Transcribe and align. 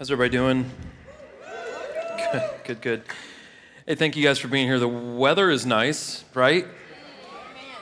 How's 0.00 0.10
everybody 0.10 0.34
doing? 0.34 0.70
Good, 2.32 2.50
good, 2.64 2.80
good. 2.80 3.02
Hey, 3.86 3.96
thank 3.96 4.16
you 4.16 4.24
guys 4.24 4.38
for 4.38 4.48
being 4.48 4.66
here. 4.66 4.78
The 4.78 4.88
weather 4.88 5.50
is 5.50 5.66
nice, 5.66 6.24
right? 6.32 6.66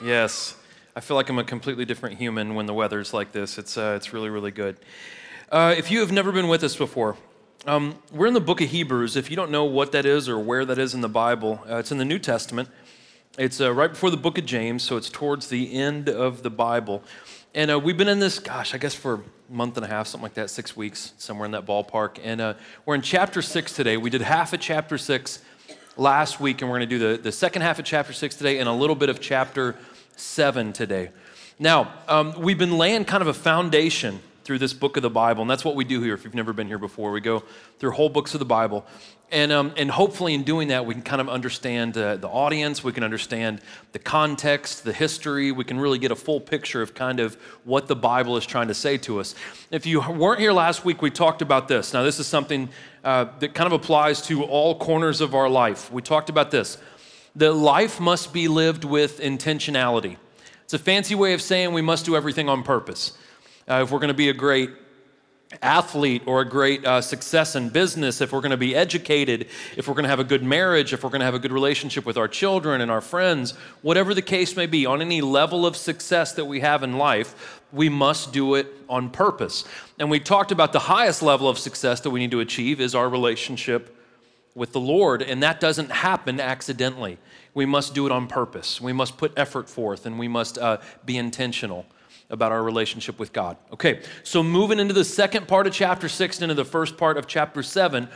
Yes. 0.03 0.57
I 0.97 0.99
feel 0.99 1.15
like 1.15 1.29
I'm 1.29 1.39
a 1.39 1.45
completely 1.45 1.85
different 1.85 2.17
human 2.17 2.55
when 2.55 2.65
the 2.65 2.73
weather's 2.73 3.13
like 3.13 3.31
this. 3.31 3.57
It's, 3.57 3.77
uh, 3.77 3.93
it's 3.95 4.11
really, 4.11 4.29
really 4.29 4.51
good. 4.51 4.75
Uh, 5.49 5.73
if 5.77 5.89
you 5.89 6.01
have 6.01 6.11
never 6.11 6.33
been 6.33 6.49
with 6.49 6.61
us 6.61 6.75
before, 6.75 7.15
um, 7.65 7.97
we're 8.11 8.27
in 8.27 8.33
the 8.33 8.41
book 8.41 8.59
of 8.59 8.67
Hebrews. 8.67 9.15
If 9.15 9.29
you 9.29 9.37
don't 9.37 9.49
know 9.49 9.63
what 9.63 9.93
that 9.93 10.05
is 10.05 10.27
or 10.27 10.37
where 10.37 10.65
that 10.65 10.77
is 10.77 10.93
in 10.93 10.99
the 10.99 11.07
Bible, 11.07 11.63
uh, 11.69 11.77
it's 11.77 11.93
in 11.93 11.99
the 11.99 12.03
New 12.03 12.19
Testament. 12.19 12.67
It's 13.37 13.61
uh, 13.61 13.73
right 13.73 13.91
before 13.91 14.09
the 14.09 14.17
book 14.17 14.37
of 14.37 14.45
James, 14.45 14.83
so 14.83 14.97
it's 14.97 15.09
towards 15.09 15.47
the 15.47 15.73
end 15.73 16.09
of 16.09 16.43
the 16.43 16.49
Bible. 16.49 17.01
And 17.55 17.71
uh, 17.71 17.79
we've 17.79 17.95
been 17.95 18.09
in 18.09 18.19
this, 18.19 18.39
gosh, 18.39 18.75
I 18.75 18.77
guess 18.77 18.93
for 18.93 19.23
month 19.49 19.77
and 19.77 19.85
a 19.85 19.89
half, 19.89 20.07
something 20.07 20.23
like 20.23 20.35
that, 20.35 20.49
six 20.49 20.75
weeks, 20.77 21.13
somewhere 21.17 21.45
in 21.45 21.51
that 21.51 21.65
ballpark. 21.65 22.19
And 22.23 22.39
uh, 22.39 22.53
we're 22.85 22.95
in 22.95 23.01
chapter 23.01 23.41
six 23.41 23.73
today. 23.73 23.97
We 23.97 24.09
did 24.09 24.21
half 24.21 24.53
of 24.53 24.59
chapter 24.59 24.97
six 24.97 25.41
last 25.97 26.39
week, 26.39 26.61
and 26.61 26.69
we're 26.69 26.77
going 26.77 26.89
to 26.89 26.97
do 26.97 27.17
the, 27.17 27.21
the 27.21 27.31
second 27.31 27.61
half 27.61 27.79
of 27.79 27.85
chapter 27.85 28.13
six 28.13 28.35
today 28.35 28.59
and 28.59 28.69
a 28.69 28.73
little 28.73 28.95
bit 28.95 29.09
of 29.09 29.19
chapter 29.19 29.75
seven 30.15 30.71
today. 30.73 31.09
Now, 31.57 31.93
um, 32.07 32.39
we've 32.39 32.57
been 32.57 32.77
laying 32.77 33.05
kind 33.05 33.21
of 33.21 33.27
a 33.27 33.33
foundation 33.33 34.19
through 34.43 34.59
this 34.59 34.73
book 34.73 34.97
of 34.97 35.03
the 35.03 35.09
Bible, 35.09 35.41
and 35.41 35.49
that's 35.49 35.65
what 35.65 35.75
we 35.75 35.83
do 35.83 36.01
here 36.01 36.13
if 36.13 36.23
you've 36.23 36.33
never 36.33 36.53
been 36.53 36.67
here 36.67 36.77
before. 36.77 37.11
We 37.11 37.21
go 37.21 37.43
through 37.79 37.91
whole 37.91 38.09
books 38.09 38.33
of 38.33 38.39
the 38.39 38.45
Bible. 38.45 38.85
And, 39.31 39.51
um, 39.51 39.73
and 39.77 39.91
hopefully, 39.91 40.33
in 40.33 40.43
doing 40.43 40.69
that, 40.69 40.87
we 40.87 40.95
can 40.95 41.03
kind 41.03 41.21
of 41.21 41.29
understand 41.29 41.95
uh, 41.95 42.15
the 42.15 42.27
audience, 42.27 42.83
we 42.83 42.91
can 42.91 43.03
understand 43.03 43.61
the 43.91 43.99
context, 43.99 44.83
the 44.83 44.93
history, 44.93 45.51
we 45.51 45.63
can 45.63 45.79
really 45.79 45.99
get 45.99 46.11
a 46.11 46.15
full 46.15 46.41
picture 46.41 46.81
of 46.81 46.95
kind 46.95 47.19
of 47.19 47.35
what 47.63 47.87
the 47.87 47.95
Bible 47.95 48.37
is 48.37 48.45
trying 48.45 48.69
to 48.69 48.73
say 48.73 48.97
to 48.97 49.19
us. 49.19 49.35
If 49.69 49.85
you 49.85 50.01
weren't 50.01 50.39
here 50.39 50.51
last 50.51 50.83
week, 50.83 51.03
we 51.03 51.11
talked 51.11 51.43
about 51.43 51.67
this. 51.67 51.93
Now, 51.93 52.01
this 52.01 52.19
is 52.19 52.25
something 52.25 52.69
uh, 53.03 53.27
that 53.39 53.53
kind 53.53 53.67
of 53.67 53.73
applies 53.73 54.21
to 54.23 54.43
all 54.43 54.79
corners 54.79 55.21
of 55.21 55.35
our 55.35 55.47
life. 55.47 55.91
We 55.91 56.01
talked 56.01 56.29
about 56.29 56.49
this 56.49 56.77
that 57.35 57.53
life 57.53 57.99
must 57.99 58.33
be 58.33 58.47
lived 58.47 58.83
with 58.83 59.19
intentionality. 59.19 60.17
It's 60.63 60.73
a 60.73 60.79
fancy 60.79 61.13
way 61.13 61.33
of 61.33 61.41
saying 61.41 61.73
we 61.73 61.81
must 61.81 62.05
do 62.05 62.15
everything 62.15 62.49
on 62.49 62.63
purpose. 62.63 63.13
Uh, 63.67 63.81
if 63.83 63.91
we're 63.91 63.99
going 63.99 64.09
to 64.09 64.15
be 64.15 64.29
a 64.29 64.33
great 64.33 64.71
athlete 65.61 66.21
or 66.27 66.41
a 66.41 66.45
great 66.45 66.85
uh, 66.85 67.01
success 67.01 67.55
in 67.55 67.69
business, 67.69 68.21
if 68.21 68.31
we're 68.31 68.41
going 68.41 68.51
to 68.51 68.57
be 68.57 68.75
educated, 68.75 69.47
if 69.75 69.87
we're 69.87 69.95
going 69.95 70.03
to 70.03 70.09
have 70.09 70.19
a 70.19 70.23
good 70.23 70.43
marriage, 70.43 70.93
if 70.93 71.03
we're 71.03 71.09
going 71.09 71.21
to 71.21 71.25
have 71.25 71.33
a 71.33 71.39
good 71.39 71.51
relationship 71.51 72.05
with 72.05 72.17
our 72.17 72.27
children 72.27 72.81
and 72.81 72.91
our 72.91 73.01
friends, 73.01 73.51
whatever 73.81 74.13
the 74.13 74.21
case 74.21 74.55
may 74.55 74.67
be, 74.67 74.85
on 74.85 75.01
any 75.01 75.21
level 75.21 75.65
of 75.65 75.75
success 75.75 76.33
that 76.33 76.45
we 76.45 76.59
have 76.59 76.83
in 76.83 76.97
life, 76.97 77.61
we 77.71 77.89
must 77.89 78.31
do 78.31 78.55
it 78.55 78.67
on 78.87 79.09
purpose. 79.09 79.65
And 79.97 80.09
we 80.09 80.19
talked 80.19 80.51
about 80.51 80.71
the 80.71 80.79
highest 80.79 81.23
level 81.23 81.49
of 81.49 81.57
success 81.57 81.99
that 82.01 82.11
we 82.11 82.19
need 82.19 82.31
to 82.31 82.41
achieve 82.41 82.79
is 82.79 82.93
our 82.93 83.09
relationship 83.09 83.95
with 84.53 84.71
the 84.71 84.79
Lord, 84.79 85.23
and 85.23 85.41
that 85.41 85.59
doesn't 85.59 85.91
happen 85.91 86.39
accidentally. 86.39 87.17
We 87.55 87.65
must 87.65 87.95
do 87.95 88.05
it 88.05 88.11
on 88.11 88.27
purpose. 88.27 88.79
We 88.79 88.93
must 88.93 89.17
put 89.17 89.33
effort 89.35 89.67
forth, 89.67 90.05
and 90.05 90.19
we 90.19 90.27
must 90.27 90.59
uh, 90.59 90.77
be 91.05 91.17
intentional 91.17 91.87
about 92.29 92.51
our 92.51 92.61
relationship 92.61 93.19
with 93.19 93.33
God. 93.33 93.57
Okay, 93.73 94.01
so 94.23 94.43
moving 94.43 94.79
into 94.79 94.93
the 94.93 95.03
second 95.03 95.47
part 95.47 95.67
of 95.67 95.73
chapter 95.73 96.07
six 96.07 96.41
into 96.41 96.53
the 96.53 96.65
first 96.65 96.97
part 96.97 97.17
of 97.17 97.27
chapter 97.27 97.63
seven, 97.63 98.07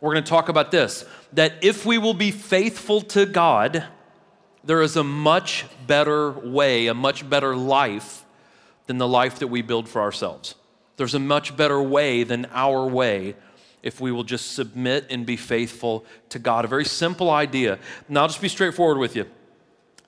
we're 0.00 0.12
going 0.12 0.24
to 0.24 0.30
talk 0.30 0.48
about 0.48 0.70
this 0.70 1.04
that 1.32 1.54
if 1.62 1.86
we 1.86 1.96
will 1.96 2.14
be 2.14 2.30
faithful 2.30 3.00
to 3.00 3.24
God, 3.24 3.84
there 4.64 4.82
is 4.82 4.96
a 4.96 5.04
much 5.04 5.64
better 5.86 6.30
way, 6.30 6.86
a 6.88 6.94
much 6.94 7.28
better 7.28 7.56
life 7.56 8.24
than 8.86 8.98
the 8.98 9.08
life 9.08 9.38
that 9.38 9.48
we 9.48 9.62
build 9.62 9.88
for 9.88 10.02
ourselves. 10.02 10.54
There's 10.96 11.14
a 11.14 11.18
much 11.18 11.56
better 11.56 11.82
way 11.82 12.24
than 12.24 12.46
our 12.52 12.86
way 12.86 13.34
if 13.82 14.00
we 14.00 14.12
will 14.12 14.24
just 14.24 14.52
submit 14.52 15.06
and 15.10 15.26
be 15.26 15.36
faithful 15.36 16.04
to 16.28 16.38
God. 16.38 16.64
A 16.64 16.68
very 16.68 16.84
simple 16.84 17.30
idea. 17.30 17.78
Now, 18.08 18.22
I'll 18.22 18.28
just 18.28 18.40
be 18.40 18.48
straightforward 18.48 18.98
with 18.98 19.16
you. 19.16 19.26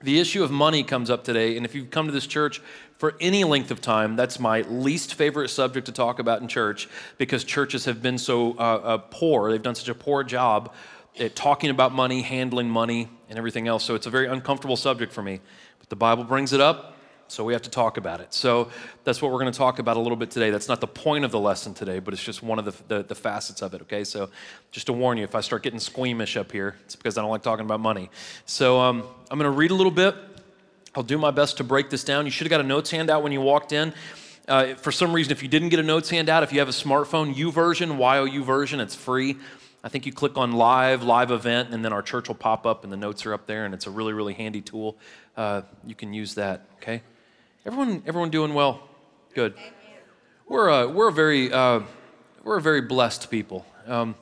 The 0.05 0.19
issue 0.19 0.43
of 0.43 0.51
money 0.51 0.83
comes 0.83 1.09
up 1.09 1.23
today, 1.23 1.57
and 1.57 1.65
if 1.65 1.73
you've 1.73 1.89
come 1.89 2.05
to 2.05 2.11
this 2.11 2.27
church 2.27 2.61
for 2.99 3.15
any 3.19 3.43
length 3.43 3.71
of 3.71 3.81
time, 3.81 4.15
that's 4.15 4.39
my 4.39 4.61
least 4.61 5.15
favorite 5.15 5.49
subject 5.49 5.87
to 5.87 5.91
talk 5.91 6.19
about 6.19 6.43
in 6.43 6.47
church 6.47 6.87
because 7.17 7.43
churches 7.43 7.85
have 7.85 8.03
been 8.03 8.19
so 8.19 8.51
uh, 8.59 8.81
uh, 8.83 8.97
poor. 8.99 9.49
They've 9.49 9.59
done 9.59 9.73
such 9.73 9.89
a 9.89 9.95
poor 9.95 10.23
job 10.23 10.75
at 11.19 11.35
talking 11.35 11.71
about 11.71 11.91
money, 11.91 12.21
handling 12.21 12.69
money, 12.69 13.09
and 13.29 13.39
everything 13.39 13.67
else. 13.67 13.83
So 13.83 13.95
it's 13.95 14.05
a 14.05 14.11
very 14.11 14.27
uncomfortable 14.27 14.77
subject 14.77 15.11
for 15.11 15.23
me. 15.23 15.39
But 15.79 15.89
the 15.89 15.95
Bible 15.95 16.23
brings 16.23 16.53
it 16.53 16.61
up, 16.61 16.94
so 17.27 17.43
we 17.43 17.53
have 17.53 17.63
to 17.63 17.69
talk 17.69 17.97
about 17.97 18.21
it. 18.21 18.33
So 18.33 18.69
that's 19.03 19.21
what 19.21 19.31
we're 19.31 19.39
going 19.39 19.51
to 19.51 19.57
talk 19.57 19.79
about 19.79 19.97
a 19.97 19.99
little 19.99 20.15
bit 20.15 20.29
today. 20.29 20.51
That's 20.51 20.67
not 20.67 20.79
the 20.79 20.87
point 20.87 21.25
of 21.25 21.31
the 21.31 21.39
lesson 21.39 21.73
today, 21.73 21.99
but 21.99 22.13
it's 22.13 22.23
just 22.23 22.43
one 22.43 22.59
of 22.59 22.65
the, 22.65 22.73
the, 22.87 23.03
the, 23.03 23.15
facets 23.15 23.61
of 23.61 23.73
it, 23.73 23.81
okay? 23.81 24.03
So 24.03 24.29
just 24.71 24.85
to 24.87 24.93
warn 24.93 25.17
you, 25.17 25.23
if 25.23 25.33
I 25.33 25.41
start 25.41 25.63
getting 25.63 25.79
squeamish 25.79 26.37
up 26.37 26.51
here, 26.51 26.75
it's 26.85 26.95
because 26.95 27.17
I 27.17 27.21
don't 27.21 27.31
like 27.31 27.41
talking 27.41 27.65
about 27.65 27.79
money. 27.79 28.09
So 28.45 28.79
um, 28.79 29.03
I'm 29.31 29.39
going 29.39 29.51
to 29.51 29.57
read 29.57 29.71
a 29.71 29.75
little 29.75 29.91
bit. 29.91 30.15
I'll 30.93 31.03
do 31.03 31.17
my 31.17 31.31
best 31.31 31.57
to 31.57 31.63
break 31.63 31.89
this 31.89 32.03
down. 32.03 32.25
You 32.25 32.31
should 32.31 32.45
have 32.45 32.51
got 32.51 32.61
a 32.61 32.67
notes 32.67 32.91
handout 32.91 33.23
when 33.23 33.31
you 33.31 33.41
walked 33.41 33.71
in. 33.71 33.93
Uh, 34.47 34.75
for 34.75 34.91
some 34.91 35.11
reason, 35.11 35.31
if 35.31 35.41
you 35.41 35.49
didn't 35.49 35.69
get 35.69 35.79
a 35.79 35.83
notes 35.83 36.09
handout, 36.09 36.43
if 36.43 36.53
you 36.53 36.59
have 36.59 36.69
a 36.69 36.71
smartphone, 36.71 37.33
YouVersion, 37.33 38.31
YOU 38.31 38.43
version, 38.43 38.79
it's 38.79 38.95
free. 38.95 39.37
I 39.83 39.89
think 39.89 40.05
you 40.05 40.13
click 40.13 40.37
on 40.37 40.53
live, 40.53 41.03
live 41.03 41.31
event, 41.31 41.69
and 41.71 41.83
then 41.83 41.91
our 41.93 42.01
church 42.01 42.27
will 42.27 42.35
pop 42.35 42.65
up 42.65 42.83
and 42.83 42.93
the 42.93 42.97
notes 42.97 43.25
are 43.25 43.33
up 43.33 43.45
there, 43.47 43.65
and 43.65 43.73
it's 43.73 43.87
a 43.87 43.91
really, 43.91 44.13
really 44.13 44.33
handy 44.33 44.61
tool. 44.61 44.97
Uh, 45.35 45.63
you 45.85 45.95
can 45.95 46.13
use 46.13 46.35
that, 46.35 46.65
okay? 46.77 47.01
Everyone, 47.67 48.03
everyone 48.05 48.29
doing 48.29 48.53
well? 48.53 48.87
Good. 49.33 49.55
We're 50.47 50.69
a, 50.69 50.87
we're 50.87 51.07
a 51.07 51.11
very, 51.11 51.51
uh, 51.51 51.79
we're 52.43 52.59
a 52.59 52.61
very 52.61 52.81
blessed 52.81 53.31
people. 53.31 53.65
Um, 53.87 54.13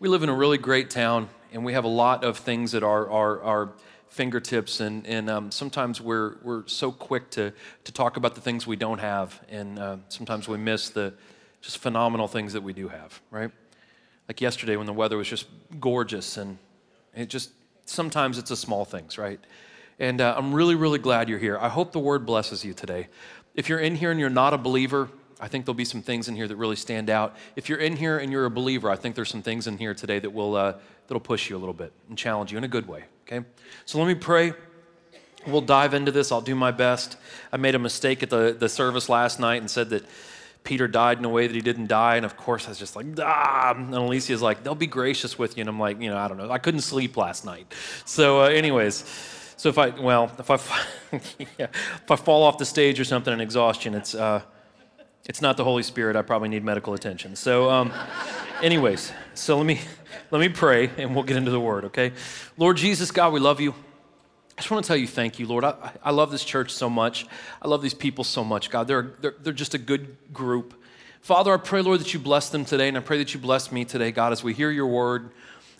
we 0.00 0.08
live 0.08 0.22
in 0.22 0.30
a 0.30 0.34
really 0.34 0.56
great 0.56 0.88
town, 0.88 1.28
and 1.52 1.66
we 1.66 1.74
have 1.74 1.84
a 1.84 1.88
lot 1.88 2.24
of 2.24 2.38
things 2.38 2.74
at 2.74 2.82
our, 2.82 3.10
our, 3.10 3.42
our 3.42 3.72
fingertips, 4.08 4.80
and, 4.80 5.06
and 5.06 5.28
um, 5.28 5.50
sometimes 5.50 6.00
we're, 6.00 6.36
we're 6.42 6.66
so 6.66 6.90
quick 6.90 7.28
to, 7.32 7.52
to 7.84 7.92
talk 7.92 8.16
about 8.16 8.34
the 8.34 8.40
things 8.40 8.66
we 8.66 8.76
don't 8.76 9.00
have, 9.00 9.38
and 9.50 9.78
uh, 9.78 9.98
sometimes 10.08 10.48
we 10.48 10.56
miss 10.56 10.88
the 10.88 11.12
just 11.60 11.76
phenomenal 11.76 12.26
things 12.26 12.54
that 12.54 12.62
we 12.62 12.72
do 12.72 12.88
have, 12.88 13.20
right? 13.30 13.50
Like 14.28 14.40
yesterday 14.40 14.76
when 14.76 14.86
the 14.86 14.94
weather 14.94 15.18
was 15.18 15.28
just 15.28 15.44
gorgeous, 15.78 16.38
and 16.38 16.56
it 17.14 17.28
just, 17.28 17.50
sometimes 17.84 18.38
it's 18.38 18.48
the 18.48 18.56
small 18.56 18.86
things, 18.86 19.18
right? 19.18 19.40
And 19.98 20.20
uh, 20.20 20.34
I'm 20.36 20.54
really, 20.54 20.74
really 20.74 20.98
glad 20.98 21.28
you're 21.28 21.38
here. 21.38 21.58
I 21.58 21.68
hope 21.68 21.92
the 21.92 21.98
word 21.98 22.24
blesses 22.24 22.64
you 22.64 22.72
today. 22.72 23.08
If 23.54 23.68
you're 23.68 23.80
in 23.80 23.96
here 23.96 24.10
and 24.10 24.20
you're 24.20 24.30
not 24.30 24.54
a 24.54 24.58
believer, 24.58 25.08
I 25.40 25.48
think 25.48 25.64
there'll 25.64 25.74
be 25.74 25.84
some 25.84 26.02
things 26.02 26.28
in 26.28 26.36
here 26.36 26.46
that 26.46 26.56
really 26.56 26.76
stand 26.76 27.10
out. 27.10 27.36
If 27.56 27.68
you're 27.68 27.78
in 27.78 27.96
here 27.96 28.18
and 28.18 28.30
you're 28.30 28.44
a 28.44 28.50
believer, 28.50 28.90
I 28.90 28.96
think 28.96 29.14
there's 29.14 29.28
some 29.28 29.42
things 29.42 29.66
in 29.66 29.78
here 29.78 29.94
today 29.94 30.18
that 30.18 30.30
will 30.30 30.56
uh, 30.56 30.74
that'll 31.06 31.20
push 31.20 31.50
you 31.50 31.56
a 31.56 31.58
little 31.58 31.74
bit 31.74 31.92
and 32.08 32.16
challenge 32.16 32.52
you 32.52 32.58
in 32.58 32.64
a 32.64 32.68
good 32.68 32.86
way. 32.86 33.04
Okay, 33.26 33.46
so 33.84 33.98
let 33.98 34.06
me 34.06 34.14
pray. 34.14 34.52
We'll 35.46 35.60
dive 35.60 35.94
into 35.94 36.12
this. 36.12 36.32
I'll 36.32 36.40
do 36.40 36.54
my 36.54 36.70
best. 36.70 37.16
I 37.52 37.56
made 37.56 37.74
a 37.74 37.78
mistake 37.78 38.22
at 38.22 38.30
the, 38.30 38.56
the 38.58 38.68
service 38.68 39.08
last 39.08 39.38
night 39.38 39.60
and 39.60 39.70
said 39.70 39.90
that 39.90 40.04
Peter 40.64 40.88
died 40.88 41.18
in 41.18 41.24
a 41.24 41.28
way 41.28 41.46
that 41.46 41.54
he 41.54 41.62
didn't 41.62 41.86
die. 41.86 42.16
And 42.16 42.26
of 42.26 42.36
course, 42.36 42.66
I 42.66 42.70
was 42.70 42.78
just 42.78 42.96
like, 42.96 43.06
ah. 43.22 43.72
And 43.76 43.94
Alicia's 43.94 44.42
like, 44.42 44.64
they'll 44.64 44.74
be 44.74 44.88
gracious 44.88 45.38
with 45.38 45.56
you. 45.56 45.62
And 45.62 45.68
I'm 45.68 45.78
like, 45.78 46.00
you 46.00 46.10
know, 46.10 46.18
I 46.18 46.28
don't 46.28 46.36
know. 46.36 46.50
I 46.50 46.58
couldn't 46.58 46.80
sleep 46.80 47.16
last 47.16 47.44
night. 47.44 47.72
So, 48.04 48.42
uh, 48.42 48.48
anyways. 48.48 49.04
So 49.58 49.68
if 49.68 49.76
I, 49.76 49.88
well, 49.88 50.30
if 50.38 50.50
I, 50.50 50.56
yeah, 51.58 51.66
if 51.66 52.08
I 52.08 52.14
fall 52.14 52.44
off 52.44 52.58
the 52.58 52.64
stage 52.64 53.00
or 53.00 53.04
something 53.04 53.32
in 53.32 53.40
exhaustion, 53.40 53.92
it's, 53.96 54.14
uh, 54.14 54.40
it's 55.28 55.42
not 55.42 55.56
the 55.56 55.64
Holy 55.64 55.82
Spirit. 55.82 56.14
I 56.14 56.22
probably 56.22 56.48
need 56.48 56.62
medical 56.62 56.94
attention. 56.94 57.34
So, 57.34 57.68
um, 57.68 57.92
anyways, 58.62 59.12
so 59.34 59.56
let 59.56 59.66
me, 59.66 59.80
let 60.30 60.40
me 60.40 60.48
pray 60.48 60.90
and 60.96 61.12
we'll 61.12 61.24
get 61.24 61.36
into 61.36 61.50
the 61.50 61.58
word, 61.58 61.86
okay? 61.86 62.12
Lord 62.56 62.76
Jesus, 62.76 63.10
God, 63.10 63.32
we 63.32 63.40
love 63.40 63.60
you. 63.60 63.72
I 63.72 64.60
just 64.60 64.70
want 64.70 64.84
to 64.84 64.86
tell 64.88 64.96
you 64.96 65.08
thank 65.08 65.40
you, 65.40 65.48
Lord. 65.48 65.64
I, 65.64 65.90
I 66.04 66.12
love 66.12 66.30
this 66.30 66.44
church 66.44 66.70
so 66.70 66.88
much. 66.88 67.26
I 67.60 67.66
love 67.66 67.82
these 67.82 67.94
people 67.94 68.22
so 68.22 68.44
much, 68.44 68.70
God. 68.70 68.86
They're, 68.86 69.14
they're, 69.20 69.34
they're 69.42 69.52
just 69.52 69.74
a 69.74 69.78
good 69.78 70.16
group. 70.32 70.80
Father, 71.20 71.52
I 71.52 71.56
pray, 71.56 71.82
Lord, 71.82 71.98
that 71.98 72.14
you 72.14 72.20
bless 72.20 72.48
them 72.48 72.64
today, 72.64 72.86
and 72.86 72.96
I 72.96 73.00
pray 73.00 73.18
that 73.18 73.34
you 73.34 73.40
bless 73.40 73.72
me 73.72 73.84
today, 73.84 74.12
God, 74.12 74.30
as 74.30 74.44
we 74.44 74.54
hear 74.54 74.70
your 74.70 74.86
word 74.86 75.30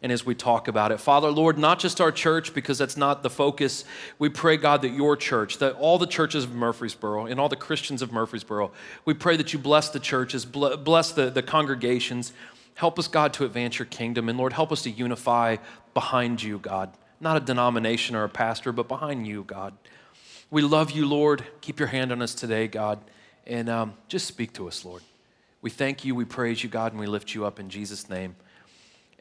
and 0.02 0.12
as 0.12 0.24
we 0.24 0.34
talk 0.34 0.68
about 0.68 0.92
it. 0.92 1.00
Father, 1.00 1.30
Lord, 1.30 1.58
not 1.58 1.78
just 1.78 2.00
our 2.00 2.12
church, 2.12 2.54
because 2.54 2.78
that's 2.78 2.96
not 2.96 3.22
the 3.22 3.30
focus. 3.30 3.84
We 4.18 4.28
pray, 4.28 4.56
God, 4.56 4.82
that 4.82 4.90
your 4.90 5.16
church, 5.16 5.58
that 5.58 5.74
all 5.74 5.98
the 5.98 6.06
churches 6.06 6.44
of 6.44 6.54
Murfreesboro 6.54 7.26
and 7.26 7.40
all 7.40 7.48
the 7.48 7.56
Christians 7.56 8.02
of 8.02 8.12
Murfreesboro, 8.12 8.70
we 9.04 9.14
pray 9.14 9.36
that 9.36 9.52
you 9.52 9.58
bless 9.58 9.88
the 9.88 10.00
churches, 10.00 10.44
bless 10.44 11.12
the, 11.12 11.30
the 11.30 11.42
congregations. 11.42 12.32
Help 12.74 12.98
us, 12.98 13.08
God, 13.08 13.32
to 13.34 13.44
advance 13.44 13.78
your 13.78 13.86
kingdom. 13.86 14.28
And 14.28 14.38
Lord, 14.38 14.52
help 14.52 14.70
us 14.70 14.82
to 14.82 14.90
unify 14.90 15.56
behind 15.94 16.42
you, 16.42 16.58
God. 16.58 16.90
Not 17.20 17.36
a 17.36 17.40
denomination 17.40 18.14
or 18.14 18.22
a 18.22 18.28
pastor, 18.28 18.70
but 18.70 18.86
behind 18.86 19.26
you, 19.26 19.42
God. 19.42 19.74
We 20.50 20.62
love 20.62 20.92
you, 20.92 21.04
Lord. 21.06 21.44
Keep 21.60 21.80
your 21.80 21.88
hand 21.88 22.12
on 22.12 22.22
us 22.22 22.34
today, 22.34 22.68
God. 22.68 23.00
And 23.46 23.68
um, 23.68 23.94
just 24.06 24.26
speak 24.26 24.52
to 24.54 24.68
us, 24.68 24.84
Lord. 24.84 25.02
We 25.60 25.70
thank 25.70 26.04
you, 26.04 26.14
we 26.14 26.24
praise 26.24 26.62
you, 26.62 26.68
God, 26.68 26.92
and 26.92 27.00
we 27.00 27.06
lift 27.06 27.34
you 27.34 27.44
up 27.44 27.58
in 27.58 27.68
Jesus' 27.68 28.08
name. 28.08 28.36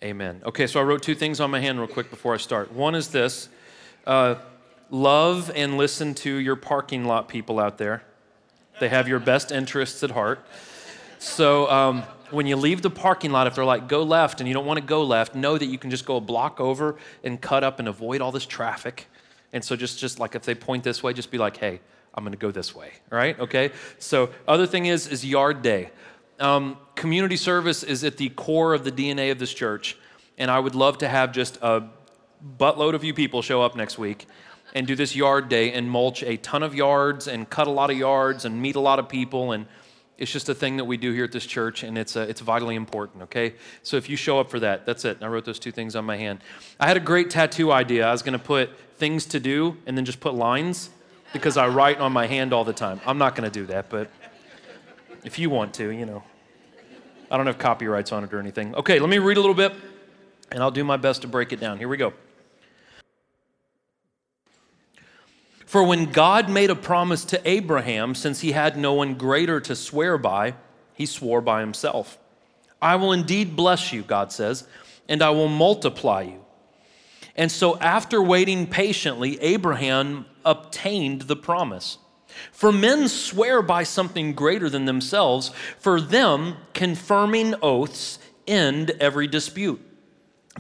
Amen. 0.04 0.44
Okay, 0.46 0.68
so 0.68 0.80
I 0.80 0.84
wrote 0.84 1.02
two 1.02 1.16
things 1.16 1.40
on 1.40 1.50
my 1.50 1.60
hand 1.60 1.80
real 1.80 1.88
quick 1.88 2.12
before 2.12 2.36
I 2.36 2.38
start. 2.38 2.72
One 2.72 2.94
is 2.94 3.08
this 3.08 3.50
uh, 4.06 4.36
love 4.92 5.52
and 5.56 5.76
listen 5.76 6.14
to 6.16 6.36
your 6.36 6.56
parking 6.56 7.06
lot 7.06 7.28
people 7.28 7.60
out 7.60 7.80
there. 7.80 8.04
They 8.80 8.90
have 8.90 9.08
your 9.08 9.20
best 9.20 9.52
interests 9.52 10.04
at 10.04 10.12
heart. 10.12 10.46
So 11.18 11.68
um, 11.72 12.04
when 12.30 12.46
you 12.46 12.58
leave 12.58 12.84
the 12.84 12.92
parking 12.92 13.32
lot, 13.32 13.48
if 13.48 13.56
they're 13.56 13.66
like, 13.66 13.88
go 13.88 14.04
left 14.04 14.40
and 14.40 14.48
you 14.48 14.54
don't 14.54 14.68
want 14.68 14.80
to 14.80 14.86
go 14.86 15.04
left, 15.04 15.34
know 15.34 15.58
that 15.58 15.66
you 15.66 15.80
can 15.80 15.90
just 15.90 16.06
go 16.06 16.18
a 16.18 16.22
block 16.22 16.60
over 16.60 16.96
and 17.24 17.42
cut 17.42 17.64
up 17.64 17.80
and 17.80 17.88
avoid 17.88 18.22
all 18.22 18.32
this 18.32 18.46
traffic. 18.46 19.08
And 19.52 19.64
so 19.64 19.76
just, 19.76 19.98
just 19.98 20.20
like 20.20 20.36
if 20.36 20.44
they 20.44 20.54
point 20.54 20.84
this 20.84 21.02
way, 21.02 21.14
just 21.14 21.32
be 21.32 21.40
like, 21.40 21.58
hey, 21.58 21.80
I'm 22.14 22.24
going 22.24 22.34
to 22.34 22.38
go 22.38 22.52
this 22.52 22.76
way, 22.76 22.92
right? 23.10 23.40
Okay. 23.40 23.72
So 24.00 24.30
other 24.48 24.66
thing 24.66 24.88
is 24.88 25.08
is 25.08 25.24
yard 25.24 25.62
day. 25.62 25.92
Um, 26.40 26.78
community 26.96 27.36
service 27.36 27.84
is 27.84 28.04
at 28.04 28.18
the 28.18 28.30
core 28.30 28.74
of 28.74 28.84
the 28.84 28.92
DNA 28.92 29.32
of 29.32 29.40
this 29.40 29.54
church, 29.54 29.98
and 30.38 30.52
I 30.52 30.60
would 30.60 30.76
love 30.76 31.00
to 31.00 31.08
have 31.08 31.32
just 31.32 31.58
a 31.62 31.84
buttload 32.58 32.94
of 32.94 33.04
you 33.04 33.14
people 33.14 33.42
show 33.42 33.62
up 33.62 33.76
next 33.76 33.98
week 33.98 34.28
and 34.76 34.86
do 34.86 34.96
this 34.96 35.16
yard 35.16 35.50
day 35.50 35.74
and 35.74 35.90
mulch 35.90 36.24
a 36.24 36.38
ton 36.38 36.64
of 36.64 36.76
yards 36.76 37.28
and 37.28 37.50
cut 37.50 37.68
a 37.68 37.72
lot 37.72 37.90
of 37.90 37.98
yards 37.98 38.46
and 38.46 38.62
meet 38.62 38.76
a 38.76 38.80
lot 38.80 39.00
of 39.00 39.10
people 39.10 39.52
and 39.52 39.66
it's 40.18 40.32
just 40.32 40.50
a 40.50 40.56
thing 40.56 40.78
that 40.78 40.86
we 40.86 40.98
do 40.98 41.12
here 41.14 41.24
at 41.24 41.32
this 41.32 41.46
church 41.46 41.84
and 41.84 41.98
it's, 41.98 42.16
uh, 42.16 42.26
it's 42.28 42.42
vitally 42.42 42.76
important 42.76 43.24
okay? 43.24 43.54
So 43.84 43.98
if 43.98 44.10
you 44.10 44.16
show 44.16 44.40
up 44.40 44.50
for 44.50 44.60
that 44.60 44.86
that's 44.86 45.06
it. 45.06 45.18
I 45.22 45.28
wrote 45.28 45.46
those 45.46 45.60
two 45.60 45.72
things 45.72 45.96
on 45.96 46.06
my 46.06 46.18
hand. 46.18 46.40
I 46.80 46.88
had 46.88 46.98
a 46.98 47.02
great 47.02 47.30
tattoo 47.30 47.72
idea. 47.72 48.08
I 48.08 48.12
was 48.12 48.22
going 48.22 48.38
to 48.38 48.44
put 48.44 48.70
things 48.98 49.26
to 49.28 49.40
do 49.40 49.78
and 49.86 49.98
then 49.98 50.06
just 50.06 50.20
put 50.20 50.34
lines 50.34 50.90
because 51.34 51.58
I 51.58 51.68
write 51.68 52.00
on 52.00 52.12
my 52.12 52.28
hand 52.28 52.54
all 52.54 52.64
the 52.64 52.74
time. 52.74 53.00
I'm 53.06 53.18
not 53.18 53.36
going 53.36 53.50
to 53.50 53.60
do 53.60 53.66
that, 53.68 53.90
but 53.90 54.10
if 55.28 55.38
you 55.38 55.50
want 55.50 55.74
to, 55.74 55.90
you 55.90 56.06
know. 56.06 56.24
I 57.30 57.36
don't 57.36 57.48
have 57.48 57.58
copyrights 57.58 58.14
on 58.14 58.24
it 58.24 58.34
or 58.34 58.40
anything. 58.40 58.74
Okay, 58.76 58.98
let 58.98 59.10
me 59.10 59.18
read 59.20 59.36
a 59.36 59.42
little 59.42 59.54
bit, 59.54 59.74
and 60.52 60.64
I'll 60.64 60.72
do 60.72 60.86
my 60.86 60.96
best 60.96 61.22
to 61.24 61.28
break 61.28 61.52
it 61.52 61.60
down. 61.60 61.78
Here 61.78 61.90
we 61.90 61.98
go. 61.98 62.14
For 65.66 65.84
when 65.84 66.06
God 66.06 66.50
made 66.50 66.70
a 66.70 66.76
promise 66.76 67.26
to 67.26 67.42
Abraham, 67.48 68.16
since 68.16 68.40
he 68.40 68.54
had 68.54 68.78
no 68.78 68.94
one 68.94 69.16
greater 69.16 69.60
to 69.60 69.76
swear 69.76 70.18
by, 70.18 70.54
he 70.94 71.06
swore 71.06 71.42
by 71.42 71.60
himself. 71.60 72.18
I 72.82 72.96
will 72.96 73.12
indeed 73.12 73.58
bless 73.58 73.92
you, 73.92 74.04
God 74.04 74.32
says, 74.32 74.66
and 75.10 75.22
I 75.22 75.32
will 75.32 75.50
multiply 75.50 76.22
you. 76.22 76.46
And 77.36 77.52
so, 77.52 77.78
after 77.80 78.24
waiting 78.24 78.66
patiently, 78.66 79.40
Abraham 79.42 80.26
obtained 80.46 81.24
the 81.24 81.36
promise. 81.36 81.98
For 82.52 82.72
men 82.72 83.08
swear 83.08 83.62
by 83.62 83.84
something 83.84 84.34
greater 84.34 84.70
than 84.70 84.86
themselves, 84.86 85.52
for 85.80 86.02
them, 86.02 86.58
confirming 86.74 87.56
oaths 87.62 88.20
end 88.48 88.92
every 89.00 89.28
dispute. 89.28 89.82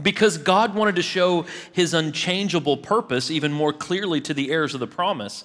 Because 0.02 0.38
God 0.38 0.76
wanted 0.76 0.96
to 0.98 1.02
show 1.02 1.46
his 1.72 1.94
unchangeable 1.94 2.78
purpose 2.78 3.32
even 3.32 3.52
more 3.52 3.74
clearly 3.74 4.22
to 4.22 4.34
the 4.34 4.52
heirs 4.52 4.74
of 4.74 4.80
the 4.80 4.88
promise, 4.88 5.44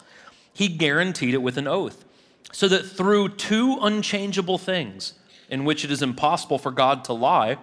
he 0.52 0.68
guaranteed 0.68 1.34
it 1.34 1.42
with 1.42 1.56
an 1.56 1.66
oath. 1.66 2.04
So 2.52 2.68
that 2.68 2.84
through 2.84 3.30
two 3.30 3.78
unchangeable 3.80 4.58
things, 4.58 5.14
in 5.48 5.64
which 5.64 5.84
it 5.84 5.90
is 5.90 6.02
impossible 6.02 6.58
for 6.58 6.70
God 6.70 7.04
to 7.04 7.12
lie, 7.14 7.56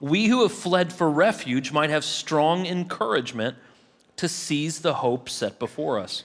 we 0.00 0.26
who 0.26 0.42
have 0.42 0.52
fled 0.52 0.92
for 0.92 1.08
refuge 1.08 1.72
might 1.72 1.90
have 1.90 2.04
strong 2.04 2.66
encouragement 2.66 3.56
to 4.16 4.28
seize 4.28 4.80
the 4.80 4.94
hope 4.94 5.28
set 5.28 5.58
before 5.58 5.98
us. 5.98 6.24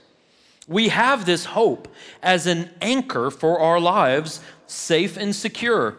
We 0.69 0.89
have 0.89 1.25
this 1.25 1.45
hope 1.45 1.87
as 2.21 2.45
an 2.45 2.69
anchor 2.79 3.31
for 3.31 3.59
our 3.59 3.79
lives, 3.79 4.39
safe 4.67 5.17
and 5.17 5.35
secure. 5.35 5.97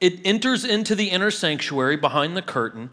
It 0.00 0.20
enters 0.24 0.64
into 0.64 0.94
the 0.94 1.10
inner 1.10 1.30
sanctuary 1.30 1.96
behind 1.96 2.36
the 2.36 2.42
curtain. 2.42 2.90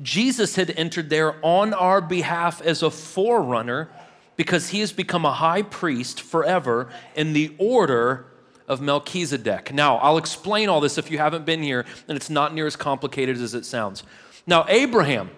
Jesus 0.00 0.56
had 0.56 0.70
entered 0.70 1.10
there 1.10 1.36
on 1.44 1.74
our 1.74 2.00
behalf 2.00 2.62
as 2.62 2.82
a 2.82 2.90
forerunner 2.90 3.90
because 4.36 4.70
he 4.70 4.80
has 4.80 4.92
become 4.92 5.26
a 5.26 5.32
high 5.32 5.60
priest 5.60 6.22
forever 6.22 6.88
in 7.14 7.34
the 7.34 7.54
order 7.58 8.24
of 8.66 8.80
Melchizedek. 8.80 9.74
Now, 9.74 9.98
I'll 9.98 10.16
explain 10.16 10.70
all 10.70 10.80
this 10.80 10.96
if 10.96 11.10
you 11.10 11.18
haven't 11.18 11.44
been 11.44 11.62
here, 11.62 11.84
and 12.08 12.16
it's 12.16 12.30
not 12.30 12.54
near 12.54 12.66
as 12.66 12.76
complicated 12.76 13.36
as 13.36 13.54
it 13.54 13.66
sounds. 13.66 14.04
Now, 14.46 14.64
Abraham, 14.68 15.30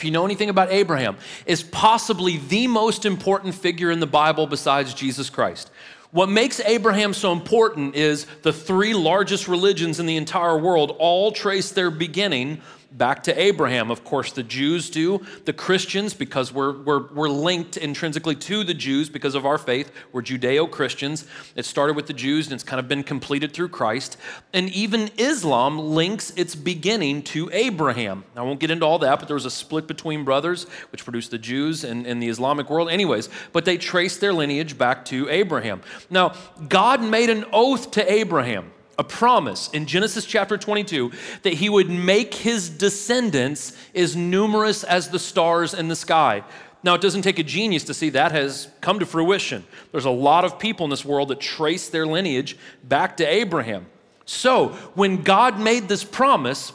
if 0.00 0.04
you 0.04 0.10
know 0.10 0.24
anything 0.24 0.48
about 0.48 0.72
Abraham, 0.72 1.18
is 1.44 1.62
possibly 1.62 2.38
the 2.38 2.66
most 2.66 3.04
important 3.04 3.54
figure 3.54 3.90
in 3.90 4.00
the 4.00 4.06
Bible 4.06 4.46
besides 4.46 4.94
Jesus 4.94 5.28
Christ. 5.28 5.70
What 6.10 6.30
makes 6.30 6.58
Abraham 6.60 7.12
so 7.12 7.32
important 7.32 7.94
is 7.94 8.24
the 8.40 8.52
three 8.52 8.94
largest 8.94 9.46
religions 9.46 10.00
in 10.00 10.06
the 10.06 10.16
entire 10.16 10.56
world 10.56 10.96
all 10.98 11.32
trace 11.32 11.72
their 11.72 11.90
beginning 11.90 12.62
back 12.92 13.22
to 13.24 13.40
Abraham. 13.40 13.90
Of 13.90 14.04
course, 14.04 14.32
the 14.32 14.42
Jews 14.42 14.90
do. 14.90 15.24
The 15.44 15.52
Christians, 15.52 16.14
because 16.14 16.52
we're, 16.52 16.78
we're, 16.82 17.06
we're 17.12 17.28
linked 17.28 17.76
intrinsically 17.76 18.34
to 18.36 18.64
the 18.64 18.74
Jews 18.74 19.08
because 19.08 19.34
of 19.34 19.46
our 19.46 19.58
faith, 19.58 19.92
we're 20.12 20.22
Judeo 20.22 20.70
Christians. 20.70 21.26
It 21.56 21.64
started 21.64 21.96
with 21.96 22.06
the 22.06 22.12
Jews 22.12 22.46
and 22.46 22.54
it's 22.54 22.64
kind 22.64 22.80
of 22.80 22.88
been 22.88 23.02
completed 23.02 23.52
through 23.52 23.68
Christ. 23.68 24.16
And 24.52 24.68
even 24.70 25.10
Islam 25.18 25.78
links 25.78 26.30
its 26.36 26.54
beginning 26.54 27.22
to 27.24 27.50
Abraham. 27.52 28.24
I 28.36 28.42
won't 28.42 28.60
get 28.60 28.70
into 28.70 28.86
all 28.86 28.98
that, 29.00 29.18
but 29.18 29.28
there 29.28 29.34
was 29.34 29.46
a 29.46 29.50
split 29.50 29.86
between 29.86 30.24
brothers, 30.24 30.64
which 30.90 31.04
produced 31.04 31.30
the 31.30 31.38
Jews 31.38 31.84
and, 31.84 32.06
and 32.06 32.22
the 32.22 32.28
Islamic 32.28 32.70
world, 32.70 32.90
anyways. 32.90 33.28
But 33.52 33.64
they 33.64 33.78
trace 33.78 34.16
their 34.16 34.32
lineage 34.32 34.76
back 34.76 35.04
to 35.06 35.28
Abraham. 35.28 35.82
Now, 36.08 36.34
God 36.68 37.02
made 37.02 37.30
an 37.30 37.44
oath 37.52 37.90
to 37.92 38.12
Abraham 38.12 38.72
a 39.00 39.04
promise 39.04 39.70
in 39.70 39.86
Genesis 39.86 40.26
chapter 40.26 40.58
22 40.58 41.10
that 41.42 41.54
he 41.54 41.70
would 41.70 41.88
make 41.88 42.34
his 42.34 42.68
descendants 42.68 43.74
as 43.94 44.14
numerous 44.14 44.84
as 44.84 45.08
the 45.08 45.18
stars 45.18 45.72
in 45.72 45.88
the 45.88 45.96
sky. 45.96 46.44
Now, 46.82 46.94
it 46.96 47.00
doesn't 47.00 47.22
take 47.22 47.38
a 47.38 47.42
genius 47.42 47.84
to 47.84 47.94
see 47.94 48.10
that 48.10 48.32
has 48.32 48.68
come 48.82 48.98
to 48.98 49.06
fruition. 49.06 49.64
There's 49.90 50.04
a 50.04 50.10
lot 50.10 50.44
of 50.44 50.58
people 50.58 50.84
in 50.84 50.90
this 50.90 51.02
world 51.02 51.28
that 51.28 51.40
trace 51.40 51.88
their 51.88 52.06
lineage 52.06 52.58
back 52.84 53.16
to 53.16 53.24
Abraham. 53.24 53.86
So, 54.26 54.68
when 54.94 55.22
God 55.22 55.58
made 55.58 55.88
this 55.88 56.04
promise, 56.04 56.74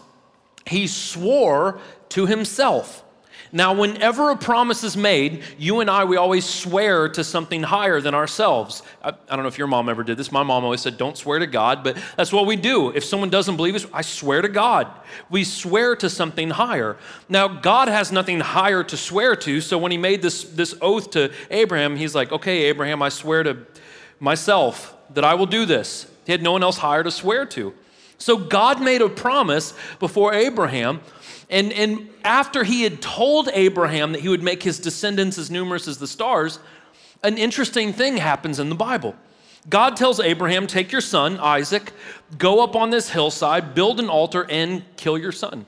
he 0.65 0.87
swore 0.87 1.79
to 2.09 2.25
himself 2.25 3.04
now, 3.51 3.73
whenever 3.73 4.31
a 4.31 4.35
promise 4.35 4.83
is 4.83 4.97
made, 4.97 5.43
you 5.57 5.79
and 5.79 5.89
I, 5.89 6.03
we 6.03 6.17
always 6.17 6.45
swear 6.45 7.07
to 7.09 7.23
something 7.23 7.63
higher 7.63 8.01
than 8.01 8.15
ourselves. 8.15 8.81
I, 9.03 9.09
I, 9.09 9.35
don't 9.35 9.43
know 9.43 9.47
if 9.47 9.57
your 9.57 9.67
mom 9.67 9.87
ever 9.87 10.03
did 10.03 10.17
this. 10.17 10.31
My 10.31 10.43
mom 10.43 10.63
always 10.63 10.81
said, 10.81 10.97
don't 10.97 11.17
swear 11.17 11.39
to 11.39 11.47
God, 11.47 11.83
but 11.83 11.97
that's 12.17 12.33
what 12.33 12.47
we 12.47 12.55
do. 12.55 12.89
If 12.89 13.05
someone 13.05 13.29
doesn't 13.29 13.55
believe 13.55 13.75
us, 13.75 13.85
I 13.93 14.01
swear 14.01 14.41
to 14.41 14.49
God. 14.49 14.87
We 15.29 15.43
swear 15.43 15.95
to 15.97 16.09
something 16.09 16.49
higher. 16.49 16.97
Now, 17.29 17.47
God 17.47 17.87
has 17.87 18.11
nothing 18.11 18.39
higher 18.39 18.83
to 18.83 18.97
swear 18.97 19.35
to, 19.37 19.61
so 19.61 19.77
when 19.77 19.91
he 19.91 19.97
made 19.97 20.21
this, 20.21 20.43
this 20.43 20.75
oath 20.81 21.11
to 21.11 21.31
Abraham, 21.51 21.95
he's 21.95 22.15
like, 22.15 22.31
okay, 22.31 22.63
Abraham, 22.63 23.01
I 23.01 23.09
swear 23.09 23.43
to 23.43 23.57
myself 24.19 24.95
that 25.13 25.23
I 25.23 25.35
will 25.35 25.45
do 25.45 25.65
this. 25.65 26.07
He 26.25 26.31
had 26.31 26.41
no 26.41 26.53
one 26.53 26.63
else 26.63 26.77
higher 26.77 27.03
to 27.03 27.11
swear 27.11 27.45
to. 27.47 27.73
So 28.17 28.37
God 28.37 28.81
made 28.81 29.01
a 29.01 29.09
promise 29.09 29.73
before 29.99 30.33
Abraham 30.33 31.01
and, 31.49 31.71
and 31.73 32.09
after 32.23 32.63
he 32.63 32.83
had 32.83 33.01
told 33.01 33.49
Abraham 33.53 34.11
that 34.13 34.21
he 34.21 34.29
would 34.29 34.43
make 34.43 34.63
his 34.63 34.79
descendants 34.79 35.37
as 35.37 35.51
numerous 35.51 35.87
as 35.87 35.97
the 35.97 36.07
stars, 36.07 36.59
an 37.23 37.37
interesting 37.37 37.93
thing 37.93 38.17
happens 38.17 38.59
in 38.59 38.69
the 38.69 38.75
Bible. 38.75 39.15
God 39.67 39.95
tells 39.97 40.19
Abraham, 40.19 40.67
Take 40.67 40.91
your 40.91 41.01
son, 41.01 41.39
Isaac, 41.39 41.91
go 42.37 42.63
up 42.63 42.75
on 42.75 42.89
this 42.89 43.09
hillside, 43.09 43.73
build 43.73 43.99
an 43.99 44.09
altar, 44.09 44.45
and 44.49 44.83
kill 44.95 45.17
your 45.17 45.31
son. 45.31 45.65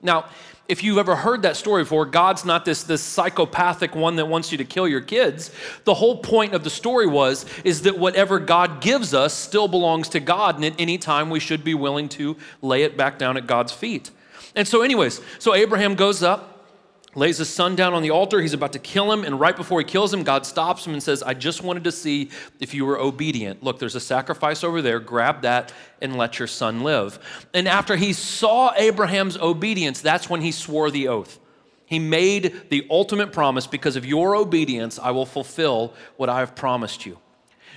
Now, 0.00 0.26
if 0.66 0.82
you've 0.82 0.96
ever 0.96 1.14
heard 1.14 1.42
that 1.42 1.56
story 1.56 1.82
before, 1.82 2.06
God's 2.06 2.46
not 2.46 2.64
this, 2.64 2.84
this 2.84 3.02
psychopathic 3.02 3.94
one 3.94 4.16
that 4.16 4.26
wants 4.26 4.50
you 4.50 4.56
to 4.58 4.64
kill 4.64 4.88
your 4.88 5.02
kids. 5.02 5.50
The 5.84 5.92
whole 5.92 6.18
point 6.18 6.54
of 6.54 6.64
the 6.64 6.70
story 6.70 7.06
was 7.06 7.44
is 7.64 7.82
that 7.82 7.98
whatever 7.98 8.38
God 8.38 8.80
gives 8.80 9.12
us 9.12 9.34
still 9.34 9.68
belongs 9.68 10.08
to 10.10 10.20
God, 10.20 10.56
and 10.56 10.64
at 10.64 10.74
any 10.78 10.96
time 10.96 11.28
we 11.28 11.38
should 11.38 11.64
be 11.64 11.74
willing 11.74 12.08
to 12.10 12.36
lay 12.62 12.82
it 12.82 12.96
back 12.96 13.18
down 13.18 13.36
at 13.36 13.46
God's 13.46 13.72
feet. 13.72 14.10
And 14.54 14.66
so, 14.66 14.82
anyways, 14.82 15.20
so 15.38 15.54
Abraham 15.54 15.94
goes 15.94 16.22
up, 16.22 16.66
lays 17.14 17.38
his 17.38 17.48
son 17.48 17.76
down 17.76 17.94
on 17.94 18.02
the 18.02 18.10
altar. 18.10 18.40
He's 18.40 18.52
about 18.52 18.72
to 18.72 18.78
kill 18.78 19.12
him. 19.12 19.24
And 19.24 19.38
right 19.38 19.56
before 19.56 19.80
he 19.80 19.84
kills 19.84 20.12
him, 20.12 20.22
God 20.22 20.46
stops 20.46 20.86
him 20.86 20.92
and 20.92 21.02
says, 21.02 21.22
I 21.22 21.34
just 21.34 21.62
wanted 21.62 21.84
to 21.84 21.92
see 21.92 22.30
if 22.60 22.74
you 22.74 22.84
were 22.84 22.98
obedient. 22.98 23.62
Look, 23.62 23.78
there's 23.78 23.94
a 23.94 24.00
sacrifice 24.00 24.64
over 24.64 24.82
there. 24.82 25.00
Grab 25.00 25.42
that 25.42 25.72
and 26.00 26.16
let 26.16 26.38
your 26.38 26.48
son 26.48 26.82
live. 26.82 27.18
And 27.52 27.68
after 27.68 27.96
he 27.96 28.12
saw 28.12 28.72
Abraham's 28.76 29.36
obedience, 29.36 30.00
that's 30.00 30.28
when 30.28 30.40
he 30.40 30.52
swore 30.52 30.90
the 30.90 31.08
oath. 31.08 31.38
He 31.86 31.98
made 31.98 32.70
the 32.70 32.86
ultimate 32.90 33.32
promise 33.32 33.66
because 33.66 33.96
of 33.96 34.06
your 34.06 34.34
obedience, 34.34 34.98
I 34.98 35.10
will 35.10 35.26
fulfill 35.26 35.92
what 36.16 36.28
I 36.28 36.40
have 36.40 36.54
promised 36.54 37.04
you. 37.04 37.18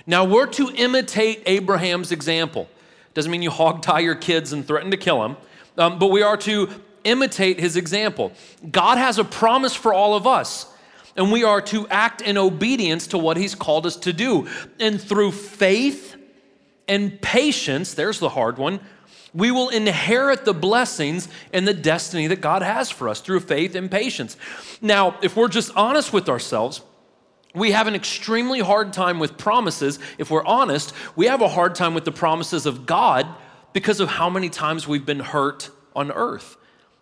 Now, 0.06 0.24
we're 0.24 0.46
to 0.46 0.70
imitate 0.74 1.42
Abraham's 1.44 2.12
example. 2.12 2.68
Doesn't 3.12 3.30
mean 3.30 3.42
you 3.42 3.50
hog 3.50 3.82
tie 3.82 4.00
your 4.00 4.14
kids 4.14 4.52
and 4.52 4.66
threaten 4.66 4.90
to 4.90 4.96
kill 4.96 5.20
them 5.20 5.36
um, 5.78 5.98
but 5.98 6.08
we 6.08 6.22
are 6.22 6.36
to 6.38 6.68
imitate 7.04 7.58
his 7.58 7.76
example. 7.76 8.32
God 8.70 8.98
has 8.98 9.18
a 9.18 9.24
promise 9.24 9.74
for 9.74 9.92
all 9.92 10.14
of 10.14 10.26
us, 10.26 10.66
and 11.16 11.32
we 11.32 11.44
are 11.44 11.60
to 11.62 11.88
act 11.88 12.20
in 12.20 12.36
obedience 12.36 13.06
to 13.08 13.18
what 13.18 13.36
he's 13.36 13.54
called 13.54 13.86
us 13.86 13.96
to 13.96 14.12
do. 14.12 14.48
And 14.78 15.00
through 15.00 15.32
faith 15.32 16.16
and 16.86 17.20
patience, 17.20 17.94
there's 17.94 18.18
the 18.18 18.28
hard 18.28 18.58
one, 18.58 18.80
we 19.34 19.50
will 19.50 19.68
inherit 19.68 20.44
the 20.44 20.54
blessings 20.54 21.28
and 21.52 21.68
the 21.68 21.74
destiny 21.74 22.26
that 22.28 22.40
God 22.40 22.62
has 22.62 22.90
for 22.90 23.08
us 23.08 23.20
through 23.20 23.40
faith 23.40 23.74
and 23.74 23.90
patience. 23.90 24.36
Now, 24.80 25.18
if 25.22 25.36
we're 25.36 25.48
just 25.48 25.70
honest 25.76 26.12
with 26.12 26.28
ourselves, 26.28 26.80
we 27.54 27.72
have 27.72 27.86
an 27.86 27.94
extremely 27.94 28.60
hard 28.60 28.92
time 28.92 29.18
with 29.18 29.36
promises. 29.36 29.98
If 30.16 30.30
we're 30.30 30.44
honest, 30.44 30.92
we 31.14 31.26
have 31.26 31.42
a 31.42 31.48
hard 31.48 31.74
time 31.74 31.94
with 31.94 32.04
the 32.04 32.12
promises 32.12 32.66
of 32.66 32.86
God 32.86 33.26
because 33.72 34.00
of 34.00 34.08
how 34.08 34.30
many 34.30 34.48
times 34.48 34.86
we've 34.88 35.06
been 35.06 35.20
hurt 35.20 35.70
on 35.94 36.10
earth. 36.12 36.56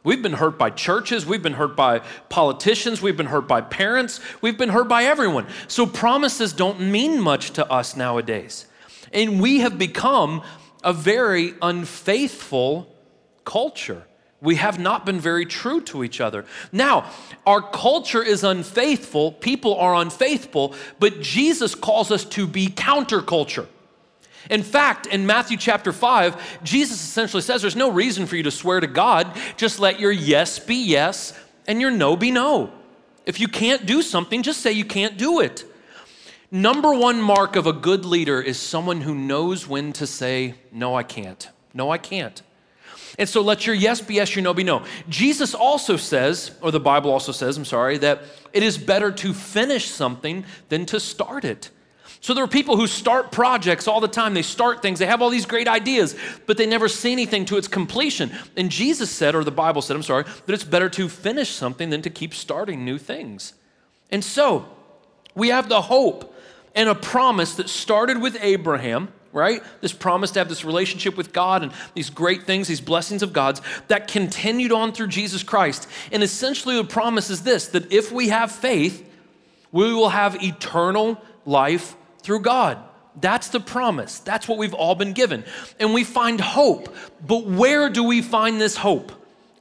We've 0.07 0.23
been 0.23 0.35
hurt 0.35 0.57
by 0.57 0.71
churches, 0.71 1.27
we've 1.27 1.43
been 1.43 1.55
hurt 1.55 1.75
by 1.75 1.99
politicians, 2.29 3.03
we've 3.03 3.17
been 3.17 3.27
hurt 3.27 3.49
by 3.49 3.61
parents, 3.61 4.21
we've 4.41 4.57
been 4.57 4.69
hurt 4.69 4.87
by 4.87 5.03
everyone. 5.03 5.49
So 5.67 5.85
promises 5.85 6.53
don't 6.53 6.81
mean 6.81 7.21
much 7.21 7.51
to 7.55 7.69
us 7.69 7.97
nowadays. 7.97 8.67
And 9.13 9.41
we 9.41 9.61
have 9.61 9.79
become 9.79 10.43
a 10.85 10.93
very 10.93 11.55
unfaithful 11.61 12.95
culture. 13.45 14.07
We 14.41 14.55
have 14.57 14.79
not 14.79 15.05
been 15.05 15.19
very 15.19 15.45
true 15.45 15.81
to 15.83 16.05
each 16.05 16.21
other. 16.21 16.45
Now, 16.71 17.11
our 17.45 17.61
culture 17.61 18.23
is 18.23 18.45
unfaithful, 18.45 19.33
people 19.33 19.75
are 19.77 19.97
unfaithful, 19.97 20.77
but 21.01 21.21
Jesus 21.21 21.75
calls 21.75 22.13
us 22.13 22.25
to 22.27 22.47
be 22.47 22.69
counterculture. 22.69 23.67
In 24.50 24.62
fact, 24.62 25.07
in 25.07 25.26
Matthew 25.26 25.57
chapter 25.57 25.93
5, 25.93 26.62
Jesus 26.62 27.03
essentially 27.03 27.43
says 27.43 27.62
there's 27.62 27.76
no 27.76 27.91
reason 27.91 28.26
for 28.26 28.37
you 28.37 28.43
to 28.45 28.50
swear 28.50 28.81
to 28.81 28.87
God. 28.87 29.37
Just 29.57 29.79
let 29.79 29.99
your 29.99 30.12
yes 30.12 30.59
be 30.59 30.76
yes 30.76 31.38
and 31.67 31.81
your 31.81 31.91
no 31.91 32.17
be 32.17 32.31
no. 32.31 32.73
If 33.25 33.41
you 33.41 33.49
can't 33.49 33.87
do 33.87 34.03
something, 34.03 34.43
just 34.43 34.61
say 34.61 34.73
you 34.73 34.85
can't 34.85 35.17
do 35.17 35.41
it. 35.41 35.65
Number 36.50 36.95
one 36.95 37.21
mark 37.21 37.57
of 37.57 37.67
a 37.67 37.73
good 37.73 38.05
leader 38.05 38.41
is 38.41 38.59
someone 38.59 39.00
who 39.00 39.15
knows 39.15 39.67
when 39.67 39.93
to 39.95 40.07
say, 40.07 40.55
No, 40.73 40.95
I 40.95 41.03
can't. 41.03 41.49
No, 41.75 41.91
I 41.91 41.99
can't. 41.99 42.41
And 43.19 43.29
so 43.29 43.41
let 43.41 43.67
your 43.67 43.75
yes 43.75 44.00
be 44.00 44.15
yes, 44.15 44.35
your 44.37 44.43
no 44.43 44.55
be 44.55 44.65
no. 44.65 44.85
Jesus 45.09 45.55
also 45.55 45.97
says, 45.97 46.53
or 46.61 46.71
the 46.71 46.81
Bible 46.81 47.11
also 47.11 47.33
says, 47.33 47.57
I'm 47.57 47.65
sorry, 47.65 47.99
that 47.99 48.23
it 48.53 48.62
is 48.62 48.76
better 48.76 49.11
to 49.11 49.33
finish 49.33 49.88
something 49.88 50.45
than 50.69 50.87
to 50.87 51.00
start 51.00 51.45
it. 51.45 51.71
So 52.21 52.35
there 52.35 52.45
are 52.45 52.49
people 52.49 52.77
who 52.77 52.87
start 52.87 53.31
projects 53.31 53.87
all 53.87 54.01
the 54.01 54.09
time. 54.09 54.35
They 54.35 54.43
start 54.43 54.83
things, 54.83 54.99
they 54.99 55.07
have 55.07 55.23
all 55.23 55.31
these 55.31 55.47
great 55.47 55.69
ideas, 55.69 56.17
but 56.47 56.57
they 56.57 56.67
never 56.67 56.89
see 56.89 57.13
anything 57.13 57.45
to 57.47 57.57
its 57.57 57.69
completion. 57.69 58.33
And 58.57 58.71
Jesus 58.71 59.11
said, 59.11 59.35
or 59.35 59.45
the 59.45 59.51
Bible 59.51 59.83
said, 59.83 59.97
I'm 59.97 60.03
sorry, 60.03 60.25
that 60.25 60.53
it's 60.53 60.65
better 60.65 60.89
to 60.91 61.09
finish 61.09 61.51
something 61.51 61.91
than 61.91 62.03
to 62.03 62.11
keep 62.11 62.35
starting 62.35 62.85
new 62.85 62.99
things. 62.99 63.55
And 64.11 64.25
so 64.25 64.67
we 65.35 65.49
have 65.49 65.69
the 65.69 65.83
hope 65.83 66.35
and 66.75 66.89
a 66.89 66.95
promise 66.95 67.55
that 67.55 67.69
started 67.69 68.21
with 68.21 68.37
Abraham 68.41 69.13
right? 69.37 69.63
This 69.83 69.93
promise 69.93 70.31
to 70.31 70.41
have 70.41 70.49
this 70.49 70.65
relationship 70.65 71.15
with 71.15 71.31
God 71.31 71.63
and 71.63 71.71
these 71.93 72.09
great 72.09 72.45
things, 72.45 72.69
these 72.69 72.81
blessings 72.81 73.23
of 73.23 73.35
God's 73.35 73.61
that 73.89 74.09
continued 74.09 74.73
on 74.73 74.95
through 74.95 75.09
Jesus 75.09 75.43
Christ. 75.43 75.87
And 76.11 76.23
essentially, 76.23 76.77
the 76.77 76.85
promise 76.85 77.29
is 77.29 77.43
this 77.43 77.69
that 77.69 77.93
if 77.93 78.11
we 78.11 78.31
have 78.31 78.51
faith, 78.51 79.07
we 79.73 79.93
will 79.93 80.09
have 80.09 80.43
eternal 80.43 81.21
life 81.45 81.97
through 82.26 82.40
God. 82.40 82.76
That's 83.21 83.49
the 83.49 83.61
promise. 83.61 84.18
That's 84.18 84.49
what 84.49 84.59
we've 84.59 84.75
all 84.75 84.97
been 84.97 85.12
given. 85.12 85.45
And 85.78 85.95
we 85.95 86.02
find 86.02 86.40
hope. 86.40 86.92
But 87.25 87.47
where 87.47 87.88
do 87.88 88.02
we 88.02 88.21
find 88.21 88.61
this 88.61 88.76
hope? 88.76 89.12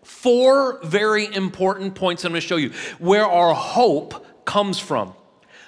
Four 0.01 0.79
very 0.83 1.31
important 1.31 1.93
points 1.93 2.25
I'm 2.25 2.31
going 2.31 2.41
to 2.41 2.47
show 2.47 2.55
you 2.57 2.71
where 2.97 3.25
our 3.25 3.53
hope 3.53 4.45
comes 4.45 4.79
from. 4.79 5.13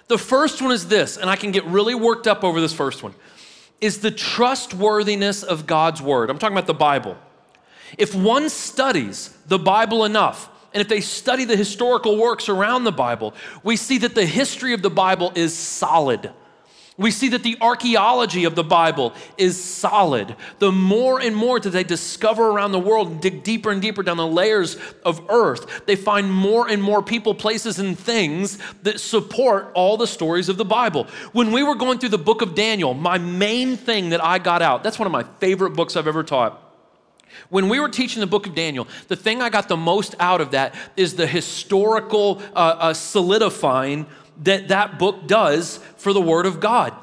The 0.08 0.18
first 0.18 0.60
one 0.60 0.72
is 0.72 0.88
this, 0.88 1.18
and 1.18 1.30
I 1.30 1.36
can 1.36 1.52
get 1.52 1.66
really 1.66 1.94
worked 1.94 2.28
up 2.28 2.44
over 2.44 2.60
this 2.60 2.74
first 2.74 3.04
one, 3.04 3.14
is 3.80 4.00
the 4.00 4.12
trustworthiness 4.12 5.44
of 5.44 5.68
God's 5.68 6.02
word. 6.02 6.32
I'm 6.32 6.40
talking 6.40 6.58
about 6.58 6.66
the 6.66 6.74
Bible. 6.74 7.16
If 7.98 8.16
one 8.16 8.50
studies 8.50 9.38
the 9.46 9.60
Bible 9.60 10.04
enough, 10.04 10.50
and 10.74 10.82
if 10.82 10.88
they 10.88 11.02
study 11.02 11.46
the 11.46 11.56
historical 11.56 12.18
works 12.18 12.50
around 12.50 12.86
the 12.86 12.92
Bible, 12.92 13.36
we 13.64 13.76
see 13.76 14.00
that 14.00 14.16
the 14.16 14.26
history 14.26 14.74
of 14.74 14.82
the 14.82 14.90
Bible 14.90 15.32
is 15.36 15.56
solid. 15.56 16.32
We 16.98 17.12
see 17.12 17.30
that 17.30 17.44
the 17.44 17.58
archaeology 17.62 18.46
of 18.46 18.56
the 18.56 18.64
Bible 18.64 19.14
is 19.38 19.64
solid. 19.64 20.36
The 20.58 20.72
more 20.72 21.22
and 21.22 21.36
more 21.36 21.60
that 21.60 21.70
they 21.70 21.84
discover 21.84 22.50
around 22.50 22.72
the 22.72 22.80
world 22.80 23.10
and 23.12 23.22
dig 23.22 23.44
deeper 23.44 23.70
and 23.70 23.80
deeper 23.80 24.02
down 24.02 24.18
the 24.18 24.26
layers 24.26 24.78
of 25.06 25.22
earth, 25.30 25.86
they 25.86 25.96
find 25.96 26.32
more 26.32 26.68
and 26.68 26.82
more 26.82 27.04
people, 27.04 27.36
places, 27.36 27.78
and 27.78 27.98
things 27.98 28.58
that 28.82 29.00
support 29.00 29.72
all 29.76 29.98
the 29.98 30.08
stories 30.08 30.50
of 30.50 30.58
the 30.58 30.66
Bible. 30.66 31.06
When 31.34 31.52
we 31.52 31.62
were 31.62 31.76
going 31.76 32.00
through 32.00 32.10
the 32.10 32.18
book 32.18 32.42
of 32.42 32.56
Daniel, 32.56 32.96
my 32.96 33.20
main 33.20 33.78
thing 33.78 34.10
that 34.10 34.24
I 34.24 34.40
got 34.40 34.64
out, 34.64 34.84
that's 34.84 34.98
one 34.98 35.06
of 35.06 35.12
my 35.12 35.24
favorite 35.40 35.72
books 35.72 35.96
I've 35.96 36.08
ever 36.08 36.24
taught. 36.24 36.64
When 37.50 37.70
we 37.70 37.80
were 37.80 37.90
teaching 37.90 38.22
the 38.22 38.28
book 38.28 38.48
of 38.48 38.56
Daniel, 38.56 38.88
the 39.08 39.16
thing 39.16 39.44
I 39.44 39.50
got 39.50 39.68
the 39.68 39.78
most 39.78 40.16
out 40.20 40.42
of 40.42 40.52
that 40.52 40.74
is 40.96 41.16
the 41.16 41.28
historical 41.28 42.42
uh, 42.56 42.76
uh, 42.80 42.94
solidifying 42.96 44.08
that 44.44 44.68
that 44.70 45.00
book 45.00 45.28
does 45.28 45.80
for 45.98 46.14
the 46.14 46.22
Word 46.22 46.46
of 46.46 46.60
God. 46.60 46.94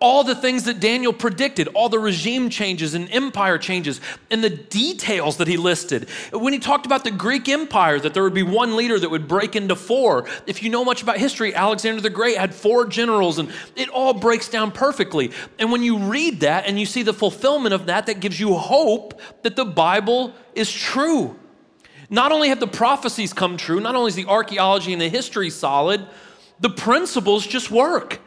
All 0.00 0.24
the 0.24 0.34
things 0.34 0.64
that 0.64 0.80
Daniel 0.80 1.12
predicted, 1.12 1.68
all 1.68 1.88
the 1.88 1.98
regime 1.98 2.50
changes 2.50 2.94
and 2.94 3.08
empire 3.10 3.56
changes, 3.58 4.00
and 4.30 4.42
the 4.42 4.50
details 4.50 5.38
that 5.38 5.48
he 5.48 5.56
listed. 5.56 6.10
When 6.32 6.52
he 6.52 6.58
talked 6.58 6.84
about 6.84 7.04
the 7.04 7.10
Greek 7.10 7.48
Empire, 7.48 7.98
that 8.00 8.12
there 8.12 8.22
would 8.22 8.34
be 8.34 8.42
one 8.42 8.76
leader 8.76 8.98
that 8.98 9.10
would 9.10 9.28
break 9.28 9.56
into 9.56 9.76
four. 9.76 10.26
If 10.46 10.62
you 10.62 10.68
know 10.68 10.84
much 10.84 11.02
about 11.02 11.18
history, 11.18 11.54
Alexander 11.54 12.02
the 12.02 12.10
Great 12.10 12.36
had 12.36 12.54
four 12.54 12.86
generals, 12.86 13.38
and 13.38 13.50
it 13.76 13.88
all 13.88 14.12
breaks 14.12 14.48
down 14.48 14.72
perfectly. 14.72 15.32
And 15.58 15.70
when 15.72 15.82
you 15.82 15.96
read 15.96 16.40
that 16.40 16.66
and 16.66 16.78
you 16.78 16.86
see 16.86 17.02
the 17.02 17.14
fulfillment 17.14 17.72
of 17.72 17.86
that, 17.86 18.06
that 18.06 18.20
gives 18.20 18.38
you 18.38 18.54
hope 18.54 19.20
that 19.42 19.56
the 19.56 19.64
Bible 19.64 20.34
is 20.54 20.70
true. 20.70 21.36
Not 22.10 22.32
only 22.32 22.48
have 22.50 22.60
the 22.60 22.66
prophecies 22.66 23.32
come 23.32 23.56
true, 23.56 23.80
not 23.80 23.94
only 23.94 24.08
is 24.08 24.14
the 24.16 24.26
archaeology 24.26 24.92
and 24.92 25.00
the 25.00 25.08
history 25.08 25.50
solid, 25.50 26.06
the 26.64 26.70
principles 26.70 27.46
just 27.46 27.70
work. 27.70 28.20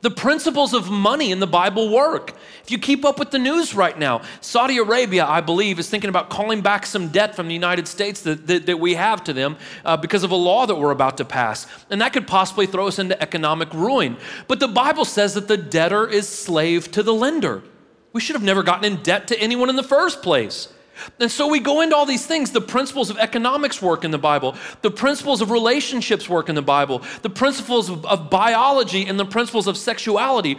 The 0.00 0.10
principles 0.10 0.72
of 0.72 0.88
money 0.88 1.30
in 1.30 1.40
the 1.40 1.46
Bible 1.46 1.90
work. 1.90 2.32
If 2.62 2.70
you 2.70 2.78
keep 2.78 3.04
up 3.04 3.18
with 3.18 3.32
the 3.32 3.38
news 3.38 3.74
right 3.74 3.98
now, 3.98 4.22
Saudi 4.40 4.78
Arabia, 4.78 5.26
I 5.26 5.42
believe, 5.42 5.78
is 5.78 5.90
thinking 5.90 6.08
about 6.08 6.30
calling 6.30 6.62
back 6.62 6.86
some 6.86 7.08
debt 7.08 7.36
from 7.36 7.48
the 7.48 7.52
United 7.52 7.86
States 7.86 8.22
that, 8.22 8.46
that, 8.46 8.64
that 8.64 8.80
we 8.80 8.94
have 8.94 9.22
to 9.24 9.34
them 9.34 9.58
uh, 9.84 9.94
because 9.94 10.24
of 10.24 10.30
a 10.30 10.36
law 10.36 10.64
that 10.64 10.76
we're 10.76 10.90
about 10.90 11.18
to 11.18 11.26
pass. 11.26 11.66
And 11.90 12.00
that 12.00 12.14
could 12.14 12.26
possibly 12.26 12.64
throw 12.64 12.86
us 12.86 12.98
into 12.98 13.20
economic 13.20 13.70
ruin. 13.74 14.16
But 14.48 14.58
the 14.58 14.68
Bible 14.68 15.04
says 15.04 15.34
that 15.34 15.46
the 15.46 15.58
debtor 15.58 16.08
is 16.08 16.26
slave 16.26 16.90
to 16.92 17.02
the 17.02 17.12
lender. 17.12 17.62
We 18.14 18.22
should 18.22 18.36
have 18.36 18.42
never 18.42 18.62
gotten 18.62 18.90
in 18.90 19.02
debt 19.02 19.28
to 19.28 19.38
anyone 19.38 19.68
in 19.68 19.76
the 19.76 19.82
first 19.82 20.22
place. 20.22 20.72
And 21.20 21.30
so 21.30 21.46
we 21.46 21.60
go 21.60 21.80
into 21.80 21.96
all 21.96 22.06
these 22.06 22.26
things. 22.26 22.50
The 22.50 22.60
principles 22.60 23.10
of 23.10 23.18
economics 23.18 23.80
work 23.80 24.04
in 24.04 24.10
the 24.10 24.18
Bible, 24.18 24.56
the 24.82 24.90
principles 24.90 25.40
of 25.40 25.50
relationships 25.50 26.28
work 26.28 26.48
in 26.48 26.54
the 26.54 26.62
Bible, 26.62 27.02
the 27.22 27.30
principles 27.30 27.88
of, 27.90 28.04
of, 28.06 28.30
biology 28.30 29.06
and 29.06 29.18
the 29.18 29.24
principles 29.24 29.66
of 29.66 29.76
sexuality 29.76 30.58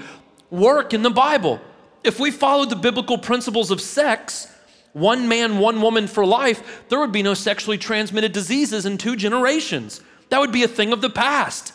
work 0.49 0.93
in 0.93 1.01
the 1.01 1.09
Bible. 1.09 1.59
If 2.03 2.19
we 2.19 2.31
followed 2.31 2.69
the 2.69 2.75
biblical 2.75 3.17
principles 3.17 3.71
of 3.71 3.81
sex, 3.81 4.47
one 4.93 5.27
man, 5.27 5.59
one 5.59 5.81
woman 5.81 6.07
for 6.07 6.25
life, 6.25 6.83
there 6.89 6.99
would 6.99 7.11
be 7.11 7.23
no 7.23 7.33
sexually 7.33 7.77
transmitted 7.77 8.31
diseases 8.31 8.85
in 8.85 8.97
two 8.97 9.15
generations. 9.15 10.01
That 10.29 10.39
would 10.39 10.51
be 10.51 10.63
a 10.63 10.67
thing 10.67 10.93
of 10.93 11.01
the 11.01 11.09
past. 11.09 11.73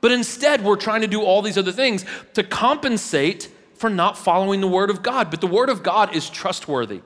But 0.00 0.12
instead, 0.12 0.64
we're 0.64 0.76
trying 0.76 1.02
to 1.02 1.06
do 1.06 1.22
all 1.22 1.42
these 1.42 1.58
other 1.58 1.72
things 1.72 2.04
to 2.34 2.42
compensate 2.42 3.50
for 3.74 3.90
not 3.90 4.18
following 4.18 4.60
the 4.60 4.68
Word 4.68 4.90
of 4.90 5.02
God. 5.02 5.30
But 5.30 5.40
the 5.40 5.46
Word 5.46 5.68
of 5.68 5.82
God 5.82 6.14
is 6.14 6.28
trustworthy. 6.28 7.02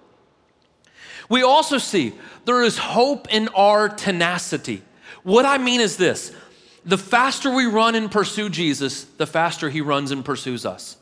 We 1.28 1.42
also 1.42 1.78
see 1.78 2.12
there 2.44 2.62
is 2.62 2.78
hope 2.78 3.32
in 3.32 3.48
our 3.48 3.88
tenacity. 3.88 4.82
What 5.22 5.46
I 5.46 5.58
mean 5.58 5.80
is 5.80 5.96
this 5.96 6.32
the 6.84 6.98
faster 6.98 7.50
we 7.50 7.66
run 7.66 7.94
and 7.94 8.10
pursue 8.10 8.50
Jesus, 8.50 9.04
the 9.04 9.26
faster 9.26 9.70
he 9.70 9.80
runs 9.80 10.10
and 10.10 10.24
pursues 10.24 10.66
us. 10.66 10.98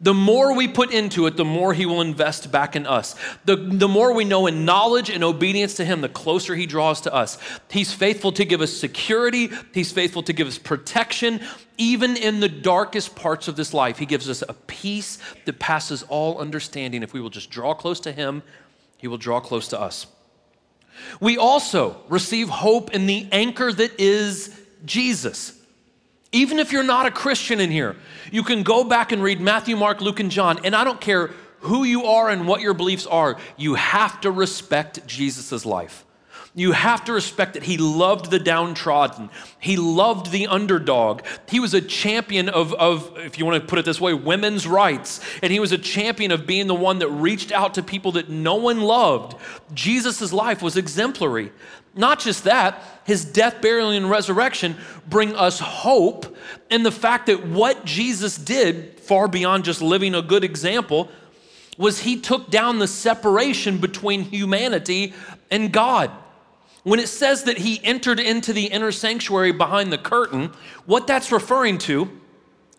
The 0.00 0.14
more 0.14 0.54
we 0.54 0.68
put 0.68 0.92
into 0.92 1.26
it, 1.26 1.36
the 1.36 1.44
more 1.44 1.74
he 1.74 1.84
will 1.84 2.02
invest 2.02 2.52
back 2.52 2.76
in 2.76 2.86
us. 2.86 3.16
The, 3.46 3.56
the 3.56 3.88
more 3.88 4.12
we 4.12 4.24
know 4.24 4.46
in 4.46 4.64
knowledge 4.64 5.10
and 5.10 5.24
obedience 5.24 5.74
to 5.74 5.84
him, 5.84 6.02
the 6.02 6.08
closer 6.08 6.54
he 6.54 6.66
draws 6.66 7.00
to 7.00 7.12
us. 7.12 7.36
He's 7.68 7.92
faithful 7.92 8.30
to 8.32 8.44
give 8.44 8.60
us 8.60 8.72
security, 8.72 9.50
he's 9.74 9.90
faithful 9.90 10.22
to 10.24 10.32
give 10.32 10.46
us 10.46 10.56
protection. 10.56 11.40
Even 11.78 12.16
in 12.16 12.38
the 12.38 12.48
darkest 12.48 13.16
parts 13.16 13.48
of 13.48 13.56
this 13.56 13.74
life, 13.74 13.98
he 13.98 14.06
gives 14.06 14.28
us 14.28 14.42
a 14.48 14.52
peace 14.52 15.18
that 15.46 15.58
passes 15.58 16.04
all 16.04 16.38
understanding 16.38 17.02
if 17.02 17.12
we 17.12 17.20
will 17.20 17.30
just 17.30 17.50
draw 17.50 17.74
close 17.74 17.98
to 18.00 18.12
him 18.12 18.42
he 18.98 19.08
will 19.08 19.18
draw 19.18 19.40
close 19.40 19.68
to 19.68 19.80
us. 19.80 20.06
We 21.20 21.38
also 21.38 21.96
receive 22.08 22.48
hope 22.48 22.92
in 22.92 23.06
the 23.06 23.26
anchor 23.32 23.72
that 23.72 23.98
is 23.98 24.54
Jesus. 24.84 25.58
Even 26.30 26.58
if 26.58 26.72
you're 26.72 26.82
not 26.82 27.06
a 27.06 27.10
Christian 27.10 27.60
in 27.60 27.70
here, 27.70 27.96
you 28.30 28.42
can 28.42 28.62
go 28.62 28.84
back 28.84 29.12
and 29.12 29.22
read 29.22 29.40
Matthew, 29.40 29.76
Mark, 29.76 30.00
Luke, 30.00 30.20
and 30.20 30.30
John, 30.30 30.60
and 30.64 30.76
I 30.76 30.84
don't 30.84 31.00
care 31.00 31.30
who 31.60 31.84
you 31.84 32.04
are 32.04 32.28
and 32.28 32.46
what 32.46 32.60
your 32.60 32.74
beliefs 32.74 33.06
are, 33.06 33.36
you 33.56 33.74
have 33.74 34.20
to 34.20 34.30
respect 34.30 35.06
Jesus' 35.06 35.64
life. 35.64 36.04
You 36.58 36.72
have 36.72 37.04
to 37.04 37.12
respect 37.12 37.54
that 37.54 37.62
he 37.62 37.78
loved 37.78 38.32
the 38.32 38.40
downtrodden. 38.40 39.30
He 39.60 39.76
loved 39.76 40.32
the 40.32 40.48
underdog. 40.48 41.22
He 41.48 41.60
was 41.60 41.72
a 41.72 41.80
champion 41.80 42.48
of, 42.48 42.74
of, 42.74 43.16
if 43.18 43.38
you 43.38 43.46
want 43.46 43.62
to 43.62 43.68
put 43.68 43.78
it 43.78 43.84
this 43.84 44.00
way, 44.00 44.12
women's 44.12 44.66
rights. 44.66 45.20
And 45.40 45.52
he 45.52 45.60
was 45.60 45.70
a 45.70 45.78
champion 45.78 46.32
of 46.32 46.48
being 46.48 46.66
the 46.66 46.74
one 46.74 46.98
that 46.98 47.10
reached 47.10 47.52
out 47.52 47.74
to 47.74 47.82
people 47.84 48.10
that 48.12 48.28
no 48.28 48.56
one 48.56 48.80
loved. 48.80 49.36
Jesus' 49.72 50.32
life 50.32 50.60
was 50.60 50.76
exemplary. 50.76 51.52
Not 51.94 52.18
just 52.18 52.42
that, 52.42 52.82
his 53.04 53.24
death, 53.24 53.62
burial, 53.62 53.90
and 53.90 54.10
resurrection 54.10 54.76
bring 55.08 55.36
us 55.36 55.60
hope 55.60 56.36
in 56.70 56.82
the 56.82 56.90
fact 56.90 57.26
that 57.26 57.46
what 57.46 57.84
Jesus 57.84 58.36
did, 58.36 58.98
far 58.98 59.28
beyond 59.28 59.64
just 59.64 59.80
living 59.80 60.12
a 60.12 60.22
good 60.22 60.42
example, 60.42 61.08
was 61.76 62.00
he 62.00 62.20
took 62.20 62.50
down 62.50 62.80
the 62.80 62.88
separation 62.88 63.78
between 63.78 64.22
humanity 64.22 65.14
and 65.52 65.72
God. 65.72 66.10
When 66.84 67.00
it 67.00 67.08
says 67.08 67.44
that 67.44 67.58
he 67.58 67.80
entered 67.84 68.20
into 68.20 68.52
the 68.52 68.66
inner 68.66 68.92
sanctuary 68.92 69.52
behind 69.52 69.92
the 69.92 69.98
curtain, 69.98 70.52
what 70.86 71.06
that's 71.06 71.32
referring 71.32 71.78
to 71.78 72.10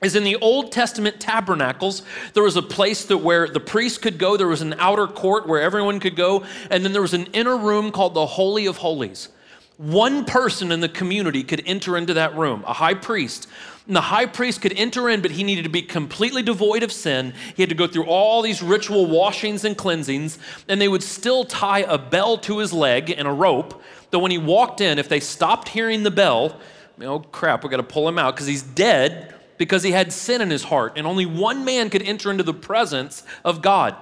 is 0.01 0.15
in 0.15 0.23
the 0.23 0.37
Old 0.37 0.71
Testament 0.71 1.19
tabernacles, 1.19 2.03
there 2.33 2.43
was 2.43 2.55
a 2.55 2.61
place 2.61 3.05
that 3.05 3.17
where 3.17 3.47
the 3.47 3.59
priest 3.59 4.01
could 4.01 4.17
go, 4.17 4.37
there 4.37 4.47
was 4.47 4.61
an 4.61 4.75
outer 4.79 5.07
court 5.07 5.47
where 5.47 5.61
everyone 5.61 5.99
could 5.99 6.15
go, 6.15 6.45
and 6.71 6.85
then 6.85 6.93
there 6.93 7.01
was 7.01 7.13
an 7.13 7.25
inner 7.33 7.57
room 7.57 7.91
called 7.91 8.13
the 8.13 8.25
Holy 8.25 8.65
of 8.65 8.77
Holies. 8.77 9.29
One 9.77 10.25
person 10.25 10.71
in 10.71 10.79
the 10.79 10.89
community 10.89 11.43
could 11.43 11.63
enter 11.65 11.97
into 11.97 12.13
that 12.15 12.35
room, 12.35 12.63
a 12.67 12.73
high 12.73 12.93
priest. 12.93 13.47
And 13.89 13.95
the 13.95 14.01
high 14.01 14.27
priest 14.27 14.61
could 14.61 14.73
enter 14.73 15.09
in, 15.09 15.23
but 15.23 15.31
he 15.31 15.43
needed 15.43 15.63
to 15.63 15.69
be 15.69 15.81
completely 15.81 16.43
devoid 16.43 16.83
of 16.83 16.91
sin. 16.91 17.33
He 17.55 17.63
had 17.63 17.69
to 17.69 17.75
go 17.75 17.87
through 17.87 18.05
all 18.05 18.43
these 18.43 18.61
ritual 18.61 19.07
washings 19.07 19.65
and 19.65 19.75
cleansings, 19.75 20.37
and 20.67 20.79
they 20.79 20.87
would 20.87 21.01
still 21.01 21.43
tie 21.43 21.79
a 21.79 21.97
bell 21.97 22.37
to 22.37 22.59
his 22.59 22.71
leg 22.71 23.09
and 23.09 23.27
a 23.27 23.31
rope. 23.31 23.81
That 24.11 24.19
when 24.19 24.29
he 24.29 24.37
walked 24.37 24.79
in, 24.79 24.99
if 24.99 25.09
they 25.09 25.19
stopped 25.19 25.69
hearing 25.69 26.03
the 26.03 26.11
bell, 26.11 26.59
oh 27.01 27.21
crap, 27.21 27.63
we 27.63 27.71
got 27.71 27.77
to 27.77 27.83
pull 27.83 28.07
him 28.07 28.19
out 28.19 28.35
because 28.35 28.45
he's 28.45 28.61
dead 28.61 29.33
because 29.57 29.81
he 29.81 29.89
had 29.89 30.13
sin 30.13 30.39
in 30.41 30.51
his 30.51 30.65
heart, 30.65 30.93
and 30.95 31.07
only 31.07 31.25
one 31.25 31.65
man 31.65 31.89
could 31.89 32.03
enter 32.03 32.29
into 32.29 32.43
the 32.43 32.53
presence 32.53 33.23
of 33.43 33.63
God. 33.63 33.95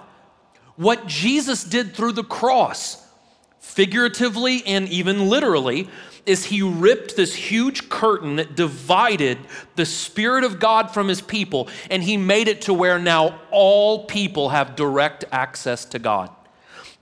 What 0.75 1.07
Jesus 1.07 1.63
did 1.63 1.95
through 1.95 2.11
the 2.11 2.25
cross, 2.25 3.01
figuratively 3.61 4.63
and 4.65 4.89
even 4.89 5.29
literally, 5.29 5.87
is 6.27 6.45
he 6.45 6.61
ripped 6.61 7.15
this 7.15 7.33
huge 7.33 7.89
curtain 7.89 8.35
that 8.35 8.55
divided 8.55 9.37
the 9.75 9.85
Spirit 9.85 10.43
of 10.43 10.59
God 10.59 10.91
from 10.91 11.07
his 11.07 11.21
people, 11.21 11.69
and 11.89 12.03
he 12.03 12.17
made 12.17 12.47
it 12.47 12.61
to 12.63 12.73
where 12.73 12.99
now 12.99 13.39
all 13.51 14.05
people 14.05 14.49
have 14.49 14.75
direct 14.75 15.25
access 15.31 15.85
to 15.85 15.99
God. 15.99 16.29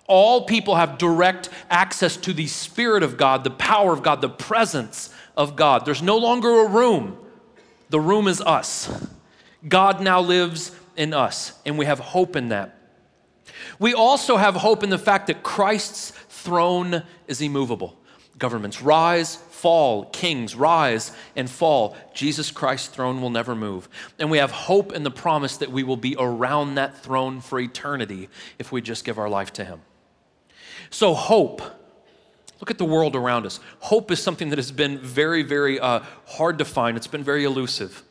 All 0.08 0.46
people 0.46 0.75
have 0.75 0.98
direct 0.98 1.50
access 1.70 2.15
to 2.17 2.34
the 2.34 2.48
Spirit 2.48 3.01
of 3.01 3.17
God, 3.17 3.44
the 3.44 3.50
power 3.50 3.91
of 3.91 4.03
God, 4.03 4.22
the 4.22 4.29
presence 4.29 5.13
of 5.36 5.55
God. 5.55 5.86
There's 5.86 6.03
no 6.03 6.17
longer 6.17 6.65
a 6.65 6.70
room 6.70 7.17
the 7.89 8.00
room 8.00 8.27
is 8.27 8.41
us. 8.41 8.89
God 9.67 10.01
now 10.01 10.20
lives 10.22 10.72
in 10.96 11.13
us, 11.13 11.53
and 11.65 11.77
we 11.77 11.86
have 11.86 12.00
hope 12.00 12.36
in 12.36 12.50
that. 12.50 12.77
We 13.79 13.94
also 13.94 14.38
have 14.38 14.55
hope 14.55 14.84
in 14.84 14.89
the 14.89 14.98
fact 14.98 15.27
that 15.27 15.44
Christ's 15.44 16.12
throne 16.12 17.03
is 17.27 17.41
immovable. 17.41 17.98
Governments 18.38 18.82
rise, 18.82 19.36
fall, 19.36 20.06
kings 20.06 20.56
rise 20.56 21.12
and 21.36 21.50
fall. 21.50 21.96
Jesus 22.13 22.51
Christ's 22.51 22.89
throne 22.89 23.22
will 23.22 23.30
never 23.30 23.56
move. 23.56 23.88
And 24.20 24.30
we 24.30 24.39
have 24.39 24.51
hope 24.51 24.92
in 24.92 25.04
the 25.04 25.12
promise 25.12 25.58
that 25.58 25.72
we 25.72 25.84
will 25.84 25.98
be 25.98 26.15
around 26.20 26.75
that 26.75 26.98
throne 26.98 27.39
for 27.39 27.60
eternity 27.60 28.30
if 28.60 28.72
we 28.72 28.82
just 28.82 29.06
give 29.06 29.18
our 29.18 29.30
life 29.30 29.54
to 29.54 29.63
Him. 29.65 29.82
So, 30.89 31.13
hope 31.13 31.62
Look 32.60 32.72
at 32.72 32.77
the 32.77 32.86
world 32.86 33.15
around 33.15 33.46
us. 33.46 33.60
Hope 33.80 34.12
is 34.12 34.22
something 34.22 34.50
that 34.50 34.58
has 34.58 34.72
been 34.72 34.98
very, 34.98 35.44
very 35.44 35.80
uh, 35.80 36.01
hard 36.25 36.58
to 36.60 36.65
find, 36.65 36.98
it's 36.98 37.08
been 37.08 37.24
very 37.24 37.44
elusive. 37.44 38.04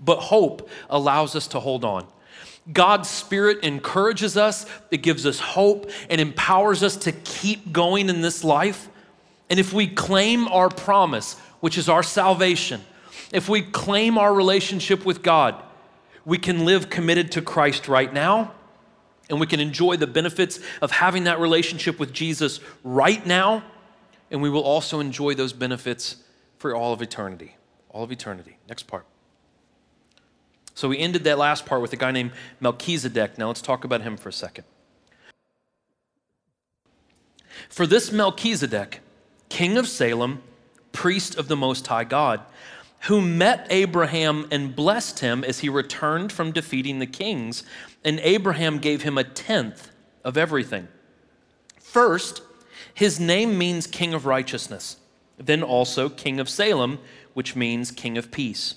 But 0.00 0.20
hope 0.20 0.68
allows 0.88 1.34
us 1.34 1.48
to 1.48 1.60
hold 1.60 1.84
on. 1.84 2.06
God's 2.72 3.08
Spirit 3.08 3.64
encourages 3.64 4.36
us, 4.36 4.66
it 4.90 4.98
gives 4.98 5.24
us 5.24 5.40
hope, 5.40 5.90
and 6.10 6.20
empowers 6.20 6.82
us 6.82 6.96
to 6.98 7.12
keep 7.12 7.72
going 7.72 8.08
in 8.08 8.20
this 8.20 8.44
life. 8.44 8.88
And 9.50 9.58
if 9.58 9.72
we 9.72 9.86
claim 9.86 10.48
our 10.48 10.68
promise, 10.68 11.38
which 11.60 11.78
is 11.78 11.88
our 11.88 12.02
salvation, 12.02 12.82
if 13.32 13.48
we 13.48 13.62
claim 13.62 14.18
our 14.18 14.32
relationship 14.32 15.04
with 15.04 15.22
God, 15.22 15.62
we 16.24 16.38
can 16.38 16.64
live 16.64 16.90
committed 16.90 17.32
to 17.32 17.42
Christ 17.42 17.88
right 17.88 18.12
now, 18.12 18.52
and 19.30 19.40
we 19.40 19.46
can 19.46 19.60
enjoy 19.60 19.96
the 19.96 20.06
benefits 20.06 20.60
of 20.82 20.90
having 20.90 21.24
that 21.24 21.38
relationship 21.38 21.98
with 21.98 22.12
Jesus 22.12 22.60
right 22.82 23.24
now 23.26 23.62
and 24.30 24.42
we 24.42 24.50
will 24.50 24.62
also 24.62 25.00
enjoy 25.00 25.34
those 25.34 25.52
benefits 25.52 26.16
for 26.58 26.74
all 26.74 26.92
of 26.92 27.02
eternity. 27.02 27.56
All 27.90 28.04
of 28.04 28.12
eternity. 28.12 28.58
Next 28.68 28.84
part. 28.84 29.06
So 30.74 30.88
we 30.88 30.98
ended 30.98 31.24
that 31.24 31.38
last 31.38 31.66
part 31.66 31.82
with 31.82 31.92
a 31.92 31.96
guy 31.96 32.12
named 32.12 32.32
Melchizedek. 32.60 33.38
Now 33.38 33.48
let's 33.48 33.62
talk 33.62 33.84
about 33.84 34.02
him 34.02 34.16
for 34.16 34.28
a 34.28 34.32
second. 34.32 34.64
For 37.68 37.86
this 37.86 38.12
Melchizedek, 38.12 39.00
king 39.48 39.76
of 39.76 39.88
Salem, 39.88 40.42
priest 40.92 41.36
of 41.36 41.48
the 41.48 41.56
Most 41.56 41.86
High 41.86 42.04
God, 42.04 42.40
who 43.02 43.20
met 43.20 43.66
Abraham 43.70 44.46
and 44.50 44.74
blessed 44.74 45.20
him 45.20 45.44
as 45.44 45.60
he 45.60 45.68
returned 45.68 46.32
from 46.32 46.52
defeating 46.52 46.98
the 46.98 47.06
kings, 47.06 47.62
and 48.04 48.18
Abraham 48.20 48.78
gave 48.78 49.02
him 49.02 49.16
a 49.16 49.24
tenth 49.24 49.90
of 50.24 50.36
everything. 50.36 50.88
First, 51.80 52.42
his 52.92 53.20
name 53.20 53.56
means 53.56 53.86
King 53.86 54.14
of 54.14 54.26
Righteousness, 54.26 54.96
then 55.36 55.62
also 55.62 56.08
King 56.08 56.40
of 56.40 56.48
Salem, 56.48 56.98
which 57.34 57.54
means 57.54 57.90
King 57.92 58.18
of 58.18 58.32
Peace. 58.32 58.74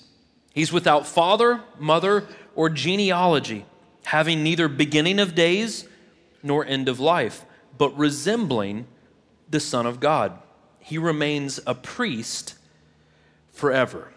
He's 0.54 0.72
without 0.72 1.06
father, 1.06 1.62
mother, 1.78 2.28
or 2.54 2.68
genealogy, 2.68 3.64
having 4.04 4.42
neither 4.42 4.68
beginning 4.68 5.18
of 5.18 5.34
days 5.34 5.88
nor 6.42 6.64
end 6.64 6.88
of 6.88 7.00
life, 7.00 7.44
but 7.78 7.96
resembling 7.96 8.86
the 9.50 9.60
Son 9.60 9.86
of 9.86 9.98
God. 9.98 10.38
He 10.82 10.98
remains 10.98 11.60
a 11.66 11.74
priest 11.74 12.54
forever. 13.52 14.12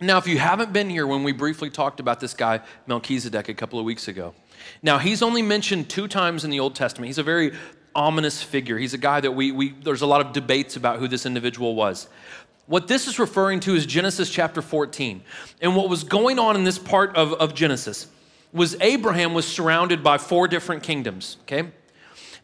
Now, 0.00 0.18
if 0.18 0.28
you 0.28 0.38
haven't 0.38 0.72
been 0.72 0.88
here 0.88 1.06
when 1.06 1.24
we 1.24 1.32
briefly 1.32 1.70
talked 1.70 1.98
about 1.98 2.20
this 2.20 2.34
guy, 2.34 2.60
Melchizedek, 2.86 3.48
a 3.48 3.54
couple 3.54 3.80
of 3.80 3.84
weeks 3.84 4.06
ago, 4.06 4.34
now 4.82 4.98
he's 4.98 5.22
only 5.22 5.42
mentioned 5.42 5.88
two 5.88 6.06
times 6.06 6.44
in 6.44 6.50
the 6.50 6.60
Old 6.60 6.76
Testament. 6.76 7.06
He's 7.06 7.18
a 7.18 7.24
very 7.24 7.52
ominous 7.94 8.42
figure. 8.42 8.78
He's 8.78 8.94
a 8.94 8.98
guy 8.98 9.20
that 9.20 9.32
we, 9.32 9.50
we 9.50 9.70
there's 9.70 10.02
a 10.02 10.06
lot 10.06 10.24
of 10.24 10.32
debates 10.32 10.76
about 10.76 11.00
who 11.00 11.08
this 11.08 11.26
individual 11.26 11.74
was. 11.74 12.08
What 12.66 12.86
this 12.86 13.08
is 13.08 13.18
referring 13.18 13.60
to 13.60 13.74
is 13.74 13.86
Genesis 13.86 14.30
chapter 14.30 14.62
14. 14.62 15.22
And 15.62 15.74
what 15.74 15.88
was 15.88 16.04
going 16.04 16.38
on 16.38 16.54
in 16.54 16.64
this 16.64 16.78
part 16.78 17.16
of, 17.16 17.32
of 17.34 17.54
Genesis 17.54 18.06
was 18.52 18.76
Abraham 18.80 19.34
was 19.34 19.46
surrounded 19.46 20.02
by 20.02 20.18
four 20.18 20.46
different 20.48 20.82
kingdoms, 20.82 21.38
okay? 21.42 21.70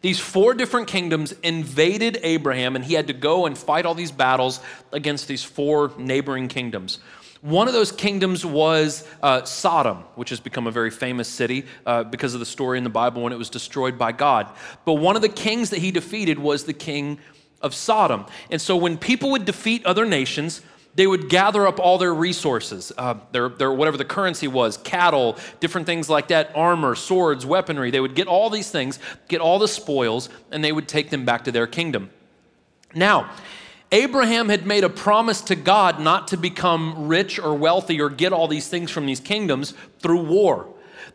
These 0.01 0.19
four 0.19 0.53
different 0.53 0.87
kingdoms 0.87 1.33
invaded 1.43 2.19
Abraham, 2.21 2.75
and 2.75 2.85
he 2.85 2.93
had 2.93 3.07
to 3.07 3.13
go 3.13 3.45
and 3.45 3.57
fight 3.57 3.85
all 3.85 3.95
these 3.95 4.11
battles 4.11 4.59
against 4.91 5.27
these 5.27 5.43
four 5.43 5.91
neighboring 5.97 6.47
kingdoms. 6.47 6.99
One 7.41 7.67
of 7.67 7.73
those 7.73 7.91
kingdoms 7.91 8.43
was 8.43 9.07
uh, 9.21 9.43
Sodom, 9.43 9.97
which 10.15 10.31
has 10.31 10.39
become 10.39 10.65
a 10.65 10.71
very 10.71 10.89
famous 10.89 11.27
city 11.27 11.65
uh, 11.85 12.03
because 12.03 12.33
of 12.33 12.39
the 12.39 12.45
story 12.45 12.79
in 12.79 12.83
the 12.83 12.89
Bible 12.89 13.21
when 13.21 13.33
it 13.33 13.37
was 13.37 13.51
destroyed 13.51 13.99
by 13.99 14.11
God. 14.11 14.47
But 14.83 14.93
one 14.93 15.15
of 15.15 15.21
the 15.21 15.29
kings 15.29 15.69
that 15.69 15.79
he 15.79 15.91
defeated 15.91 16.39
was 16.39 16.63
the 16.63 16.73
king 16.73 17.19
of 17.61 17.75
Sodom. 17.75 18.25
And 18.49 18.59
so 18.59 18.75
when 18.75 18.97
people 18.97 19.29
would 19.31 19.45
defeat 19.45 19.85
other 19.85 20.05
nations, 20.05 20.61
they 20.95 21.07
would 21.07 21.29
gather 21.29 21.67
up 21.67 21.79
all 21.79 21.97
their 21.97 22.13
resources, 22.13 22.91
uh, 22.97 23.15
their, 23.31 23.49
their, 23.49 23.71
whatever 23.71 23.97
the 23.97 24.05
currency 24.05 24.47
was, 24.47 24.77
cattle, 24.77 25.37
different 25.59 25.85
things 25.85 26.09
like 26.09 26.29
that, 26.29 26.51
armor, 26.55 26.95
swords, 26.95 27.45
weaponry. 27.45 27.91
They 27.91 27.99
would 27.99 28.15
get 28.15 28.27
all 28.27 28.49
these 28.49 28.71
things, 28.71 28.99
get 29.27 29.41
all 29.41 29.59
the 29.59 29.67
spoils, 29.67 30.29
and 30.51 30.63
they 30.63 30.71
would 30.71 30.87
take 30.87 31.09
them 31.09 31.25
back 31.25 31.43
to 31.43 31.51
their 31.51 31.67
kingdom. 31.67 32.09
Now, 32.93 33.29
Abraham 33.91 34.49
had 34.49 34.65
made 34.65 34.83
a 34.83 34.89
promise 34.89 35.41
to 35.41 35.55
God 35.55 35.99
not 35.99 36.29
to 36.29 36.37
become 36.37 37.07
rich 37.07 37.39
or 37.39 37.53
wealthy 37.53 38.01
or 38.01 38.09
get 38.09 38.33
all 38.33 38.47
these 38.47 38.67
things 38.67 38.89
from 38.89 39.05
these 39.05 39.19
kingdoms 39.19 39.73
through 39.99 40.23
war. 40.23 40.67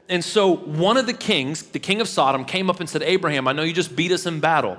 And 0.09 0.25
so 0.25 0.57
one 0.57 0.97
of 0.97 1.07
the 1.07 1.13
kings, 1.13 1.63
the 1.63 1.79
king 1.79 2.01
of 2.01 2.09
Sodom, 2.09 2.45
came 2.45 2.69
up 2.69 2.81
and 2.81 2.89
said, 2.89 3.03
Abraham, 3.03 3.49
I 3.49 3.53
know 3.53 3.63
you 3.63 3.73
just 3.73 3.97
beat 3.97 4.13
us 4.13 4.27
in 4.27 4.41
battle, 4.41 4.79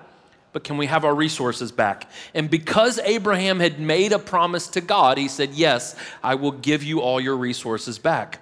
but 0.54 0.64
can 0.64 0.78
we 0.78 0.88
have 0.88 1.06
our 1.06 1.16
resources 1.16 1.72
back? 1.72 2.10
And 2.34 2.50
because 2.50 3.00
Abraham 3.00 3.60
had 3.60 3.80
made 3.80 4.12
a 4.12 4.20
promise 4.20 4.68
to 4.70 4.82
God, 4.82 5.18
he 5.18 5.28
said, 5.28 5.54
Yes, 5.54 5.96
I 6.24 6.36
will 6.36 6.52
give 6.52 6.84
you 6.84 7.02
all 7.02 7.22
your 7.22 7.38
resources 7.38 7.98
back. 8.00 8.42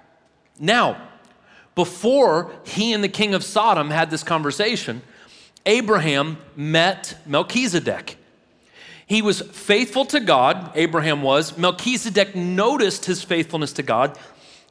Now, 0.58 1.00
before 1.74 2.52
he 2.64 2.92
and 2.92 3.02
the 3.02 3.08
king 3.08 3.32
of 3.34 3.44
Sodom 3.44 3.90
had 3.90 4.10
this 4.10 4.22
conversation, 4.22 5.02
Abraham 5.66 6.38
met 6.56 7.16
Melchizedek. 7.26 8.16
He 9.06 9.22
was 9.22 9.40
faithful 9.40 10.04
to 10.06 10.20
God, 10.20 10.72
Abraham 10.74 11.22
was. 11.22 11.56
Melchizedek 11.58 12.34
noticed 12.34 13.06
his 13.06 13.22
faithfulness 13.22 13.72
to 13.74 13.82
God, 13.82 14.18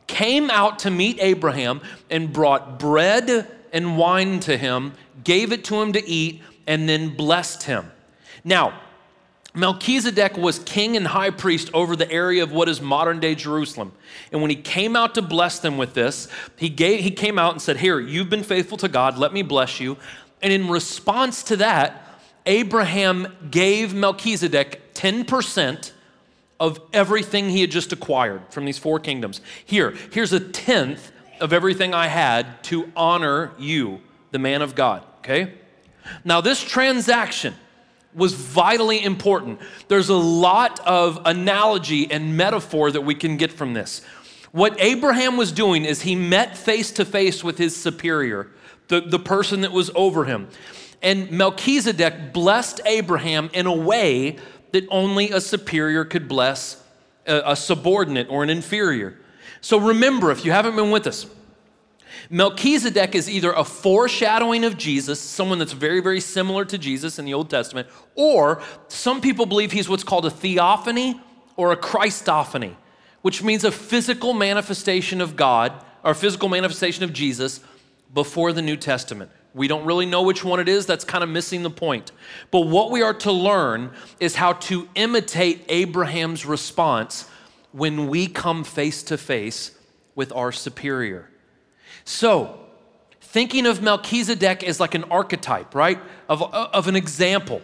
came 0.07 0.49
out 0.49 0.79
to 0.79 0.91
meet 0.91 1.17
Abraham, 1.19 1.81
and 2.09 2.31
brought 2.31 2.79
bread 2.79 3.47
and 3.73 3.97
wine 3.97 4.39
to 4.41 4.57
him, 4.57 4.93
gave 5.23 5.51
it 5.51 5.63
to 5.65 5.81
him 5.81 5.93
to 5.93 6.07
eat, 6.07 6.41
and 6.67 6.87
then 6.87 7.15
blessed 7.15 7.63
him. 7.63 7.91
Now, 8.43 8.79
Melchizedek 9.55 10.37
was 10.37 10.59
king 10.59 10.95
and 10.95 11.07
high 11.07 11.31
priest 11.31 11.71
over 11.73 11.95
the 11.95 12.09
area 12.11 12.43
of 12.43 12.51
what 12.51 12.69
is 12.69 12.81
modern 12.81 13.19
day 13.19 13.33
Jerusalem. 13.33 13.91
And 14.31 14.41
when 14.41 14.51
he 14.51 14.55
came 14.55 14.95
out 14.95 15.15
to 15.15 15.21
bless 15.21 15.59
them 15.59 15.77
with 15.77 15.95
this, 15.95 16.27
he, 16.55 16.69
gave, 16.69 17.03
he 17.03 17.11
came 17.11 17.39
out 17.39 17.53
and 17.53 17.61
said, 17.61 17.77
Here, 17.77 17.99
you've 17.99 18.29
been 18.29 18.43
faithful 18.43 18.77
to 18.77 18.87
God, 18.87 19.17
let 19.17 19.33
me 19.33 19.41
bless 19.41 19.79
you. 19.79 19.97
And 20.41 20.53
in 20.53 20.69
response 20.69 21.43
to 21.43 21.57
that, 21.57 22.21
Abraham 22.45 23.27
gave 23.49 23.93
Melchizedek 23.93 24.93
10% 24.93 25.91
of 26.59 26.79
everything 26.93 27.49
he 27.49 27.61
had 27.61 27.71
just 27.71 27.91
acquired 27.91 28.41
from 28.49 28.65
these 28.65 28.77
four 28.77 28.99
kingdoms. 28.99 29.41
Here, 29.65 29.95
here's 30.11 30.33
a 30.33 30.39
tenth 30.39 31.11
of 31.41 31.53
everything 31.53 31.93
I 31.93 32.07
had 32.07 32.63
to 32.65 32.91
honor 32.95 33.51
you, 33.57 34.01
the 34.31 34.39
man 34.39 34.61
of 34.61 34.75
God, 34.75 35.03
okay? 35.19 35.53
Now, 36.23 36.41
this 36.41 36.61
transaction 36.61 37.55
was 38.13 38.33
vitally 38.33 39.03
important. 39.03 39.59
There's 39.87 40.09
a 40.09 40.15
lot 40.15 40.79
of 40.81 41.21
analogy 41.25 42.09
and 42.11 42.35
metaphor 42.35 42.91
that 42.91 43.01
we 43.01 43.15
can 43.15 43.37
get 43.37 43.51
from 43.51 43.73
this. 43.73 44.01
What 44.51 44.79
Abraham 44.81 45.37
was 45.37 45.51
doing 45.51 45.85
is 45.85 46.01
he 46.01 46.15
met 46.15 46.57
face 46.57 46.91
to 46.93 47.05
face 47.05 47.43
with 47.43 47.57
his 47.57 47.75
superior, 47.75 48.47
the, 48.87 49.01
the 49.01 49.19
person 49.19 49.61
that 49.61 49.71
was 49.71 49.91
over 49.93 50.25
him. 50.25 50.47
And 51.01 51.31
Melchizedek 51.31 52.33
blessed 52.33 52.81
Abraham 52.85 53.49
in 53.53 53.67
a 53.67 53.75
way 53.75 54.37
that 54.71 54.85
only 54.89 55.29
a 55.31 55.39
superior 55.39 56.03
could 56.03 56.27
bless 56.27 56.83
a, 57.27 57.51
a 57.51 57.55
subordinate 57.55 58.27
or 58.29 58.43
an 58.43 58.49
inferior. 58.49 59.17
So 59.61 59.79
remember, 59.79 60.31
if 60.31 60.45
you 60.45 60.51
haven't 60.51 60.75
been 60.75 60.91
with 60.91 61.07
us, 61.07 61.25
Melchizedek 62.29 63.15
is 63.15 63.29
either 63.29 63.51
a 63.51 63.63
foreshadowing 63.63 64.63
of 64.63 64.77
Jesus, 64.77 65.19
someone 65.19 65.59
that's 65.59 65.73
very, 65.73 65.99
very 65.99 66.19
similar 66.19 66.65
to 66.65 66.77
Jesus 66.77 67.17
in 67.17 67.25
the 67.25 67.33
Old 67.33 67.49
Testament, 67.49 67.87
or 68.15 68.61
some 68.87 69.21
people 69.21 69.45
believe 69.45 69.71
he's 69.71 69.89
what's 69.89 70.03
called 70.03 70.25
a 70.25 70.29
theophany 70.29 71.19
or 71.55 71.71
a 71.71 71.77
Christophany, 71.77 72.75
which 73.21 73.43
means 73.43 73.63
a 73.63 73.71
physical 73.71 74.33
manifestation 74.33 75.21
of 75.21 75.35
God 75.35 75.73
or 76.03 76.13
physical 76.13 76.49
manifestation 76.49 77.03
of 77.03 77.13
Jesus 77.13 77.61
before 78.13 78.53
the 78.53 78.61
New 78.61 78.77
Testament. 78.77 79.31
We 79.53 79.67
don't 79.67 79.85
really 79.85 80.05
know 80.05 80.21
which 80.21 80.43
one 80.43 80.59
it 80.59 80.69
is. 80.69 80.85
That's 80.85 81.03
kind 81.03 81.23
of 81.23 81.29
missing 81.29 81.63
the 81.63 81.69
point. 81.69 82.11
But 82.51 82.61
what 82.61 82.91
we 82.91 83.01
are 83.01 83.15
to 83.15 83.31
learn 83.31 83.91
is 84.19 84.35
how 84.35 84.53
to 84.53 84.87
imitate 84.95 85.65
Abraham's 85.67 86.45
response 86.45 87.27
when 87.71 88.07
we 88.07 88.27
come 88.27 88.63
face 88.63 89.03
to 89.03 89.17
face 89.17 89.71
with 90.15 90.31
our 90.33 90.51
superior. 90.51 91.29
So, 92.03 92.59
thinking 93.21 93.65
of 93.65 93.81
Melchizedek 93.81 94.63
as 94.63 94.79
like 94.79 94.95
an 94.95 95.05
archetype, 95.05 95.75
right? 95.75 95.99
Of, 96.27 96.41
of 96.41 96.87
an 96.87 96.95
example. 96.95 97.61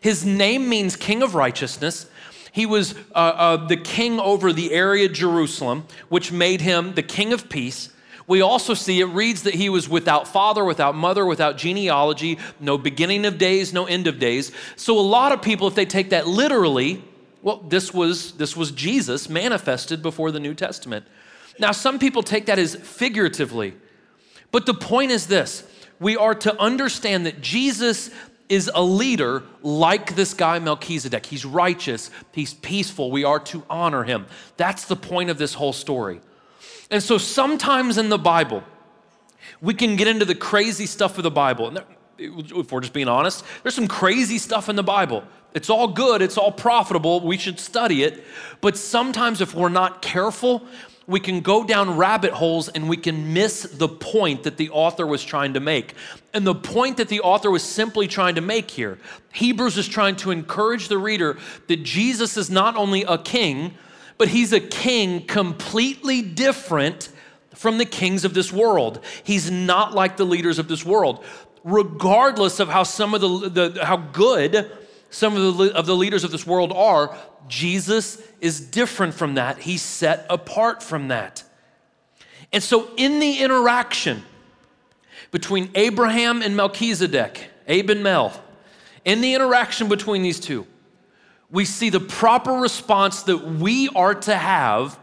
His 0.00 0.24
name 0.24 0.68
means 0.68 0.96
king 0.96 1.22
of 1.22 1.34
righteousness. 1.34 2.06
He 2.52 2.66
was 2.66 2.94
uh, 3.14 3.18
uh, 3.18 3.66
the 3.66 3.76
king 3.76 4.20
over 4.20 4.52
the 4.52 4.72
area 4.72 5.08
Jerusalem, 5.08 5.86
which 6.08 6.32
made 6.32 6.60
him 6.60 6.94
the 6.94 7.02
king 7.02 7.32
of 7.32 7.48
peace. 7.48 7.90
We 8.26 8.42
also 8.42 8.74
see 8.74 9.00
it 9.00 9.06
reads 9.06 9.44
that 9.44 9.54
he 9.54 9.70
was 9.70 9.88
without 9.88 10.28
father, 10.28 10.62
without 10.64 10.94
mother, 10.94 11.24
without 11.24 11.56
genealogy, 11.56 12.38
no 12.60 12.76
beginning 12.76 13.24
of 13.24 13.38
days, 13.38 13.72
no 13.72 13.86
end 13.86 14.06
of 14.06 14.18
days. 14.18 14.52
So 14.76 14.98
a 14.98 15.00
lot 15.00 15.32
of 15.32 15.40
people, 15.40 15.66
if 15.66 15.74
they 15.74 15.86
take 15.86 16.10
that 16.10 16.26
literally, 16.26 17.02
well, 17.42 17.58
this 17.58 17.94
was 17.94 18.32
this 18.32 18.56
was 18.56 18.70
Jesus 18.72 19.28
manifested 19.28 20.02
before 20.02 20.30
the 20.30 20.40
New 20.40 20.54
Testament. 20.54 21.06
Now, 21.58 21.72
some 21.72 21.98
people 21.98 22.22
take 22.22 22.46
that 22.46 22.58
as 22.58 22.74
figuratively, 22.76 23.74
but 24.50 24.66
the 24.66 24.74
point 24.74 25.10
is 25.10 25.26
this 25.26 25.64
we 26.00 26.16
are 26.16 26.34
to 26.34 26.60
understand 26.60 27.26
that 27.26 27.40
Jesus 27.40 28.10
is 28.48 28.70
a 28.74 28.82
leader 28.82 29.42
like 29.62 30.14
this 30.14 30.32
guy 30.32 30.58
Melchizedek. 30.58 31.26
He's 31.26 31.44
righteous, 31.44 32.10
he's 32.32 32.54
peaceful. 32.54 33.10
We 33.10 33.24
are 33.24 33.40
to 33.40 33.62
honor 33.68 34.04
him. 34.04 34.26
That's 34.56 34.86
the 34.86 34.96
point 34.96 35.30
of 35.30 35.38
this 35.38 35.54
whole 35.54 35.72
story. 35.72 36.20
And 36.90 37.02
so 37.02 37.18
sometimes 37.18 37.98
in 37.98 38.08
the 38.08 38.18
Bible, 38.18 38.62
we 39.60 39.74
can 39.74 39.96
get 39.96 40.08
into 40.08 40.24
the 40.24 40.34
crazy 40.34 40.86
stuff 40.86 41.18
of 41.18 41.24
the 41.24 41.30
Bible. 41.30 41.68
And 41.68 41.82
if 42.18 42.72
we're 42.72 42.80
just 42.80 42.92
being 42.92 43.08
honest, 43.08 43.44
there's 43.62 43.74
some 43.74 43.88
crazy 43.88 44.38
stuff 44.38 44.68
in 44.68 44.76
the 44.76 44.82
Bible. 44.82 45.24
It's 45.54 45.70
all 45.70 45.88
good, 45.88 46.22
it's 46.22 46.36
all 46.36 46.52
profitable, 46.52 47.20
we 47.20 47.38
should 47.38 47.58
study 47.58 48.02
it. 48.02 48.24
But 48.60 48.76
sometimes, 48.76 49.40
if 49.40 49.54
we're 49.54 49.68
not 49.68 50.02
careful, 50.02 50.66
we 51.08 51.20
can 51.20 51.40
go 51.40 51.64
down 51.64 51.96
rabbit 51.96 52.32
holes 52.32 52.68
and 52.68 52.86
we 52.86 52.98
can 52.98 53.32
miss 53.32 53.62
the 53.62 53.88
point 53.88 54.42
that 54.42 54.58
the 54.58 54.68
author 54.68 55.06
was 55.06 55.24
trying 55.24 55.54
to 55.54 55.60
make. 55.60 55.94
And 56.34 56.46
the 56.46 56.54
point 56.54 56.98
that 56.98 57.08
the 57.08 57.20
author 57.20 57.50
was 57.50 57.62
simply 57.62 58.06
trying 58.06 58.34
to 58.34 58.42
make 58.42 58.70
here 58.70 58.98
Hebrews 59.32 59.78
is 59.78 59.88
trying 59.88 60.16
to 60.16 60.30
encourage 60.30 60.88
the 60.88 60.98
reader 60.98 61.38
that 61.66 61.82
Jesus 61.82 62.36
is 62.36 62.50
not 62.50 62.76
only 62.76 63.04
a 63.04 63.16
king, 63.16 63.74
but 64.18 64.28
he's 64.28 64.52
a 64.52 64.60
king 64.60 65.24
completely 65.24 66.20
different 66.20 67.08
from 67.54 67.78
the 67.78 67.86
kings 67.86 68.24
of 68.24 68.34
this 68.34 68.52
world. 68.52 69.00
He's 69.24 69.50
not 69.50 69.94
like 69.94 70.18
the 70.18 70.26
leaders 70.26 70.58
of 70.58 70.68
this 70.68 70.84
world. 70.84 71.24
Regardless 71.64 72.60
of 72.60 72.68
how 72.68 72.82
some 72.82 73.14
of 73.14 73.20
the, 73.20 73.70
the 73.70 73.84
how 73.84 73.96
good 73.96 74.70
some 75.10 75.36
of 75.36 75.56
the, 75.56 75.74
of 75.74 75.86
the 75.86 75.96
leaders 75.96 76.24
of 76.24 76.30
this 76.30 76.46
world 76.46 76.72
are, 76.72 77.16
Jesus 77.48 78.22
is 78.40 78.60
different 78.60 79.14
from 79.14 79.34
that. 79.34 79.58
He's 79.58 79.82
set 79.82 80.26
apart 80.28 80.82
from 80.82 81.08
that. 81.08 81.44
And 82.52 82.62
so, 82.62 82.90
in 82.96 83.20
the 83.20 83.38
interaction 83.38 84.22
between 85.30 85.70
Abraham 85.74 86.42
and 86.42 86.56
Melchizedek, 86.56 87.50
Abe 87.66 87.90
and 87.90 88.02
Mel, 88.02 88.42
in 89.04 89.20
the 89.20 89.34
interaction 89.34 89.88
between 89.88 90.22
these 90.22 90.40
two, 90.40 90.66
we 91.50 91.64
see 91.64 91.90
the 91.90 92.00
proper 92.00 92.52
response 92.52 93.22
that 93.22 93.38
we 93.38 93.88
are 93.90 94.14
to 94.14 94.36
have 94.36 94.98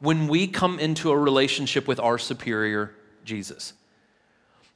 when 0.00 0.28
we 0.28 0.46
come 0.46 0.78
into 0.78 1.10
a 1.10 1.16
relationship 1.16 1.86
with 1.86 2.00
our 2.00 2.18
superior, 2.18 2.94
Jesus. 3.24 3.74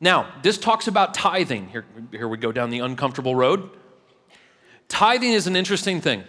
Now, 0.00 0.32
this 0.42 0.58
talks 0.58 0.86
about 0.86 1.14
tithing. 1.14 1.68
Here, 1.68 1.84
here 2.10 2.28
we 2.28 2.36
go 2.36 2.52
down 2.52 2.70
the 2.70 2.80
uncomfortable 2.80 3.34
road. 3.34 3.70
Tithing 4.88 5.32
is 5.32 5.46
an 5.46 5.56
interesting 5.56 6.00
thing. 6.00 6.24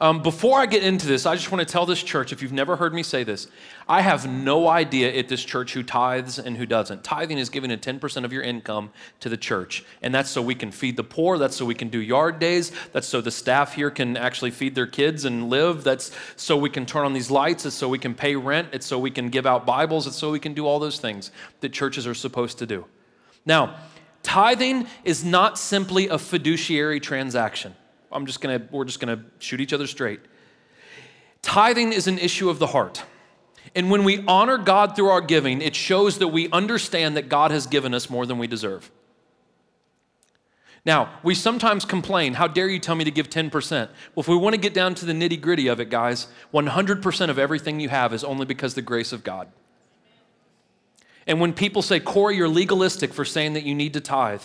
Um, 0.00 0.22
before 0.22 0.60
I 0.60 0.66
get 0.66 0.84
into 0.84 1.08
this, 1.08 1.26
I 1.26 1.34
just 1.34 1.50
want 1.50 1.66
to 1.66 1.70
tell 1.70 1.84
this 1.84 2.00
church 2.00 2.32
if 2.32 2.40
you've 2.40 2.52
never 2.52 2.76
heard 2.76 2.94
me 2.94 3.02
say 3.02 3.24
this, 3.24 3.48
I 3.88 4.00
have 4.00 4.30
no 4.30 4.68
idea 4.68 5.12
at 5.12 5.28
this 5.28 5.44
church 5.44 5.72
who 5.72 5.82
tithes 5.82 6.38
and 6.38 6.56
who 6.56 6.66
doesn't. 6.66 7.02
Tithing 7.02 7.38
is 7.38 7.50
giving 7.50 7.72
a 7.72 7.76
10% 7.76 8.24
of 8.24 8.32
your 8.32 8.42
income 8.42 8.90
to 9.18 9.28
the 9.28 9.36
church. 9.36 9.84
And 10.00 10.14
that's 10.14 10.30
so 10.30 10.40
we 10.40 10.54
can 10.54 10.70
feed 10.70 10.96
the 10.96 11.02
poor. 11.02 11.36
That's 11.36 11.56
so 11.56 11.64
we 11.64 11.74
can 11.74 11.88
do 11.88 11.98
yard 11.98 12.38
days. 12.38 12.70
That's 12.92 13.08
so 13.08 13.20
the 13.20 13.32
staff 13.32 13.74
here 13.74 13.90
can 13.90 14.16
actually 14.16 14.52
feed 14.52 14.76
their 14.76 14.86
kids 14.86 15.24
and 15.24 15.50
live. 15.50 15.82
That's 15.82 16.12
so 16.36 16.56
we 16.56 16.70
can 16.70 16.86
turn 16.86 17.04
on 17.04 17.12
these 17.12 17.30
lights. 17.30 17.66
It's 17.66 17.74
so 17.74 17.88
we 17.88 17.98
can 17.98 18.14
pay 18.14 18.36
rent. 18.36 18.68
It's 18.70 18.86
so 18.86 19.00
we 19.00 19.10
can 19.10 19.30
give 19.30 19.46
out 19.46 19.66
Bibles. 19.66 20.06
It's 20.06 20.16
so 20.16 20.30
we 20.30 20.38
can 20.38 20.54
do 20.54 20.64
all 20.64 20.78
those 20.78 21.00
things 21.00 21.32
that 21.60 21.72
churches 21.72 22.06
are 22.06 22.14
supposed 22.14 22.58
to 22.58 22.66
do. 22.66 22.84
Now, 23.44 23.74
tithing 24.28 24.86
is 25.04 25.24
not 25.24 25.58
simply 25.58 26.08
a 26.08 26.18
fiduciary 26.18 27.00
transaction. 27.00 27.74
I'm 28.12 28.26
just 28.26 28.42
gonna, 28.42 28.60
we're 28.70 28.84
just 28.84 29.00
gonna 29.00 29.24
shoot 29.38 29.58
each 29.58 29.72
other 29.72 29.86
straight. 29.86 30.20
Tithing 31.40 31.94
is 31.94 32.06
an 32.06 32.18
issue 32.18 32.50
of 32.50 32.58
the 32.58 32.66
heart. 32.66 33.04
And 33.74 33.90
when 33.90 34.04
we 34.04 34.22
honor 34.26 34.58
God 34.58 34.94
through 34.94 35.08
our 35.08 35.22
giving, 35.22 35.62
it 35.62 35.74
shows 35.74 36.18
that 36.18 36.28
we 36.28 36.50
understand 36.50 37.16
that 37.16 37.30
God 37.30 37.50
has 37.50 37.66
given 37.66 37.94
us 37.94 38.10
more 38.10 38.26
than 38.26 38.36
we 38.36 38.46
deserve. 38.46 38.90
Now, 40.84 41.18
we 41.22 41.34
sometimes 41.34 41.86
complain, 41.86 42.34
how 42.34 42.48
dare 42.48 42.68
you 42.68 42.78
tell 42.78 42.94
me 42.96 43.04
to 43.04 43.10
give 43.10 43.30
10%? 43.30 43.70
Well, 43.70 43.88
if 44.18 44.28
we 44.28 44.36
want 44.36 44.54
to 44.54 44.60
get 44.60 44.74
down 44.74 44.94
to 44.96 45.06
the 45.06 45.14
nitty 45.14 45.40
gritty 45.40 45.68
of 45.68 45.80
it, 45.80 45.88
guys, 45.88 46.26
100% 46.52 47.30
of 47.30 47.38
everything 47.38 47.80
you 47.80 47.88
have 47.88 48.12
is 48.12 48.24
only 48.24 48.44
because 48.44 48.74
the 48.74 48.82
grace 48.82 49.12
of 49.12 49.24
God. 49.24 49.48
And 51.28 51.40
when 51.40 51.52
people 51.52 51.82
say, 51.82 52.00
Corey, 52.00 52.36
you're 52.36 52.48
legalistic 52.48 53.12
for 53.12 53.24
saying 53.24 53.52
that 53.52 53.62
you 53.62 53.74
need 53.74 53.92
to 53.92 54.00
tithe, 54.00 54.42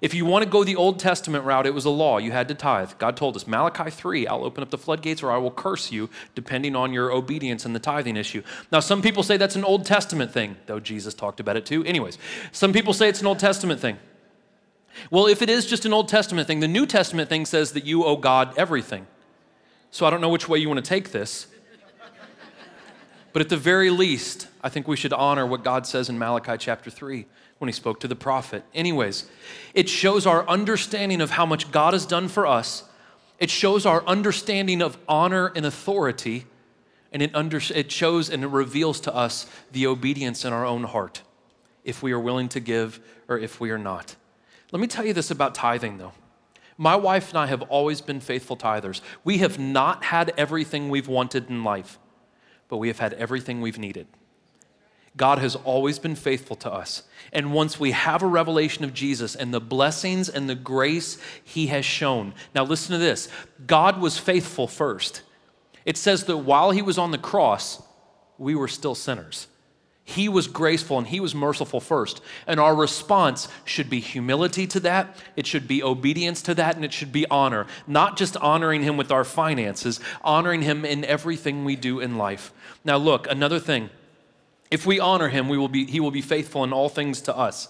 if 0.00 0.14
you 0.14 0.24
want 0.24 0.42
to 0.42 0.50
go 0.50 0.64
the 0.64 0.74
Old 0.74 0.98
Testament 0.98 1.44
route, 1.44 1.64
it 1.64 1.74
was 1.74 1.84
a 1.84 1.90
law. 1.90 2.18
You 2.18 2.32
had 2.32 2.48
to 2.48 2.54
tithe. 2.54 2.92
God 2.98 3.16
told 3.16 3.36
us, 3.36 3.46
Malachi 3.46 3.88
3, 3.88 4.26
I'll 4.26 4.44
open 4.44 4.62
up 4.62 4.70
the 4.70 4.78
floodgates 4.78 5.22
or 5.22 5.30
I 5.30 5.36
will 5.36 5.52
curse 5.52 5.92
you, 5.92 6.10
depending 6.34 6.74
on 6.74 6.92
your 6.92 7.12
obedience 7.12 7.64
in 7.64 7.72
the 7.72 7.78
tithing 7.78 8.16
issue. 8.16 8.42
Now, 8.72 8.80
some 8.80 9.00
people 9.00 9.22
say 9.22 9.36
that's 9.36 9.54
an 9.54 9.64
Old 9.64 9.84
Testament 9.84 10.32
thing, 10.32 10.56
though 10.66 10.80
Jesus 10.80 11.14
talked 11.14 11.38
about 11.38 11.56
it 11.56 11.66
too. 11.66 11.84
Anyways, 11.84 12.18
some 12.50 12.72
people 12.72 12.92
say 12.94 13.08
it's 13.08 13.20
an 13.20 13.28
Old 13.28 13.38
Testament 13.38 13.80
thing. 13.80 13.98
Well, 15.10 15.26
if 15.26 15.40
it 15.40 15.48
is 15.48 15.66
just 15.66 15.84
an 15.86 15.92
Old 15.92 16.08
Testament 16.08 16.48
thing, 16.48 16.58
the 16.58 16.68
New 16.68 16.84
Testament 16.86 17.28
thing 17.28 17.46
says 17.46 17.72
that 17.72 17.84
you 17.84 18.04
owe 18.04 18.16
God 18.16 18.54
everything. 18.56 19.06
So 19.92 20.04
I 20.04 20.10
don't 20.10 20.20
know 20.20 20.30
which 20.30 20.48
way 20.48 20.58
you 20.58 20.68
want 20.68 20.84
to 20.84 20.88
take 20.88 21.12
this. 21.12 21.46
But 23.32 23.42
at 23.42 23.48
the 23.48 23.56
very 23.56 23.90
least, 23.90 24.48
I 24.62 24.68
think 24.68 24.86
we 24.86 24.96
should 24.96 25.12
honor 25.12 25.46
what 25.46 25.64
God 25.64 25.86
says 25.86 26.08
in 26.08 26.18
Malachi 26.18 26.56
chapter 26.58 26.90
3 26.90 27.26
when 27.58 27.68
he 27.68 27.72
spoke 27.72 28.00
to 28.00 28.08
the 28.08 28.16
prophet. 28.16 28.64
Anyways, 28.74 29.26
it 29.74 29.88
shows 29.88 30.26
our 30.26 30.46
understanding 30.48 31.20
of 31.20 31.30
how 31.30 31.46
much 31.46 31.70
God 31.70 31.92
has 31.94 32.04
done 32.04 32.28
for 32.28 32.46
us. 32.46 32.84
It 33.38 33.50
shows 33.50 33.86
our 33.86 34.04
understanding 34.04 34.82
of 34.82 34.98
honor 35.08 35.52
and 35.54 35.64
authority. 35.64 36.46
And 37.12 37.22
it, 37.22 37.34
under, 37.34 37.60
it 37.74 37.90
shows 37.90 38.30
and 38.30 38.44
it 38.44 38.48
reveals 38.48 39.00
to 39.00 39.14
us 39.14 39.46
the 39.70 39.86
obedience 39.86 40.44
in 40.44 40.52
our 40.52 40.64
own 40.64 40.84
heart, 40.84 41.22
if 41.84 42.02
we 42.02 42.12
are 42.12 42.20
willing 42.20 42.48
to 42.50 42.60
give 42.60 43.00
or 43.28 43.38
if 43.38 43.60
we 43.60 43.70
are 43.70 43.78
not. 43.78 44.16
Let 44.72 44.80
me 44.80 44.86
tell 44.86 45.04
you 45.04 45.12
this 45.12 45.30
about 45.30 45.54
tithing, 45.54 45.98
though. 45.98 46.12
My 46.78 46.96
wife 46.96 47.28
and 47.28 47.38
I 47.38 47.46
have 47.46 47.62
always 47.62 48.00
been 48.00 48.20
faithful 48.20 48.56
tithers. 48.56 49.02
We 49.24 49.38
have 49.38 49.58
not 49.58 50.04
had 50.04 50.32
everything 50.36 50.88
we've 50.88 51.08
wanted 51.08 51.50
in 51.50 51.62
life, 51.62 51.98
but 52.72 52.78
we 52.78 52.88
have 52.88 53.00
had 53.00 53.12
everything 53.12 53.60
we've 53.60 53.78
needed. 53.78 54.06
God 55.14 55.38
has 55.40 55.56
always 55.56 55.98
been 55.98 56.14
faithful 56.14 56.56
to 56.56 56.72
us. 56.72 57.02
And 57.30 57.52
once 57.52 57.78
we 57.78 57.90
have 57.90 58.22
a 58.22 58.26
revelation 58.26 58.82
of 58.82 58.94
Jesus 58.94 59.36
and 59.36 59.52
the 59.52 59.60
blessings 59.60 60.26
and 60.26 60.48
the 60.48 60.54
grace 60.54 61.18
he 61.44 61.66
has 61.66 61.84
shown, 61.84 62.32
now 62.54 62.64
listen 62.64 62.92
to 62.92 62.98
this 62.98 63.28
God 63.66 64.00
was 64.00 64.16
faithful 64.16 64.66
first. 64.66 65.20
It 65.84 65.98
says 65.98 66.24
that 66.24 66.38
while 66.38 66.70
he 66.70 66.80
was 66.80 66.96
on 66.96 67.10
the 67.10 67.18
cross, 67.18 67.82
we 68.38 68.54
were 68.54 68.68
still 68.68 68.94
sinners. 68.94 69.48
He 70.12 70.28
was 70.28 70.46
graceful 70.46 70.98
and 70.98 71.06
he 71.06 71.20
was 71.20 71.34
merciful 71.34 71.80
first. 71.80 72.20
And 72.46 72.60
our 72.60 72.74
response 72.74 73.48
should 73.64 73.88
be 73.88 73.98
humility 73.98 74.66
to 74.66 74.80
that, 74.80 75.16
it 75.36 75.46
should 75.46 75.66
be 75.66 75.82
obedience 75.82 76.42
to 76.42 76.54
that, 76.54 76.76
and 76.76 76.84
it 76.84 76.92
should 76.92 77.12
be 77.12 77.26
honor. 77.30 77.66
Not 77.86 78.18
just 78.18 78.36
honoring 78.36 78.82
him 78.82 78.98
with 78.98 79.10
our 79.10 79.24
finances, 79.24 80.00
honoring 80.22 80.62
him 80.62 80.84
in 80.84 81.04
everything 81.06 81.64
we 81.64 81.76
do 81.76 82.00
in 82.00 82.18
life. 82.18 82.52
Now, 82.84 82.98
look, 82.98 83.30
another 83.30 83.58
thing. 83.58 83.88
If 84.70 84.84
we 84.84 85.00
honor 85.00 85.28
him, 85.28 85.48
we 85.48 85.56
will 85.56 85.68
be, 85.68 85.86
he 85.86 85.98
will 85.98 86.10
be 86.10 86.22
faithful 86.22 86.62
in 86.62 86.74
all 86.74 86.90
things 86.90 87.22
to 87.22 87.36
us. 87.36 87.68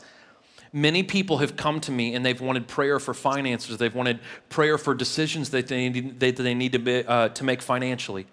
Many 0.73 1.05
people 1.05 1.39
have 1.39 1.57
come 1.57 1.81
to 1.83 1.93
me 1.93 2.15
and 2.15 2.27
they've 2.27 2.41
wanted 2.41 2.67
prayer 2.67 2.99
for 2.99 3.15
finances. 3.15 3.77
They've 3.77 3.95
wanted 3.95 4.19
prayer 4.49 4.79
for 4.79 4.95
decisions 4.95 5.51
that 5.51 5.69
they 5.69 5.89
need, 5.89 6.19
that 6.19 6.37
they 6.37 6.55
need 6.55 6.73
to, 6.73 6.79
be, 6.79 7.05
uh, 7.05 7.29
to 7.29 7.45
make 7.45 7.63
financially. 7.63 8.27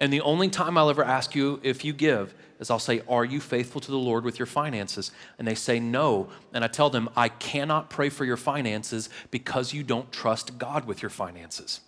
And 0.00 0.10
the 0.12 0.22
only 0.22 0.48
time 0.48 0.78
I'll 0.78 0.88
ever 0.88 1.04
ask 1.04 1.34
you 1.34 1.60
if 1.62 1.84
you 1.84 1.92
give 1.92 2.34
is 2.58 2.70
I'll 2.70 2.78
say, 2.78 3.02
Are 3.08 3.24
you 3.24 3.38
faithful 3.38 3.80
to 3.82 3.90
the 3.90 3.98
Lord 3.98 4.24
with 4.24 4.38
your 4.38 4.46
finances? 4.46 5.12
And 5.38 5.46
they 5.46 5.54
say 5.54 5.78
no. 5.78 6.28
And 6.52 6.64
I 6.64 6.68
tell 6.68 6.90
them, 6.90 7.10
I 7.16 7.28
cannot 7.28 7.90
pray 7.90 8.08
for 8.08 8.24
your 8.24 8.38
finances 8.38 9.10
because 9.30 9.74
you 9.74 9.82
don't 9.82 10.10
trust 10.10 10.58
God 10.58 10.86
with 10.86 11.02
your 11.02 11.10
finances. 11.10 11.80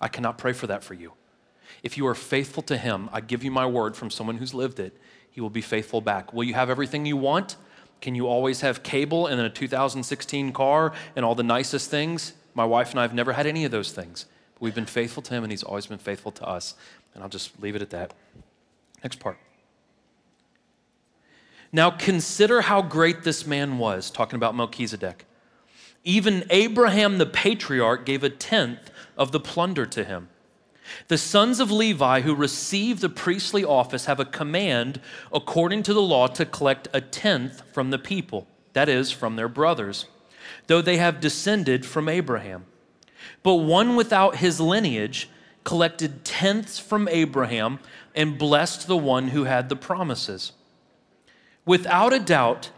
I 0.00 0.08
cannot 0.08 0.38
pray 0.38 0.54
for 0.54 0.66
that 0.66 0.82
for 0.82 0.94
you. 0.94 1.12
If 1.82 1.96
you 1.96 2.06
are 2.06 2.14
faithful 2.14 2.62
to 2.64 2.76
Him, 2.76 3.10
I 3.12 3.20
give 3.20 3.44
you 3.44 3.50
my 3.50 3.66
word 3.66 3.96
from 3.96 4.10
someone 4.10 4.38
who's 4.38 4.54
lived 4.54 4.80
it, 4.80 4.96
He 5.30 5.40
will 5.40 5.50
be 5.50 5.60
faithful 5.60 6.00
back. 6.00 6.32
Will 6.32 6.44
you 6.44 6.54
have 6.54 6.70
everything 6.70 7.04
you 7.04 7.16
want? 7.16 7.56
Can 8.00 8.14
you 8.14 8.26
always 8.26 8.60
have 8.60 8.82
cable 8.82 9.26
and 9.26 9.40
a 9.40 9.50
2016 9.50 10.52
car 10.52 10.92
and 11.14 11.24
all 11.24 11.34
the 11.34 11.42
nicest 11.42 11.90
things? 11.90 12.34
My 12.54 12.64
wife 12.64 12.90
and 12.90 13.00
I 13.00 13.02
have 13.02 13.14
never 13.14 13.32
had 13.32 13.46
any 13.46 13.64
of 13.64 13.70
those 13.70 13.92
things. 13.92 14.26
But 14.54 14.62
we've 14.62 14.74
been 14.74 14.86
faithful 14.86 15.22
to 15.24 15.34
him 15.34 15.44
and 15.44 15.50
he's 15.50 15.62
always 15.62 15.86
been 15.86 15.98
faithful 15.98 16.32
to 16.32 16.46
us. 16.46 16.74
And 17.16 17.22
I'll 17.22 17.30
just 17.30 17.58
leave 17.62 17.74
it 17.74 17.80
at 17.80 17.88
that. 17.90 18.12
Next 19.02 19.20
part. 19.20 19.38
Now 21.72 21.90
consider 21.90 22.60
how 22.60 22.82
great 22.82 23.22
this 23.22 23.46
man 23.46 23.78
was, 23.78 24.10
talking 24.10 24.36
about 24.36 24.54
Melchizedek. 24.54 25.24
Even 26.04 26.44
Abraham 26.50 27.16
the 27.16 27.24
patriarch 27.24 28.04
gave 28.04 28.22
a 28.22 28.28
tenth 28.28 28.90
of 29.16 29.32
the 29.32 29.40
plunder 29.40 29.86
to 29.86 30.04
him. 30.04 30.28
The 31.08 31.16
sons 31.16 31.58
of 31.58 31.70
Levi 31.70 32.20
who 32.20 32.34
receive 32.34 33.00
the 33.00 33.08
priestly 33.08 33.64
office 33.64 34.04
have 34.04 34.20
a 34.20 34.26
command, 34.26 35.00
according 35.32 35.84
to 35.84 35.94
the 35.94 36.02
law, 36.02 36.26
to 36.28 36.44
collect 36.44 36.86
a 36.92 37.00
tenth 37.00 37.62
from 37.72 37.90
the 37.90 37.98
people, 37.98 38.46
that 38.74 38.90
is, 38.90 39.10
from 39.10 39.36
their 39.36 39.48
brothers, 39.48 40.04
though 40.66 40.82
they 40.82 40.98
have 40.98 41.18
descended 41.20 41.86
from 41.86 42.10
Abraham. 42.10 42.66
But 43.42 43.54
one 43.54 43.96
without 43.96 44.36
his 44.36 44.60
lineage 44.60 45.30
collected 45.66 46.24
tenths 46.24 46.78
from 46.78 47.08
Abraham 47.08 47.80
and 48.14 48.38
blessed 48.38 48.86
the 48.86 48.96
one 48.96 49.28
who 49.28 49.44
had 49.44 49.68
the 49.68 49.74
promises. 49.74 50.52
Without 51.66 52.12
a 52.12 52.20
doubt, 52.20 52.70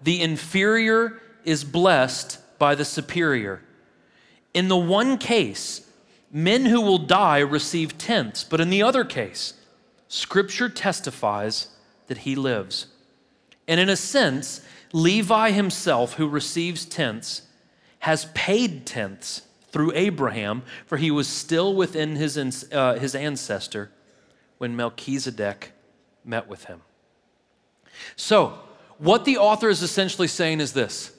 the 0.00 0.22
inferior 0.22 1.20
is 1.44 1.64
blessed 1.64 2.38
by 2.56 2.76
the 2.76 2.84
superior. 2.84 3.62
In 4.54 4.68
the 4.68 4.76
one 4.76 5.18
case, 5.18 5.90
men 6.30 6.66
who 6.66 6.80
will 6.80 6.98
die 6.98 7.40
receive 7.40 7.98
tenths, 7.98 8.44
but 8.44 8.60
in 8.60 8.70
the 8.70 8.82
other 8.82 9.04
case, 9.04 9.54
Scripture 10.06 10.68
testifies 10.68 11.66
that 12.06 12.18
he 12.18 12.36
lives. 12.36 12.86
And 13.66 13.80
in 13.80 13.88
a 13.88 13.96
sense, 13.96 14.60
Levi 14.92 15.50
himself, 15.50 16.14
who 16.14 16.28
receives 16.28 16.84
tenths, 16.84 17.42
has 17.98 18.26
paid 18.34 18.86
tenths 18.86 19.42
through 19.76 19.92
Abraham, 19.94 20.62
for 20.86 20.96
he 20.96 21.10
was 21.10 21.28
still 21.28 21.74
within 21.74 22.16
his, 22.16 22.66
uh, 22.72 22.94
his 22.94 23.14
ancestor 23.14 23.90
when 24.56 24.74
Melchizedek 24.74 25.72
met 26.24 26.48
with 26.48 26.64
him. 26.64 26.80
So, 28.16 28.58
what 28.96 29.26
the 29.26 29.36
author 29.36 29.68
is 29.68 29.82
essentially 29.82 30.28
saying 30.28 30.60
is 30.60 30.72
this 30.72 31.12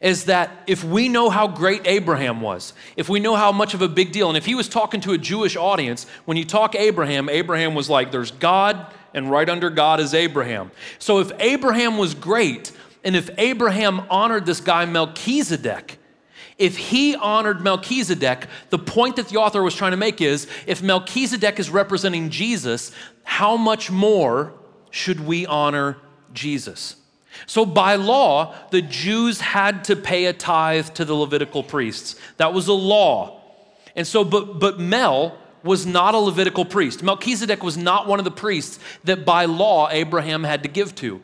is 0.00 0.24
that 0.24 0.50
if 0.66 0.82
we 0.82 1.10
know 1.10 1.28
how 1.28 1.46
great 1.46 1.82
Abraham 1.84 2.40
was, 2.40 2.72
if 2.96 3.10
we 3.10 3.20
know 3.20 3.36
how 3.36 3.52
much 3.52 3.74
of 3.74 3.82
a 3.82 3.88
big 3.88 4.12
deal, 4.12 4.28
and 4.28 4.38
if 4.38 4.46
he 4.46 4.54
was 4.54 4.66
talking 4.66 5.02
to 5.02 5.12
a 5.12 5.18
Jewish 5.18 5.54
audience, 5.54 6.06
when 6.24 6.38
you 6.38 6.46
talk 6.46 6.74
Abraham, 6.74 7.28
Abraham 7.28 7.74
was 7.74 7.90
like, 7.90 8.10
there's 8.10 8.30
God, 8.30 8.86
and 9.12 9.30
right 9.30 9.48
under 9.50 9.68
God 9.68 10.00
is 10.00 10.14
Abraham. 10.14 10.70
So 10.98 11.18
if 11.18 11.32
Abraham 11.38 11.98
was 11.98 12.14
great, 12.14 12.72
and 13.04 13.14
if 13.14 13.28
Abraham 13.36 14.06
honored 14.08 14.46
this 14.46 14.60
guy 14.60 14.86
Melchizedek, 14.86 15.97
if 16.58 16.76
he 16.76 17.14
honored 17.14 17.62
Melchizedek, 17.62 18.46
the 18.70 18.78
point 18.78 19.16
that 19.16 19.28
the 19.28 19.36
author 19.36 19.62
was 19.62 19.74
trying 19.74 19.92
to 19.92 19.96
make 19.96 20.20
is 20.20 20.48
if 20.66 20.82
Melchizedek 20.82 21.58
is 21.60 21.70
representing 21.70 22.30
Jesus, 22.30 22.90
how 23.22 23.56
much 23.56 23.90
more 23.90 24.52
should 24.90 25.20
we 25.20 25.46
honor 25.46 25.96
Jesus? 26.32 26.96
So, 27.46 27.64
by 27.64 27.94
law, 27.94 28.54
the 28.70 28.82
Jews 28.82 29.40
had 29.40 29.84
to 29.84 29.94
pay 29.94 30.26
a 30.26 30.32
tithe 30.32 30.88
to 30.94 31.04
the 31.04 31.14
Levitical 31.14 31.62
priests. 31.62 32.16
That 32.38 32.52
was 32.52 32.66
a 32.66 32.72
law. 32.72 33.40
And 33.94 34.06
so, 34.06 34.24
but, 34.24 34.58
but 34.58 34.80
Mel 34.80 35.38
was 35.62 35.86
not 35.86 36.14
a 36.14 36.18
Levitical 36.18 36.64
priest. 36.64 37.02
Melchizedek 37.02 37.62
was 37.62 37.76
not 37.76 38.08
one 38.08 38.18
of 38.18 38.24
the 38.24 38.30
priests 38.32 38.80
that 39.04 39.24
by 39.24 39.44
law 39.44 39.88
Abraham 39.90 40.42
had 40.42 40.64
to 40.64 40.68
give 40.68 40.94
to. 40.96 41.22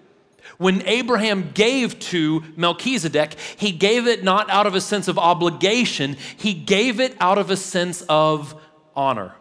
When 0.59 0.83
Abraham 0.87 1.51
gave 1.53 1.99
to 2.01 2.45
Melchizedek, 2.57 3.37
he 3.57 3.73
gave 3.73 4.07
it 4.07 4.23
not 4.23 4.49
out 4.51 4.67
of 4.67 4.75
a 4.75 4.81
sense 4.81 5.09
of 5.09 5.19
obligation, 5.19 6.17
he 6.37 6.55
gave 6.55 7.01
it 7.01 7.17
out 7.21 7.39
of 7.39 7.51
a 7.51 7.57
sense 7.57 8.03
of 8.09 8.55
honor. 8.95 9.35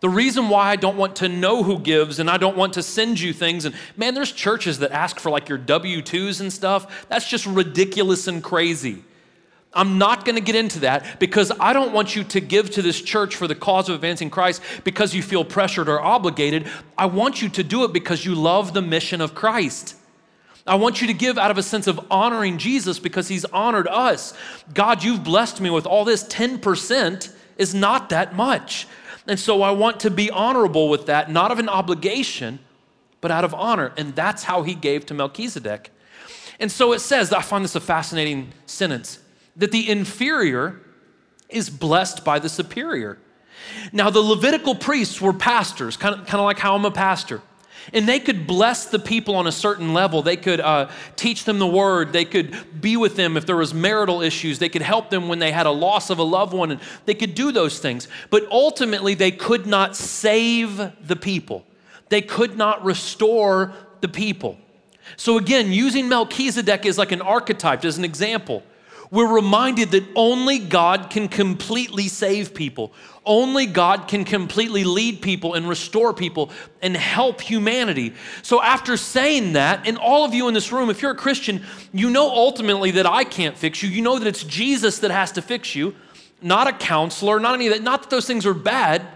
The 0.00 0.08
reason 0.08 0.48
why 0.48 0.68
I 0.68 0.76
don't 0.76 0.96
want 0.96 1.16
to 1.16 1.28
know 1.28 1.62
who 1.62 1.78
gives 1.78 2.18
and 2.18 2.28
I 2.28 2.36
don't 2.36 2.56
want 2.56 2.72
to 2.72 2.82
send 2.82 3.20
you 3.20 3.32
things, 3.32 3.64
and 3.64 3.74
man, 3.96 4.14
there's 4.14 4.32
churches 4.32 4.80
that 4.80 4.90
ask 4.90 5.20
for 5.20 5.30
like 5.30 5.48
your 5.48 5.58
W 5.58 6.02
2s 6.02 6.40
and 6.40 6.52
stuff. 6.52 7.06
That's 7.08 7.28
just 7.28 7.46
ridiculous 7.46 8.26
and 8.26 8.42
crazy. 8.42 9.04
I'm 9.74 9.96
not 9.96 10.24
going 10.24 10.34
to 10.34 10.42
get 10.42 10.54
into 10.54 10.80
that 10.80 11.18
because 11.18 11.50
I 11.58 11.72
don't 11.72 11.92
want 11.92 12.14
you 12.14 12.24
to 12.24 12.40
give 12.40 12.70
to 12.72 12.82
this 12.82 13.00
church 13.00 13.36
for 13.36 13.48
the 13.48 13.54
cause 13.54 13.88
of 13.88 13.94
advancing 13.94 14.28
Christ 14.28 14.62
because 14.84 15.14
you 15.14 15.22
feel 15.22 15.44
pressured 15.44 15.88
or 15.88 16.00
obligated. 16.00 16.68
I 16.98 17.06
want 17.06 17.40
you 17.40 17.48
to 17.50 17.62
do 17.62 17.84
it 17.84 17.92
because 17.92 18.24
you 18.24 18.34
love 18.34 18.74
the 18.74 18.82
mission 18.82 19.20
of 19.20 19.34
Christ. 19.34 19.96
I 20.66 20.76
want 20.76 21.00
you 21.00 21.06
to 21.08 21.14
give 21.14 21.38
out 21.38 21.50
of 21.50 21.58
a 21.58 21.62
sense 21.62 21.86
of 21.86 22.06
honoring 22.10 22.58
Jesus 22.58 22.98
because 22.98 23.28
he's 23.28 23.44
honored 23.46 23.88
us. 23.88 24.34
God, 24.72 25.02
you've 25.02 25.24
blessed 25.24 25.60
me 25.60 25.70
with 25.70 25.86
all 25.86 26.04
this. 26.04 26.22
10% 26.24 27.34
is 27.58 27.74
not 27.74 28.10
that 28.10 28.36
much. 28.36 28.86
And 29.26 29.38
so 29.38 29.62
I 29.62 29.70
want 29.70 30.00
to 30.00 30.10
be 30.10 30.30
honorable 30.30 30.88
with 30.88 31.06
that, 31.06 31.30
not 31.30 31.50
of 31.50 31.58
an 31.58 31.68
obligation, 31.68 32.58
but 33.20 33.30
out 33.30 33.44
of 33.44 33.54
honor. 33.54 33.92
And 33.96 34.14
that's 34.14 34.44
how 34.44 34.62
he 34.62 34.74
gave 34.74 35.06
to 35.06 35.14
Melchizedek. 35.14 35.90
And 36.60 36.70
so 36.70 36.92
it 36.92 37.00
says, 37.00 37.32
I 37.32 37.42
find 37.42 37.64
this 37.64 37.74
a 37.74 37.80
fascinating 37.80 38.52
sentence, 38.66 39.18
that 39.56 39.72
the 39.72 39.90
inferior 39.90 40.80
is 41.48 41.70
blessed 41.70 42.24
by 42.24 42.38
the 42.38 42.48
superior. 42.48 43.18
Now, 43.92 44.10
the 44.10 44.20
Levitical 44.20 44.74
priests 44.74 45.20
were 45.20 45.32
pastors, 45.32 45.96
kind 45.96 46.14
of, 46.14 46.26
kind 46.26 46.40
of 46.40 46.44
like 46.44 46.58
how 46.58 46.74
I'm 46.74 46.84
a 46.84 46.90
pastor. 46.90 47.42
And 47.92 48.08
they 48.08 48.20
could 48.20 48.46
bless 48.46 48.86
the 48.86 48.98
people 48.98 49.34
on 49.34 49.46
a 49.46 49.52
certain 49.52 49.92
level. 49.92 50.22
They 50.22 50.36
could 50.36 50.60
uh, 50.60 50.88
teach 51.16 51.44
them 51.44 51.58
the 51.58 51.66
word. 51.66 52.12
They 52.12 52.24
could 52.24 52.80
be 52.80 52.96
with 52.96 53.16
them 53.16 53.36
if 53.36 53.44
there 53.44 53.56
was 53.56 53.74
marital 53.74 54.22
issues. 54.22 54.60
They 54.60 54.68
could 54.68 54.82
help 54.82 55.10
them 55.10 55.28
when 55.28 55.40
they 55.40 55.50
had 55.50 55.66
a 55.66 55.70
loss 55.70 56.08
of 56.08 56.18
a 56.18 56.22
loved 56.22 56.52
one. 56.52 56.70
And 56.70 56.80
they 57.06 57.14
could 57.14 57.34
do 57.34 57.50
those 57.50 57.80
things. 57.80 58.06
But 58.30 58.46
ultimately, 58.52 59.14
they 59.14 59.32
could 59.32 59.66
not 59.66 59.96
save 59.96 60.76
the 61.06 61.16
people. 61.16 61.64
They 62.08 62.22
could 62.22 62.56
not 62.56 62.84
restore 62.84 63.72
the 64.00 64.08
people. 64.08 64.58
So 65.16 65.36
again, 65.36 65.72
using 65.72 66.08
Melchizedek 66.08 66.86
as 66.86 66.98
like 66.98 67.10
an 67.10 67.22
archetype, 67.22 67.84
as 67.84 67.98
an 67.98 68.04
example, 68.04 68.62
we're 69.12 69.30
reminded 69.30 69.90
that 69.90 70.04
only 70.16 70.58
God 70.58 71.10
can 71.10 71.28
completely 71.28 72.08
save 72.08 72.54
people. 72.54 72.94
Only 73.26 73.66
God 73.66 74.08
can 74.08 74.24
completely 74.24 74.84
lead 74.84 75.20
people 75.20 75.52
and 75.52 75.68
restore 75.68 76.14
people 76.14 76.50
and 76.80 76.96
help 76.96 77.42
humanity. 77.42 78.14
So, 78.40 78.62
after 78.62 78.96
saying 78.96 79.52
that, 79.52 79.86
and 79.86 79.98
all 79.98 80.24
of 80.24 80.32
you 80.32 80.48
in 80.48 80.54
this 80.54 80.72
room, 80.72 80.88
if 80.88 81.02
you're 81.02 81.10
a 81.10 81.16
Christian, 81.16 81.62
you 81.92 82.08
know 82.08 82.30
ultimately 82.30 82.90
that 82.92 83.04
I 83.04 83.24
can't 83.24 83.56
fix 83.56 83.82
you. 83.82 83.90
You 83.90 84.00
know 84.00 84.18
that 84.18 84.26
it's 84.26 84.44
Jesus 84.44 85.00
that 85.00 85.10
has 85.10 85.30
to 85.32 85.42
fix 85.42 85.74
you, 85.74 85.94
not 86.40 86.66
a 86.66 86.72
counselor, 86.72 87.38
not 87.38 87.52
any 87.52 87.66
of 87.66 87.74
that. 87.74 87.82
Not 87.82 88.04
that 88.04 88.10
those 88.10 88.26
things 88.26 88.46
are 88.46 88.54
bad. 88.54 89.06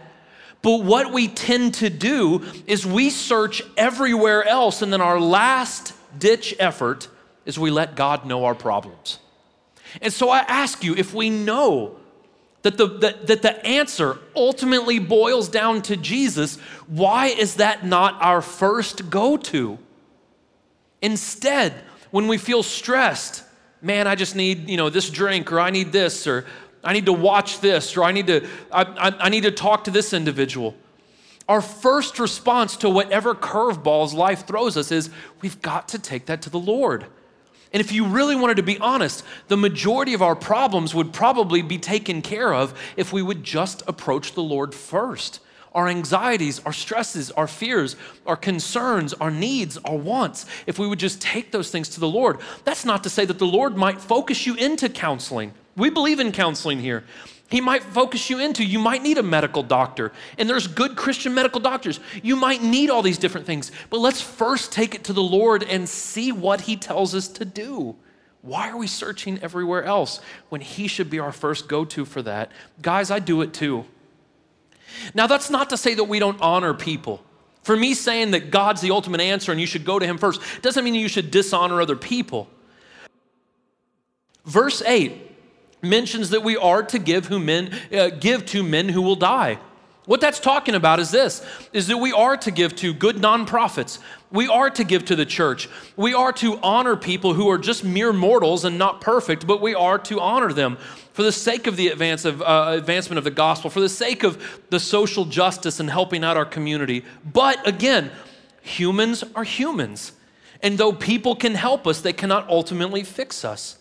But 0.60 0.84
what 0.84 1.10
we 1.10 1.26
tend 1.26 1.72
to 1.76 1.88
do 1.88 2.44
is 2.66 2.84
we 2.84 3.08
search 3.08 3.62
everywhere 3.78 4.46
else, 4.46 4.82
and 4.82 4.92
then 4.92 5.00
our 5.00 5.18
last 5.18 5.94
ditch 6.18 6.54
effort 6.58 7.08
is 7.46 7.58
we 7.58 7.70
let 7.70 7.96
God 7.96 8.26
know 8.26 8.44
our 8.44 8.54
problems. 8.54 9.20
And 10.00 10.12
so 10.12 10.30
I 10.30 10.40
ask 10.40 10.84
you 10.84 10.94
if 10.94 11.14
we 11.14 11.30
know 11.30 11.96
that 12.62 12.76
the, 12.76 12.86
that, 12.98 13.26
that 13.28 13.42
the 13.42 13.64
answer 13.64 14.18
ultimately 14.34 14.98
boils 14.98 15.48
down 15.48 15.82
to 15.82 15.96
Jesus, 15.96 16.56
why 16.86 17.26
is 17.26 17.56
that 17.56 17.86
not 17.86 18.20
our 18.20 18.42
first 18.42 19.08
go 19.08 19.36
to? 19.36 19.78
Instead, 21.00 21.72
when 22.10 22.26
we 22.26 22.38
feel 22.38 22.62
stressed, 22.62 23.44
man, 23.80 24.06
I 24.06 24.14
just 24.14 24.34
need, 24.34 24.68
you 24.68 24.76
know, 24.76 24.90
this 24.90 25.10
drink 25.10 25.52
or 25.52 25.60
I 25.60 25.70
need 25.70 25.92
this 25.92 26.26
or 26.26 26.46
I 26.82 26.92
need 26.92 27.06
to 27.06 27.12
watch 27.12 27.60
this 27.60 27.96
or 27.96 28.04
I 28.04 28.12
need 28.12 28.26
to, 28.26 28.46
I, 28.72 28.82
I, 28.82 29.26
I 29.26 29.28
need 29.28 29.42
to 29.42 29.52
talk 29.52 29.84
to 29.84 29.90
this 29.90 30.12
individual. 30.12 30.74
Our 31.48 31.60
first 31.60 32.18
response 32.18 32.76
to 32.78 32.90
whatever 32.90 33.34
curveballs 33.34 34.12
life 34.12 34.46
throws 34.46 34.76
us 34.76 34.90
is 34.90 35.10
we've 35.40 35.62
got 35.62 35.88
to 35.90 35.98
take 35.98 36.26
that 36.26 36.42
to 36.42 36.50
the 36.50 36.58
Lord. 36.58 37.06
And 37.76 37.84
if 37.84 37.92
you 37.92 38.06
really 38.06 38.34
wanted 38.34 38.56
to 38.56 38.62
be 38.62 38.78
honest, 38.78 39.22
the 39.48 39.56
majority 39.58 40.14
of 40.14 40.22
our 40.22 40.34
problems 40.34 40.94
would 40.94 41.12
probably 41.12 41.60
be 41.60 41.76
taken 41.76 42.22
care 42.22 42.54
of 42.54 42.72
if 42.96 43.12
we 43.12 43.20
would 43.20 43.44
just 43.44 43.82
approach 43.86 44.32
the 44.32 44.42
Lord 44.42 44.74
first. 44.74 45.40
Our 45.74 45.86
anxieties, 45.86 46.58
our 46.60 46.72
stresses, 46.72 47.30
our 47.32 47.46
fears, 47.46 47.96
our 48.24 48.34
concerns, 48.34 49.12
our 49.12 49.30
needs, 49.30 49.76
our 49.84 49.94
wants, 49.94 50.46
if 50.66 50.78
we 50.78 50.86
would 50.88 50.98
just 50.98 51.20
take 51.20 51.52
those 51.52 51.70
things 51.70 51.90
to 51.90 52.00
the 52.00 52.08
Lord. 52.08 52.38
That's 52.64 52.86
not 52.86 53.04
to 53.04 53.10
say 53.10 53.26
that 53.26 53.38
the 53.38 53.46
Lord 53.46 53.76
might 53.76 54.00
focus 54.00 54.46
you 54.46 54.54
into 54.54 54.88
counseling. 54.88 55.52
We 55.76 55.90
believe 55.90 56.18
in 56.18 56.32
counseling 56.32 56.80
here. 56.80 57.04
He 57.48 57.60
might 57.60 57.84
focus 57.84 58.28
you 58.28 58.40
into, 58.40 58.64
you 58.64 58.80
might 58.80 59.02
need 59.02 59.18
a 59.18 59.22
medical 59.22 59.62
doctor, 59.62 60.12
and 60.36 60.50
there's 60.50 60.66
good 60.66 60.96
Christian 60.96 61.32
medical 61.32 61.60
doctors. 61.60 62.00
You 62.22 62.34
might 62.34 62.62
need 62.62 62.90
all 62.90 63.02
these 63.02 63.18
different 63.18 63.46
things, 63.46 63.70
but 63.88 64.00
let's 64.00 64.20
first 64.20 64.72
take 64.72 64.94
it 64.96 65.04
to 65.04 65.12
the 65.12 65.22
Lord 65.22 65.62
and 65.62 65.88
see 65.88 66.32
what 66.32 66.62
He 66.62 66.76
tells 66.76 67.14
us 67.14 67.28
to 67.28 67.44
do. 67.44 67.94
Why 68.42 68.68
are 68.68 68.76
we 68.76 68.88
searching 68.88 69.38
everywhere 69.42 69.84
else 69.84 70.20
when 70.48 70.60
He 70.60 70.88
should 70.88 71.08
be 71.08 71.20
our 71.20 71.32
first 71.32 71.68
go 71.68 71.84
to 71.84 72.04
for 72.04 72.22
that? 72.22 72.50
Guys, 72.82 73.12
I 73.12 73.20
do 73.20 73.42
it 73.42 73.54
too. 73.54 73.84
Now, 75.14 75.28
that's 75.28 75.50
not 75.50 75.70
to 75.70 75.76
say 75.76 75.94
that 75.94 76.04
we 76.04 76.18
don't 76.18 76.40
honor 76.40 76.74
people. 76.74 77.22
For 77.62 77.76
me, 77.76 77.94
saying 77.94 78.32
that 78.32 78.50
God's 78.50 78.80
the 78.80 78.92
ultimate 78.92 79.20
answer 79.20 79.52
and 79.52 79.60
you 79.60 79.66
should 79.66 79.84
go 79.84 79.98
to 79.98 80.06
Him 80.06 80.18
first 80.18 80.40
doesn't 80.62 80.84
mean 80.84 80.94
you 80.94 81.08
should 81.08 81.30
dishonor 81.30 81.80
other 81.80 81.96
people. 81.96 82.48
Verse 84.44 84.82
8 84.82 85.25
mentions 85.88 86.30
that 86.30 86.42
we 86.42 86.56
are 86.56 86.82
to 86.82 86.98
give 86.98 87.26
who 87.26 87.38
men 87.38 87.74
uh, 87.92 88.10
give 88.10 88.44
to 88.46 88.62
men 88.62 88.88
who 88.88 89.02
will 89.02 89.16
die. 89.16 89.58
What 90.06 90.20
that's 90.20 90.38
talking 90.38 90.76
about 90.76 91.00
is 91.00 91.10
this 91.10 91.44
is 91.72 91.88
that 91.88 91.96
we 91.96 92.12
are 92.12 92.36
to 92.36 92.50
give 92.52 92.76
to 92.76 92.94
good 92.94 93.16
nonprofits. 93.16 93.98
We 94.30 94.46
are 94.48 94.70
to 94.70 94.84
give 94.84 95.04
to 95.06 95.16
the 95.16 95.26
church. 95.26 95.68
We 95.96 96.14
are 96.14 96.32
to 96.34 96.58
honor 96.62 96.96
people 96.96 97.34
who 97.34 97.50
are 97.50 97.58
just 97.58 97.82
mere 97.84 98.12
mortals 98.12 98.64
and 98.64 98.78
not 98.78 99.00
perfect, 99.00 99.46
but 99.46 99.60
we 99.60 99.74
are 99.74 99.98
to 99.98 100.20
honor 100.20 100.52
them 100.52 100.78
for 101.12 101.22
the 101.22 101.32
sake 101.32 101.66
of 101.66 101.76
the 101.76 101.88
advance 101.88 102.24
of, 102.24 102.40
uh, 102.40 102.74
advancement 102.76 103.18
of 103.18 103.24
the 103.24 103.30
gospel, 103.32 103.68
for 103.68 103.80
the 103.80 103.88
sake 103.88 104.22
of 104.22 104.62
the 104.70 104.78
social 104.78 105.24
justice 105.24 105.80
and 105.80 105.90
helping 105.90 106.22
out 106.22 106.36
our 106.36 106.44
community. 106.44 107.04
But 107.24 107.66
again, 107.66 108.10
humans 108.62 109.24
are 109.34 109.44
humans. 109.44 110.12
And 110.62 110.78
though 110.78 110.92
people 110.92 111.34
can 111.34 111.54
help 111.54 111.86
us, 111.86 112.00
they 112.00 112.12
cannot 112.12 112.48
ultimately 112.48 113.02
fix 113.02 113.44
us. 113.44 113.75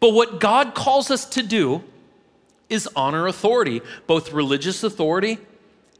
But 0.00 0.12
what 0.12 0.40
God 0.40 0.74
calls 0.74 1.10
us 1.10 1.24
to 1.30 1.42
do 1.42 1.82
is 2.68 2.88
honor 2.96 3.26
authority, 3.26 3.80
both 4.06 4.32
religious 4.32 4.82
authority 4.82 5.38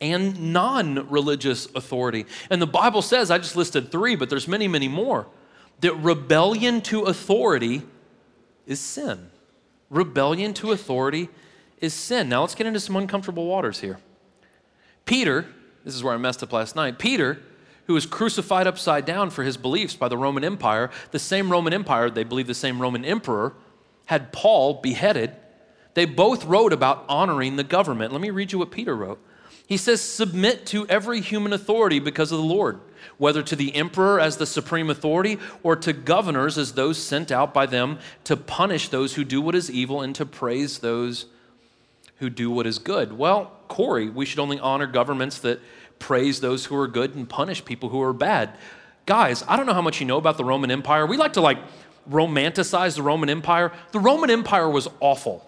and 0.01 0.53
non 0.53 1.09
religious 1.09 1.67
authority. 1.75 2.27
And 2.51 2.61
the 2.61 2.67
Bible 2.67 3.03
says, 3.03 3.31
I 3.31 3.39
just 3.39 3.57
listed 3.57 3.91
three, 3.91 4.17
but 4.17 4.29
there's 4.29 4.49
many, 4.49 4.69
many 4.69 4.89
more, 4.89 5.27
that 5.81 5.95
rebellion 5.95 6.81
to 6.83 7.05
authority 7.05 7.83
is 8.67 8.81
sin. 8.81 9.31
Rebellion 9.89 10.53
to 10.55 10.73
authority 10.73 11.29
is 11.81 11.95
sin. 11.95 12.29
Now 12.29 12.43
let's 12.43 12.55
get 12.55 12.67
into 12.67 12.81
some 12.81 12.97
uncomfortable 12.97 13.47
waters 13.47 13.81
here. 13.81 13.99
Peter, 15.05 15.47
this 15.85 15.95
is 15.95 16.03
where 16.03 16.15
I 16.15 16.17
messed 16.17 16.43
up 16.43 16.53
last 16.53 16.75
night. 16.75 16.99
Peter, 16.99 17.39
who 17.87 17.95
was 17.95 18.07
crucified 18.07 18.67
upside 18.67 19.05
down 19.05 19.31
for 19.31 19.45
his 19.45 19.57
beliefs 19.57 19.95
by 19.95 20.09
the 20.09 20.19
Roman 20.19 20.43
Empire, 20.43 20.91
the 21.13 21.19
same 21.19 21.51
Roman 21.51 21.73
Empire, 21.73 22.11
they 22.11 22.25
believe 22.25 22.49
the 22.49 22.55
same 22.55 22.83
Roman 22.83 23.05
emperor, 23.05 23.55
had 24.07 24.33
Paul 24.33 24.75
beheaded, 24.81 25.37
they 25.95 26.05
both 26.05 26.45
wrote 26.45 26.73
about 26.73 27.05
honoring 27.09 27.57
the 27.57 27.65
government. 27.65 28.13
Let 28.13 28.21
me 28.21 28.31
read 28.31 28.53
you 28.53 28.59
what 28.59 28.71
Peter 28.71 28.95
wrote. 28.95 29.21
He 29.67 29.77
says, 29.77 30.01
Submit 30.01 30.67
to 30.67 30.87
every 30.89 31.21
human 31.21 31.53
authority 31.53 31.99
because 31.99 32.33
of 32.33 32.39
the 32.39 32.45
Lord, 32.45 32.81
whether 33.19 33.43
to 33.43 33.57
the 33.57 33.75
emperor 33.75 34.21
as 34.21 34.37
the 34.37 34.47
supreme 34.47 34.91
authority 34.91 35.39
or 35.63 35.75
to 35.77 35.93
governors 35.93 36.57
as 36.57 36.73
those 36.73 37.03
sent 37.03 37.33
out 37.33 37.53
by 37.53 37.67
them 37.67 37.99
to 38.25 38.37
punish 38.37 38.89
those 38.89 39.15
who 39.15 39.25
do 39.25 39.41
what 39.41 39.55
is 39.55 39.71
evil 39.71 40.03
and 40.03 40.15
to 40.15 40.25
praise 40.25 40.79
those 40.79 41.27
who 42.19 42.31
do 42.31 42.51
what 42.51 42.67
is 42.67 42.79
good. 42.79 43.13
Well, 43.13 43.53
Corey, 43.69 44.09
we 44.09 44.25
should 44.25 44.39
only 44.39 44.59
honor 44.61 44.87
governments 44.87 45.39
that 45.41 45.61
praise 45.99 46.41
those 46.41 46.67
who 46.67 46.77
are 46.77 46.87
good 46.87 47.15
and 47.15 47.29
punish 47.29 47.65
people 47.65 47.89
who 47.89 48.01
are 48.03 48.13
bad. 48.13 48.57
Guys, 49.07 49.45
I 49.47 49.57
don't 49.57 49.67
know 49.67 49.75
how 49.75 49.83
much 49.83 50.01
you 50.01 50.07
know 50.07 50.17
about 50.17 50.37
the 50.37 50.45
Roman 50.45 50.71
Empire. 50.71 51.07
We 51.07 51.17
like 51.17 51.35
to 51.35 51.41
like 51.41 51.59
romanticize 52.11 52.97
the 52.97 53.03
Roman 53.03 53.29
Empire. 53.29 53.73
The 53.93 54.01
Roman 54.01 54.31
Empire 54.31 54.69
was 54.69 54.89
awful. 55.01 55.47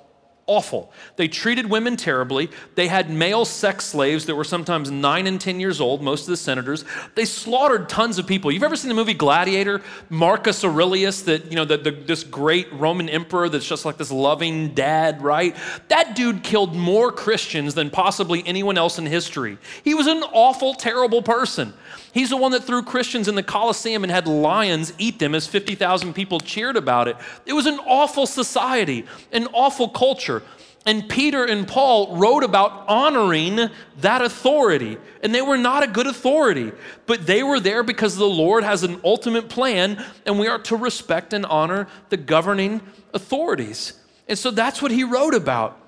Awful. 0.49 0.91
They 1.17 1.29
treated 1.29 1.69
women 1.69 1.99
terribly. 1.99 2.49
They 2.75 2.89
had 2.89 3.11
male 3.11 3.45
sex 3.45 3.85
slaves 3.85 4.25
that 4.25 4.35
were 4.35 4.45
sometimes 4.45 4.91
nine 4.91 5.27
and 5.27 5.39
10 5.39 5.61
years 5.61 5.79
old, 5.79 6.01
most 6.01 6.23
of 6.23 6.29
the 6.29 6.39
senators. 6.39 6.87
They 7.15 7.27
slaughtered 7.27 7.91
tons 7.91 8.19
of 8.19 8.27
people. 8.27 8.51
You've 8.51 8.63
ever 8.63 8.75
seen 8.75 8.89
the 8.89 8.95
movie 8.95 9.13
Gladiator? 9.13 9.83
Marcus 10.09 10.65
Aurelius, 10.65 11.21
that, 11.25 11.51
you 11.51 11.57
know, 11.57 11.67
the, 11.67 11.77
the, 11.77 11.91
this 11.91 12.25
great 12.25 12.73
Roman 12.73 13.11
emperor 13.11 13.51
that's 13.51 13.69
just 13.69 13.85
like 13.85 13.99
this 13.99 14.11
loving 14.11 14.73
dad, 14.73 15.21
right? 15.21 15.55
That 15.89 16.17
dude 16.17 16.43
killed 16.43 16.75
more 16.75 17.13
Christians 17.13 17.75
than 17.75 17.91
possibly 17.91 18.43
anyone 18.47 18.79
else 18.79 18.99
in 18.99 19.05
history. 19.05 19.59
He 19.85 19.93
was 19.93 20.07
an 20.07 20.23
awful, 20.33 20.73
terrible 20.73 21.21
person. 21.21 21.75
He's 22.13 22.31
the 22.31 22.37
one 22.37 22.53
that 22.53 22.65
threw 22.65 22.83
Christians 22.83 23.29
in 23.29 23.35
the 23.35 23.43
Colosseum 23.43 24.03
and 24.03 24.11
had 24.11 24.27
lions 24.27 24.93
eat 24.99 25.19
them 25.19 25.35
as 25.35 25.47
50,000 25.47 26.15
people 26.15 26.41
cheered 26.41 26.77
about 26.77 27.09
it. 27.09 27.17
It 27.45 27.53
was 27.53 27.67
an 27.67 27.79
awful 27.81 28.27
society, 28.27 29.07
an 29.33 29.47
awful 29.53 29.89
culture. 29.89 30.43
And 30.87 31.07
Peter 31.07 31.45
and 31.45 31.69
Paul 31.69 32.17
wrote 32.17 32.45
about 32.45 32.89
honoring 32.89 33.69
that 34.01 34.23
authority. 34.23 34.97
And 35.23 35.35
they 35.35 35.43
were 35.43 35.59
not 35.59 35.83
a 35.83 35.87
good 35.87 36.07
authority, 36.07 36.73
but 37.05 37.27
they 37.27 37.43
were 37.43 37.61
there 37.61 37.83
because 37.83 38.17
the 38.17 38.25
Lord 38.25 38.65
has 38.65 38.85
an 38.85 39.01
ultimate 39.05 39.51
plan, 39.51 40.03
and 40.25 40.39
we 40.39 40.49
are 40.49 40.59
to 40.61 40.77
respect 40.77 41.35
and 41.35 41.45
honor 41.45 41.89
the 42.09 42.17
governing 42.17 42.81
authorities. 43.13 43.95
And 44.29 44.39
so 44.39 44.51
that's 44.51 44.81
what 44.81 44.91
he 44.91 45.05
wrote 45.05 45.35
about. 45.35 45.79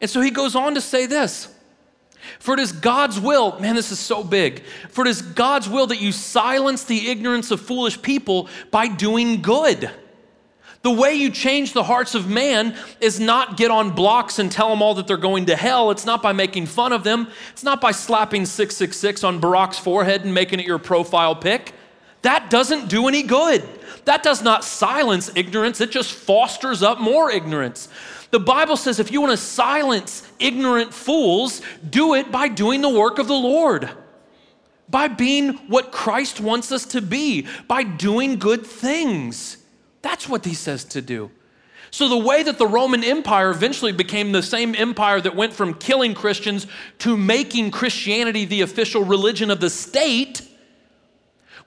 And 0.00 0.08
so 0.08 0.20
he 0.20 0.30
goes 0.30 0.54
on 0.54 0.74
to 0.74 0.80
say 0.80 1.06
this 1.06 1.52
for 2.38 2.54
it 2.54 2.60
is 2.60 2.72
God's 2.72 3.18
will, 3.18 3.58
man, 3.60 3.74
this 3.74 3.92
is 3.92 3.98
so 3.98 4.22
big. 4.22 4.62
For 4.90 5.06
it 5.06 5.08
is 5.08 5.22
God's 5.22 5.68
will 5.68 5.86
that 5.88 6.00
you 6.00 6.12
silence 6.12 6.84
the 6.84 7.08
ignorance 7.08 7.50
of 7.50 7.60
foolish 7.60 8.00
people 8.00 8.48
by 8.70 8.88
doing 8.88 9.42
good. 9.42 9.90
The 10.82 10.90
way 10.92 11.14
you 11.14 11.30
change 11.30 11.72
the 11.72 11.82
hearts 11.82 12.14
of 12.14 12.28
man 12.28 12.76
is 13.00 13.18
not 13.18 13.56
get 13.56 13.72
on 13.72 13.90
blocks 13.90 14.38
and 14.38 14.52
tell 14.52 14.70
them 14.70 14.82
all 14.82 14.94
that 14.94 15.08
they're 15.08 15.16
going 15.16 15.46
to 15.46 15.56
hell. 15.56 15.90
It's 15.90 16.06
not 16.06 16.22
by 16.22 16.32
making 16.32 16.66
fun 16.66 16.92
of 16.92 17.02
them. 17.02 17.26
It's 17.50 17.64
not 17.64 17.80
by 17.80 17.90
slapping 17.90 18.46
666 18.46 19.24
on 19.24 19.40
Barack's 19.40 19.78
forehead 19.78 20.24
and 20.24 20.32
making 20.32 20.60
it 20.60 20.66
your 20.66 20.78
profile 20.78 21.34
pic. 21.34 21.72
That 22.22 22.50
doesn't 22.50 22.88
do 22.88 23.08
any 23.08 23.24
good. 23.24 23.64
That 24.04 24.22
does 24.22 24.42
not 24.42 24.64
silence 24.64 25.30
ignorance, 25.34 25.80
it 25.80 25.90
just 25.90 26.12
fosters 26.12 26.82
up 26.82 27.00
more 27.00 27.30
ignorance. 27.30 27.88
The 28.30 28.40
Bible 28.40 28.76
says 28.76 28.98
if 28.98 29.12
you 29.12 29.20
want 29.20 29.32
to 29.32 29.36
silence 29.36 30.28
ignorant 30.38 30.92
fools, 30.92 31.62
do 31.88 32.14
it 32.14 32.32
by 32.32 32.48
doing 32.48 32.80
the 32.80 32.88
work 32.88 33.18
of 33.18 33.28
the 33.28 33.34
Lord, 33.34 33.88
by 34.88 35.08
being 35.08 35.54
what 35.68 35.92
Christ 35.92 36.40
wants 36.40 36.72
us 36.72 36.84
to 36.86 37.00
be, 37.00 37.46
by 37.68 37.82
doing 37.82 38.38
good 38.38 38.66
things. 38.66 39.58
That's 40.02 40.28
what 40.28 40.44
he 40.44 40.54
says 40.54 40.84
to 40.84 41.02
do. 41.02 41.30
So, 41.92 42.08
the 42.08 42.18
way 42.18 42.42
that 42.42 42.58
the 42.58 42.66
Roman 42.66 43.04
Empire 43.04 43.50
eventually 43.50 43.92
became 43.92 44.32
the 44.32 44.42
same 44.42 44.74
empire 44.74 45.20
that 45.20 45.36
went 45.36 45.52
from 45.52 45.74
killing 45.74 46.14
Christians 46.14 46.66
to 46.98 47.16
making 47.16 47.70
Christianity 47.70 48.44
the 48.44 48.62
official 48.62 49.04
religion 49.04 49.50
of 49.50 49.60
the 49.60 49.70
state 49.70 50.42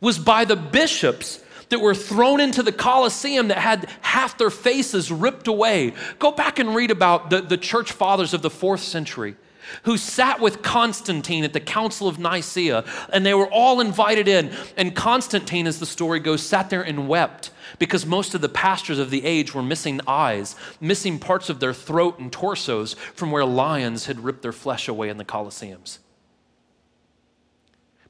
was 0.02 0.19
by 0.19 0.45
the 0.45 0.56
bishops 0.56 1.43
that 1.69 1.79
were 1.79 1.95
thrown 1.95 2.39
into 2.39 2.63
the 2.63 2.71
Colosseum 2.71 3.47
that 3.47 3.60
had 3.60 3.89
half 4.01 4.38
their 4.38 4.49
faces 4.49 5.12
ripped 5.12 5.47
away. 5.47 5.93
Go 6.17 6.32
back 6.32 6.60
and 6.60 6.75
read 6.75 6.91
about 6.91 7.29
the, 7.29 7.41
the 7.41 7.58
church 7.58 7.91
fathers 7.91 8.34
of 8.34 8.41
the 8.41 8.49
fourth 8.49 8.82
century 8.82 9.36
who 9.84 9.97
sat 9.97 10.39
with 10.39 10.62
Constantine 10.62 11.43
at 11.43 11.53
the 11.53 11.60
Council 11.60 12.08
of 12.08 12.19
Nicaea, 12.19 12.84
and 13.12 13.25
they 13.25 13.34
were 13.34 13.51
all 13.51 13.79
invited 13.79 14.27
in. 14.27 14.51
And 14.77 14.95
Constantine, 14.95 15.67
as 15.67 15.79
the 15.79 15.86
story 15.86 16.20
goes, 16.20 16.41
sat 16.41 16.70
there 16.70 16.82
and 16.82 17.07
wept 17.07 17.51
because 17.78 18.05
most 18.05 18.34
of 18.34 18.41
the 18.41 18.49
pastors 18.49 18.99
of 18.99 19.11
the 19.11 19.26
age 19.26 19.53
were 19.53 19.61
missing 19.61 20.01
eyes, 20.07 20.55
missing 20.82 21.20
parts 21.20 21.49
of 21.49 21.59
their 21.59 21.74
throat 21.74 22.20
and 22.20 22.32
torsos 22.32 22.93
from 23.13 23.32
where 23.32 23.45
lions 23.45 24.07
had 24.07 24.24
ripped 24.24 24.41
their 24.41 24.51
flesh 24.51 24.88
away 24.88 25.09
in 25.09 25.17
the 25.17 25.26
Colosseums. 25.26 25.99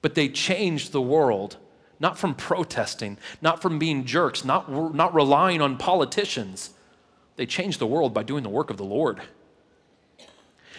But 0.02 0.16
they 0.16 0.30
changed 0.30 0.92
the 0.92 1.02
world 1.02 1.58
not 2.00 2.18
from 2.18 2.34
protesting, 2.34 3.18
not 3.42 3.62
from 3.62 3.78
being 3.80 4.06
jerks, 4.06 4.46
not, 4.46 4.72
not 4.94 5.14
relying 5.14 5.62
on 5.62 5.78
politicians. 5.78 6.72
They 7.36 7.46
changed 7.46 7.80
the 7.80 7.88
world 7.88 8.14
by 8.14 8.24
doing 8.24 8.44
the 8.44 8.50
work 8.50 8.70
of 8.70 8.78
the 8.78 8.86
Lord. 8.86 9.22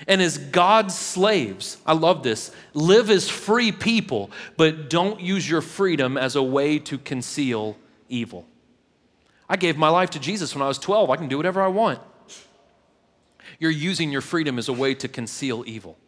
And 0.09 0.23
as 0.23 0.39
God's 0.39 0.97
slaves, 0.99 1.77
I 1.87 1.93
love 1.93 2.23
this, 2.23 2.53
live 2.73 3.11
as 3.11 3.29
free 3.29 3.71
people, 3.71 4.31
but 4.57 4.89
don't 4.89 5.21
use 5.21 5.49
your 5.49 5.61
freedom 5.61 6.16
as 6.16 6.37
a 6.37 6.43
way 6.43 6.79
to 6.81 6.97
conceal 6.97 7.77
evil. 8.09 8.47
I 9.49 9.57
gave 9.57 9.77
my 9.77 9.89
life 9.89 10.11
to 10.11 10.18
Jesus 10.18 10.55
when 10.55 10.62
I 10.62 10.68
was 10.68 10.79
12. 10.79 11.11
I 11.11 11.16
can 11.16 11.29
do 11.29 11.37
whatever 11.37 11.61
I 11.61 11.68
want. 11.68 12.01
You're 13.59 13.71
using 13.71 14.11
your 14.11 14.23
freedom 14.23 14.59
as 14.59 14.68
a 14.68 14.73
way 14.73 14.95
to 14.95 15.09
conceal 15.09 15.64
evil. 15.66 15.99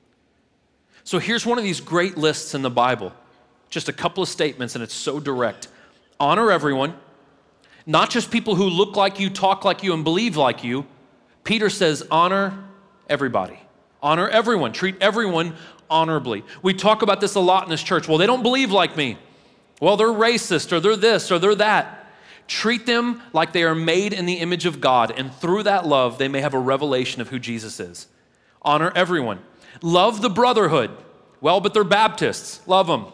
So 1.04 1.18
here's 1.18 1.44
one 1.44 1.58
of 1.58 1.64
these 1.64 1.80
great 1.80 2.16
lists 2.16 2.54
in 2.54 2.62
the 2.62 2.70
Bible. 2.70 3.12
Just 3.72 3.88
a 3.88 3.92
couple 3.92 4.22
of 4.22 4.28
statements, 4.28 4.74
and 4.74 4.84
it's 4.84 4.92
so 4.92 5.18
direct. 5.18 5.68
Honor 6.20 6.52
everyone, 6.52 6.94
not 7.86 8.10
just 8.10 8.30
people 8.30 8.54
who 8.54 8.68
look 8.68 8.96
like 8.96 9.18
you, 9.18 9.30
talk 9.30 9.64
like 9.64 9.82
you, 9.82 9.94
and 9.94 10.04
believe 10.04 10.36
like 10.36 10.62
you. 10.62 10.84
Peter 11.42 11.70
says, 11.70 12.06
honor 12.10 12.66
everybody. 13.08 13.58
Honor 14.02 14.28
everyone. 14.28 14.74
Treat 14.74 14.96
everyone 15.00 15.54
honorably. 15.88 16.44
We 16.62 16.74
talk 16.74 17.00
about 17.00 17.22
this 17.22 17.34
a 17.34 17.40
lot 17.40 17.64
in 17.64 17.70
this 17.70 17.82
church. 17.82 18.06
Well, 18.06 18.18
they 18.18 18.26
don't 18.26 18.42
believe 18.42 18.70
like 18.70 18.94
me. 18.94 19.16
Well, 19.80 19.96
they're 19.96 20.08
racist, 20.08 20.70
or 20.70 20.78
they're 20.78 20.94
this, 20.94 21.32
or 21.32 21.38
they're 21.38 21.54
that. 21.54 22.10
Treat 22.48 22.84
them 22.84 23.22
like 23.32 23.54
they 23.54 23.62
are 23.62 23.74
made 23.74 24.12
in 24.12 24.26
the 24.26 24.34
image 24.34 24.66
of 24.66 24.82
God, 24.82 25.14
and 25.16 25.32
through 25.32 25.62
that 25.62 25.86
love, 25.86 26.18
they 26.18 26.28
may 26.28 26.42
have 26.42 26.52
a 26.52 26.58
revelation 26.58 27.22
of 27.22 27.30
who 27.30 27.38
Jesus 27.38 27.80
is. 27.80 28.06
Honor 28.60 28.92
everyone. 28.94 29.38
Love 29.80 30.20
the 30.20 30.28
brotherhood. 30.28 30.90
Well, 31.40 31.62
but 31.62 31.72
they're 31.72 31.84
Baptists. 31.84 32.60
Love 32.68 32.86
them. 32.86 33.06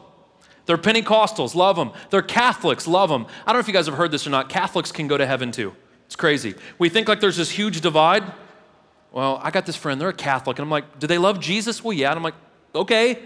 They're 0.68 0.76
Pentecostals. 0.76 1.54
Love 1.54 1.76
them. 1.76 1.92
They're 2.10 2.20
Catholics. 2.20 2.86
Love 2.86 3.08
them. 3.08 3.24
I 3.46 3.52
don't 3.52 3.54
know 3.54 3.60
if 3.60 3.68
you 3.68 3.72
guys 3.72 3.86
have 3.86 3.94
heard 3.94 4.10
this 4.10 4.26
or 4.26 4.30
not. 4.30 4.50
Catholics 4.50 4.92
can 4.92 5.08
go 5.08 5.16
to 5.16 5.24
heaven 5.24 5.50
too. 5.50 5.74
It's 6.04 6.14
crazy. 6.14 6.54
We 6.78 6.90
think 6.90 7.08
like 7.08 7.20
there's 7.20 7.38
this 7.38 7.48
huge 7.48 7.80
divide. 7.80 8.30
Well, 9.10 9.40
I 9.42 9.50
got 9.50 9.64
this 9.64 9.76
friend, 9.76 9.98
they're 9.98 10.10
a 10.10 10.12
Catholic. 10.12 10.58
And 10.58 10.64
I'm 10.64 10.70
like, 10.70 10.98
do 10.98 11.06
they 11.06 11.16
love 11.16 11.40
Jesus? 11.40 11.82
Well, 11.82 11.94
yeah. 11.94 12.10
And 12.10 12.18
I'm 12.18 12.22
like, 12.22 12.34
okay. 12.74 13.18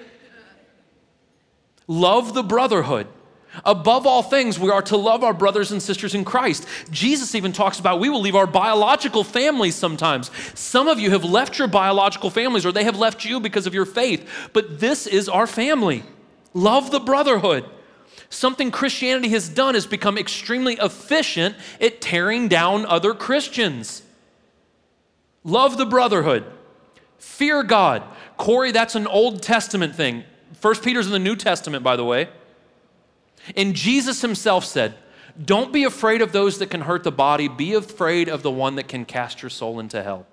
Love 1.88 2.32
the 2.32 2.44
brotherhood. 2.44 3.08
Above 3.64 4.06
all 4.06 4.22
things, 4.22 4.56
we 4.56 4.70
are 4.70 4.82
to 4.82 4.96
love 4.96 5.24
our 5.24 5.34
brothers 5.34 5.72
and 5.72 5.82
sisters 5.82 6.14
in 6.14 6.24
Christ. 6.24 6.64
Jesus 6.92 7.34
even 7.34 7.52
talks 7.52 7.80
about 7.80 7.98
we 7.98 8.08
will 8.08 8.20
leave 8.20 8.36
our 8.36 8.46
biological 8.46 9.24
families 9.24 9.74
sometimes. 9.74 10.30
Some 10.54 10.86
of 10.86 11.00
you 11.00 11.10
have 11.10 11.24
left 11.24 11.58
your 11.58 11.66
biological 11.66 12.30
families 12.30 12.64
or 12.64 12.70
they 12.70 12.84
have 12.84 12.98
left 12.98 13.24
you 13.24 13.40
because 13.40 13.66
of 13.66 13.74
your 13.74 13.84
faith, 13.84 14.30
but 14.52 14.78
this 14.78 15.08
is 15.08 15.28
our 15.28 15.48
family. 15.48 16.04
Love 16.54 16.90
the 16.90 17.00
brotherhood. 17.00 17.64
Something 18.28 18.70
Christianity 18.70 19.28
has 19.30 19.48
done 19.48 19.76
is 19.76 19.86
become 19.86 20.16
extremely 20.16 20.74
efficient 20.74 21.54
at 21.80 22.00
tearing 22.00 22.48
down 22.48 22.86
other 22.86 23.14
Christians. 23.14 24.02
Love 25.44 25.76
the 25.76 25.86
brotherhood. 25.86 26.44
Fear 27.18 27.64
God. 27.64 28.02
Corey, 28.36 28.72
that's 28.72 28.94
an 28.94 29.06
Old 29.06 29.42
Testament 29.42 29.94
thing. 29.94 30.24
First 30.54 30.82
Peter's 30.82 31.06
in 31.06 31.12
the 31.12 31.18
New 31.18 31.36
Testament, 31.36 31.84
by 31.84 31.96
the 31.96 32.04
way. 32.04 32.28
And 33.56 33.74
Jesus 33.74 34.22
himself 34.22 34.64
said, 34.64 34.94
Don't 35.42 35.72
be 35.72 35.84
afraid 35.84 36.22
of 36.22 36.32
those 36.32 36.58
that 36.58 36.70
can 36.70 36.82
hurt 36.82 37.04
the 37.04 37.12
body, 37.12 37.48
be 37.48 37.74
afraid 37.74 38.28
of 38.28 38.42
the 38.42 38.50
one 38.50 38.76
that 38.76 38.88
can 38.88 39.04
cast 39.04 39.42
your 39.42 39.50
soul 39.50 39.80
into 39.80 40.02
hell. 40.02 40.26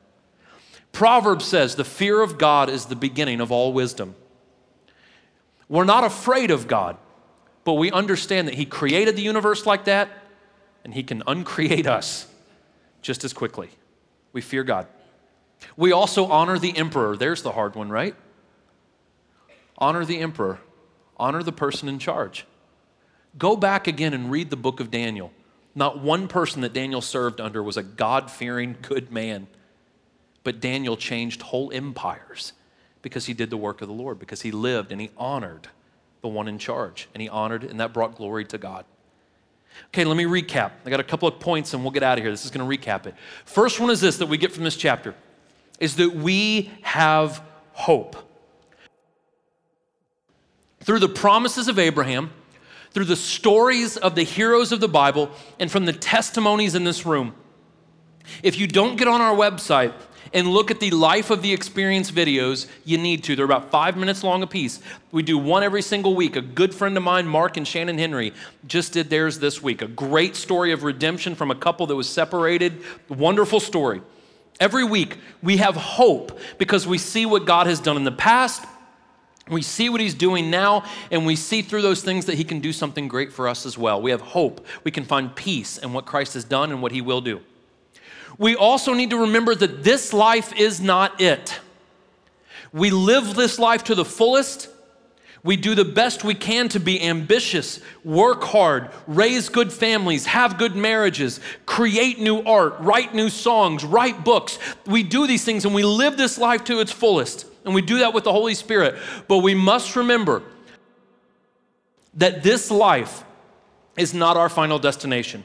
Proverbs 0.91 1.45
says, 1.45 1.75
The 1.75 1.83
fear 1.83 2.21
of 2.21 2.37
God 2.37 2.69
is 2.69 2.85
the 2.85 2.95
beginning 2.95 3.41
of 3.41 3.51
all 3.51 3.73
wisdom. 3.73 4.15
We're 5.69 5.85
not 5.85 6.03
afraid 6.03 6.49
of 6.49 6.67
God, 6.67 6.97
but 7.63 7.73
we 7.73 7.91
understand 7.91 8.47
that 8.47 8.55
He 8.55 8.65
created 8.65 9.15
the 9.15 9.21
universe 9.21 9.65
like 9.65 9.85
that, 9.85 10.09
and 10.83 10.93
He 10.93 11.03
can 11.03 11.21
uncreate 11.27 11.87
us 11.87 12.27
just 13.01 13.23
as 13.23 13.31
quickly. 13.31 13.69
We 14.33 14.41
fear 14.41 14.63
God. 14.63 14.87
We 15.77 15.91
also 15.91 16.25
honor 16.25 16.57
the 16.57 16.75
emperor. 16.75 17.15
There's 17.15 17.43
the 17.43 17.51
hard 17.51 17.75
one, 17.75 17.89
right? 17.89 18.15
Honor 19.77 20.03
the 20.03 20.19
emperor, 20.19 20.59
honor 21.17 21.43
the 21.43 21.51
person 21.51 21.87
in 21.87 21.99
charge. 21.99 22.45
Go 23.37 23.55
back 23.55 23.87
again 23.87 24.13
and 24.13 24.31
read 24.31 24.49
the 24.49 24.57
book 24.57 24.79
of 24.79 24.89
Daniel. 24.89 25.31
Not 25.75 25.99
one 25.99 26.27
person 26.27 26.61
that 26.61 26.73
Daniel 26.73 27.01
served 27.01 27.39
under 27.39 27.61
was 27.61 27.77
a 27.77 27.83
God 27.83 28.31
fearing, 28.31 28.75
good 28.81 29.11
man. 29.11 29.47
But 30.43 30.59
Daniel 30.59 30.97
changed 30.97 31.43
whole 31.43 31.71
empires 31.71 32.53
because 33.01 33.25
he 33.25 33.33
did 33.33 33.49
the 33.49 33.57
work 33.57 33.81
of 33.81 33.87
the 33.87 33.93
Lord, 33.93 34.19
because 34.19 34.41
he 34.41 34.51
lived 34.51 34.91
and 34.91 34.99
he 34.99 35.09
honored 35.17 35.67
the 36.21 36.27
one 36.27 36.47
in 36.47 36.57
charge, 36.57 37.07
and 37.13 37.21
he 37.21 37.29
honored, 37.29 37.63
and 37.63 37.79
that 37.79 37.93
brought 37.93 38.15
glory 38.15 38.43
to 38.45 38.57
God. 38.57 38.85
Okay, 39.87 40.03
let 40.03 40.17
me 40.17 40.25
recap. 40.25 40.71
I 40.85 40.89
got 40.89 40.99
a 40.99 41.05
couple 41.05 41.27
of 41.27 41.39
points 41.39 41.73
and 41.73 41.83
we'll 41.83 41.91
get 41.91 42.03
out 42.03 42.17
of 42.17 42.23
here. 42.23 42.31
This 42.31 42.45
is 42.45 42.51
going 42.51 42.69
to 42.69 42.77
recap 42.77 43.05
it. 43.05 43.15
First 43.45 43.79
one 43.79 43.89
is 43.89 44.01
this 44.01 44.17
that 44.17 44.27
we 44.27 44.37
get 44.37 44.51
from 44.51 44.63
this 44.63 44.75
chapter 44.75 45.15
is 45.79 45.95
that 45.95 46.13
we 46.13 46.71
have 46.81 47.41
hope. 47.71 48.17
Through 50.81 50.99
the 50.99 51.09
promises 51.09 51.67
of 51.67 51.79
Abraham, 51.79 52.31
through 52.91 53.05
the 53.05 53.15
stories 53.15 53.95
of 53.95 54.15
the 54.15 54.23
heroes 54.23 54.71
of 54.71 54.79
the 54.79 54.87
Bible 54.87 55.31
and 55.59 55.71
from 55.71 55.85
the 55.85 55.93
testimonies 55.93 56.75
in 56.75 56.83
this 56.83 57.05
room. 57.05 57.33
If 58.43 58.59
you 58.59 58.67
don't 58.67 58.97
get 58.97 59.07
on 59.07 59.21
our 59.21 59.35
website 59.35 59.93
and 60.33 60.47
look 60.47 60.71
at 60.71 60.79
the 60.79 60.91
life 60.91 61.29
of 61.29 61.41
the 61.41 61.53
experience 61.53 62.11
videos, 62.11 62.67
you 62.85 62.97
need 62.97 63.23
to. 63.25 63.35
They're 63.35 63.45
about 63.45 63.71
five 63.71 63.97
minutes 63.97 64.23
long 64.23 64.43
a 64.43 64.47
piece. 64.47 64.79
We 65.11 65.23
do 65.23 65.37
one 65.37 65.63
every 65.63 65.81
single 65.81 66.15
week. 66.15 66.35
A 66.35 66.41
good 66.41 66.73
friend 66.73 66.95
of 66.97 67.03
mine, 67.03 67.27
Mark 67.27 67.57
and 67.57 67.67
Shannon 67.67 67.97
Henry, 67.97 68.33
just 68.67 68.93
did 68.93 69.09
theirs 69.09 69.39
this 69.39 69.61
week. 69.61 69.81
A 69.81 69.87
great 69.87 70.35
story 70.35 70.71
of 70.71 70.83
redemption 70.83 71.35
from 71.35 71.51
a 71.51 71.55
couple 71.55 71.87
that 71.87 71.95
was 71.95 72.09
separated. 72.09 72.81
Wonderful 73.07 73.59
story. 73.59 74.01
Every 74.59 74.83
week, 74.83 75.17
we 75.41 75.57
have 75.57 75.75
hope 75.75 76.37
because 76.57 76.85
we 76.85 76.97
see 76.97 77.25
what 77.25 77.45
God 77.45 77.67
has 77.67 77.79
done 77.79 77.95
in 77.97 78.03
the 78.03 78.11
past 78.11 78.65
we 79.49 79.63
see 79.63 79.89
what 79.89 79.99
he's 79.99 80.13
doing 80.13 80.49
now, 80.49 80.83
and 81.11 81.25
we 81.25 81.35
see 81.35 81.61
through 81.61 81.81
those 81.81 82.03
things 82.03 82.25
that 82.27 82.35
he 82.35 82.43
can 82.43 82.59
do 82.59 82.71
something 82.71 83.07
great 83.07 83.33
for 83.33 83.47
us 83.47 83.65
as 83.65 83.77
well. 83.77 84.01
We 84.01 84.11
have 84.11 84.21
hope. 84.21 84.65
We 84.83 84.91
can 84.91 85.03
find 85.05 85.35
peace 85.35 85.77
in 85.77 85.91
what 85.91 86.05
Christ 86.05 86.35
has 86.35 86.43
done 86.43 86.71
and 86.71 86.81
what 86.81 86.91
he 86.91 87.01
will 87.01 87.21
do. 87.21 87.41
We 88.39 88.55
also 88.55 88.93
need 88.93 89.11
to 89.11 89.17
remember 89.17 89.53
that 89.53 89.83
this 89.83 90.13
life 90.13 90.53
is 90.53 90.81
not 90.81 91.21
it. 91.21 91.59
We 92.71 92.89
live 92.89 93.35
this 93.35 93.59
life 93.59 93.83
to 93.85 93.95
the 93.95 94.05
fullest. 94.05 94.69
We 95.43 95.57
do 95.57 95.75
the 95.75 95.85
best 95.85 96.23
we 96.23 96.35
can 96.35 96.69
to 96.69 96.79
be 96.79 97.01
ambitious, 97.01 97.79
work 98.03 98.43
hard, 98.43 98.89
raise 99.07 99.47
good 99.47 99.71
families, 99.71 100.25
have 100.25 100.57
good 100.57 100.75
marriages, 100.75 101.39
create 101.65 102.19
new 102.19 102.41
art, 102.41 102.75
write 102.79 103.13
new 103.13 103.29
songs, 103.29 103.85
write 103.85 104.25
books. 104.25 104.57
We 104.85 105.03
do 105.03 105.27
these 105.27 105.45
things 105.45 105.65
and 105.65 105.73
we 105.73 105.83
live 105.83 106.17
this 106.17 106.37
life 106.37 106.63
to 106.65 106.79
its 106.79 106.91
fullest. 106.91 107.45
And 107.65 107.75
we 107.75 107.81
do 107.81 107.99
that 107.99 108.13
with 108.13 108.23
the 108.23 108.31
Holy 108.31 108.53
Spirit. 108.53 108.97
But 109.27 109.39
we 109.39 109.53
must 109.53 109.95
remember 109.95 110.43
that 112.15 112.41
this 112.43 112.71
life 112.71 113.23
is 113.97 114.13
not 114.13 114.37
our 114.37 114.49
final 114.49 114.79
destination. 114.79 115.43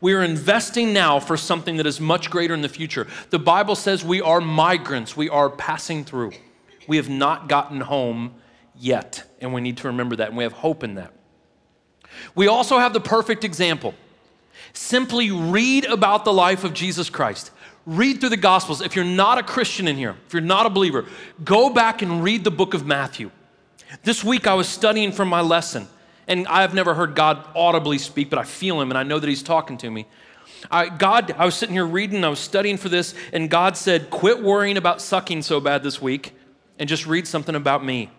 We 0.00 0.14
are 0.14 0.22
investing 0.22 0.92
now 0.92 1.18
for 1.18 1.36
something 1.36 1.76
that 1.76 1.86
is 1.86 2.00
much 2.00 2.30
greater 2.30 2.54
in 2.54 2.62
the 2.62 2.68
future. 2.68 3.06
The 3.30 3.38
Bible 3.38 3.74
says 3.74 4.04
we 4.04 4.20
are 4.20 4.40
migrants, 4.40 5.16
we 5.16 5.28
are 5.28 5.50
passing 5.50 6.04
through. 6.04 6.32
We 6.86 6.96
have 6.96 7.08
not 7.08 7.48
gotten 7.48 7.80
home 7.80 8.34
yet, 8.76 9.24
and 9.40 9.52
we 9.52 9.60
need 9.60 9.78
to 9.78 9.88
remember 9.88 10.16
that, 10.16 10.28
and 10.28 10.36
we 10.36 10.44
have 10.44 10.52
hope 10.52 10.84
in 10.84 10.94
that. 10.94 11.12
We 12.34 12.46
also 12.46 12.78
have 12.78 12.92
the 12.92 13.00
perfect 13.00 13.44
example. 13.44 13.94
Simply 14.72 15.30
read 15.30 15.84
about 15.84 16.24
the 16.24 16.32
life 16.32 16.64
of 16.64 16.74
Jesus 16.74 17.10
Christ 17.10 17.50
read 17.88 18.20
through 18.20 18.28
the 18.28 18.36
Gospels. 18.36 18.82
If 18.82 18.94
you're 18.94 19.04
not 19.04 19.38
a 19.38 19.42
Christian 19.42 19.88
in 19.88 19.96
here, 19.96 20.14
if 20.26 20.32
you're 20.32 20.42
not 20.42 20.66
a 20.66 20.70
believer, 20.70 21.06
go 21.42 21.70
back 21.70 22.02
and 22.02 22.22
read 22.22 22.44
the 22.44 22.50
book 22.50 22.74
of 22.74 22.86
Matthew. 22.86 23.30
This 24.02 24.22
week 24.22 24.46
I 24.46 24.54
was 24.54 24.68
studying 24.68 25.10
for 25.10 25.24
my 25.24 25.40
lesson, 25.40 25.88
and 26.28 26.46
I've 26.46 26.74
never 26.74 26.94
heard 26.94 27.14
God 27.14 27.48
audibly 27.56 27.98
speak, 27.98 28.30
but 28.30 28.38
I 28.38 28.44
feel 28.44 28.80
Him 28.80 28.90
and 28.90 28.98
I 28.98 29.02
know 29.02 29.18
that 29.18 29.28
He's 29.28 29.42
talking 29.42 29.76
to 29.78 29.90
me. 29.90 30.06
I, 30.70 30.88
God, 30.88 31.32
I 31.32 31.44
was 31.44 31.54
sitting 31.54 31.74
here 31.74 31.86
reading, 31.86 32.24
I 32.24 32.28
was 32.28 32.38
studying 32.38 32.76
for 32.76 32.88
this, 32.88 33.14
and 33.32 33.48
God 33.48 33.76
said, 33.76 34.10
Quit 34.10 34.42
worrying 34.42 34.76
about 34.76 35.00
sucking 35.00 35.42
so 35.42 35.60
bad 35.60 35.82
this 35.82 36.00
week 36.00 36.34
and 36.78 36.88
just 36.88 37.06
read 37.06 37.26
something 37.26 37.54
about 37.54 37.84
me. 37.84 38.10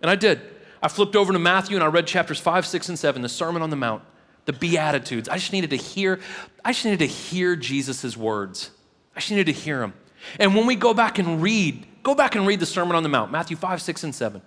And 0.00 0.10
I 0.10 0.14
did. 0.14 0.40
I 0.82 0.88
flipped 0.88 1.16
over 1.16 1.32
to 1.32 1.38
Matthew 1.38 1.76
and 1.76 1.82
I 1.82 1.88
read 1.88 2.06
chapters 2.06 2.38
5, 2.38 2.66
6, 2.66 2.88
and 2.90 2.98
7, 2.98 3.22
the 3.22 3.28
Sermon 3.28 3.62
on 3.62 3.70
the 3.70 3.76
Mount, 3.76 4.02
the 4.44 4.52
Beatitudes. 4.52 5.28
I 5.28 5.38
just 5.38 5.52
needed 5.52 5.70
to 5.70 5.76
hear, 5.76 6.20
I 6.64 6.72
just 6.72 6.84
needed 6.84 7.00
to 7.00 7.06
hear 7.06 7.56
Jesus' 7.56 8.16
words. 8.16 8.70
I 9.14 9.20
just 9.20 9.30
needed 9.30 9.46
to 9.46 9.52
hear 9.52 9.82
him. 9.82 9.94
And 10.38 10.54
when 10.54 10.66
we 10.66 10.76
go 10.76 10.92
back 10.92 11.18
and 11.18 11.42
read, 11.42 11.86
go 12.02 12.14
back 12.14 12.34
and 12.34 12.46
read 12.46 12.60
the 12.60 12.66
Sermon 12.66 12.94
on 12.94 13.02
the 13.02 13.08
Mount, 13.08 13.32
Matthew 13.32 13.56
5, 13.56 13.80
6, 13.80 14.04
and 14.04 14.14
7. 14.14 14.42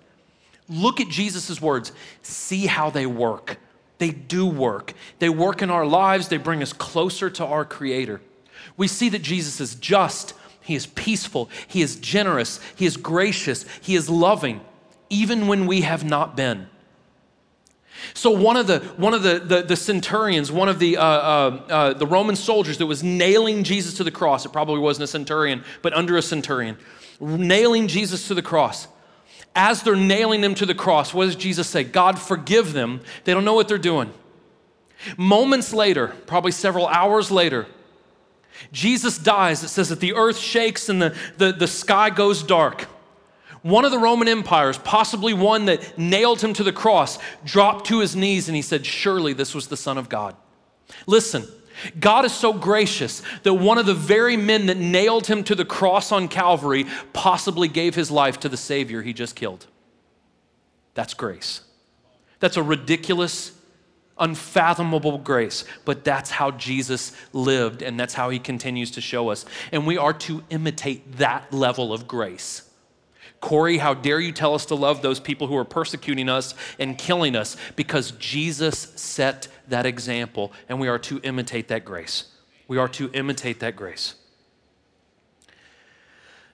Look 0.70 1.00
at 1.00 1.08
Jesus' 1.08 1.60
words. 1.60 1.92
See 2.22 2.66
how 2.66 2.90
they 2.90 3.04
work. 3.04 3.58
They 3.98 4.10
do 4.10 4.46
work. 4.46 4.94
They 5.18 5.28
work 5.28 5.60
in 5.60 5.70
our 5.70 5.84
lives, 5.84 6.28
they 6.28 6.38
bring 6.38 6.62
us 6.62 6.72
closer 6.72 7.28
to 7.28 7.44
our 7.44 7.66
Creator. 7.66 8.22
We 8.76 8.88
see 8.88 9.10
that 9.10 9.20
Jesus 9.20 9.60
is 9.60 9.74
just, 9.74 10.32
He 10.62 10.74
is 10.74 10.86
peaceful, 10.86 11.50
He 11.68 11.82
is 11.82 11.96
generous, 11.96 12.60
He 12.76 12.86
is 12.86 12.96
gracious, 12.96 13.66
He 13.82 13.94
is 13.94 14.08
loving, 14.08 14.62
even 15.10 15.48
when 15.48 15.66
we 15.66 15.82
have 15.82 16.02
not 16.02 16.34
been. 16.34 16.68
So 18.14 18.30
one 18.30 18.56
of 18.56 18.66
the 18.66 18.78
one 18.96 19.12
of 19.12 19.22
the 19.22 19.38
the, 19.40 19.62
the 19.62 19.76
centurions, 19.76 20.50
one 20.50 20.70
of 20.70 20.78
the 20.78 20.96
uh, 20.96 21.04
uh, 21.04 21.62
uh, 21.68 21.92
the 21.92 22.06
Roman 22.06 22.36
soldiers 22.36 22.78
that 22.78 22.86
was 22.86 23.02
nailing 23.02 23.64
Jesus 23.64 23.94
to 23.94 24.04
the 24.04 24.10
cross. 24.10 24.46
It 24.46 24.52
probably 24.52 24.78
wasn't 24.78 25.04
a 25.04 25.08
centurion, 25.08 25.64
but 25.82 25.92
under 25.92 26.16
a 26.16 26.22
centurion, 26.22 26.78
nailing 27.20 27.88
Jesus 27.88 28.28
to 28.28 28.34
the 28.34 28.40
cross. 28.40 28.88
As 29.54 29.82
they're 29.82 29.96
nailing 29.96 30.44
him 30.44 30.54
to 30.56 30.66
the 30.66 30.74
cross, 30.74 31.12
what 31.12 31.26
does 31.26 31.36
Jesus 31.36 31.68
say? 31.68 31.82
God 31.84 32.18
forgive 32.18 32.72
them. 32.72 33.00
They 33.24 33.34
don't 33.34 33.44
know 33.44 33.54
what 33.54 33.68
they're 33.68 33.78
doing. 33.78 34.12
Moments 35.16 35.72
later, 35.72 36.08
probably 36.26 36.52
several 36.52 36.86
hours 36.86 37.30
later, 37.30 37.66
Jesus 38.72 39.18
dies. 39.18 39.64
It 39.64 39.68
says 39.68 39.88
that 39.88 40.00
the 40.00 40.14
earth 40.14 40.38
shakes 40.38 40.88
and 40.88 41.00
the, 41.00 41.16
the, 41.38 41.52
the 41.52 41.66
sky 41.66 42.10
goes 42.10 42.42
dark. 42.42 42.82
One 43.62 43.84
of 43.84 43.90
the 43.90 43.98
Roman 43.98 44.28
empires, 44.28 44.78
possibly 44.78 45.34
one 45.34 45.66
that 45.66 45.98
nailed 45.98 46.40
him 46.40 46.54
to 46.54 46.62
the 46.62 46.72
cross, 46.72 47.18
dropped 47.44 47.86
to 47.86 48.00
his 48.00 48.16
knees 48.16 48.48
and 48.48 48.56
he 48.56 48.62
said, 48.62 48.86
Surely 48.86 49.32
this 49.32 49.54
was 49.54 49.68
the 49.68 49.76
Son 49.76 49.98
of 49.98 50.08
God. 50.08 50.34
Listen, 51.06 51.46
God 51.98 52.24
is 52.24 52.32
so 52.32 52.52
gracious 52.52 53.22
that 53.42 53.54
one 53.54 53.78
of 53.78 53.86
the 53.86 53.94
very 53.94 54.36
men 54.36 54.66
that 54.66 54.76
nailed 54.76 55.26
him 55.26 55.44
to 55.44 55.54
the 55.54 55.64
cross 55.64 56.12
on 56.12 56.28
Calvary 56.28 56.86
possibly 57.12 57.68
gave 57.68 57.94
his 57.94 58.10
life 58.10 58.40
to 58.40 58.48
the 58.48 58.56
Savior 58.56 59.02
he 59.02 59.12
just 59.12 59.36
killed. 59.36 59.66
That's 60.94 61.14
grace. 61.14 61.62
That's 62.40 62.56
a 62.56 62.62
ridiculous, 62.62 63.52
unfathomable 64.18 65.18
grace, 65.18 65.64
but 65.84 66.04
that's 66.04 66.30
how 66.30 66.50
Jesus 66.52 67.12
lived, 67.32 67.82
and 67.82 68.00
that's 68.00 68.14
how 68.14 68.30
he 68.30 68.38
continues 68.38 68.90
to 68.92 69.00
show 69.00 69.28
us. 69.28 69.44
And 69.72 69.86
we 69.86 69.98
are 69.98 70.12
to 70.14 70.42
imitate 70.50 71.16
that 71.18 71.52
level 71.52 71.92
of 71.92 72.08
grace. 72.08 72.69
Corey, 73.40 73.78
how 73.78 73.94
dare 73.94 74.20
you 74.20 74.32
tell 74.32 74.54
us 74.54 74.66
to 74.66 74.74
love 74.74 75.00
those 75.00 75.18
people 75.18 75.46
who 75.46 75.56
are 75.56 75.64
persecuting 75.64 76.28
us 76.28 76.54
and 76.78 76.98
killing 76.98 77.34
us? 77.34 77.56
Because 77.74 78.12
Jesus 78.12 78.92
set 78.96 79.48
that 79.68 79.86
example, 79.86 80.52
and 80.68 80.78
we 80.78 80.88
are 80.88 80.98
to 81.00 81.20
imitate 81.22 81.68
that 81.68 81.84
grace. 81.84 82.24
We 82.68 82.76
are 82.78 82.88
to 82.88 83.10
imitate 83.12 83.60
that 83.60 83.76
grace. 83.76 84.14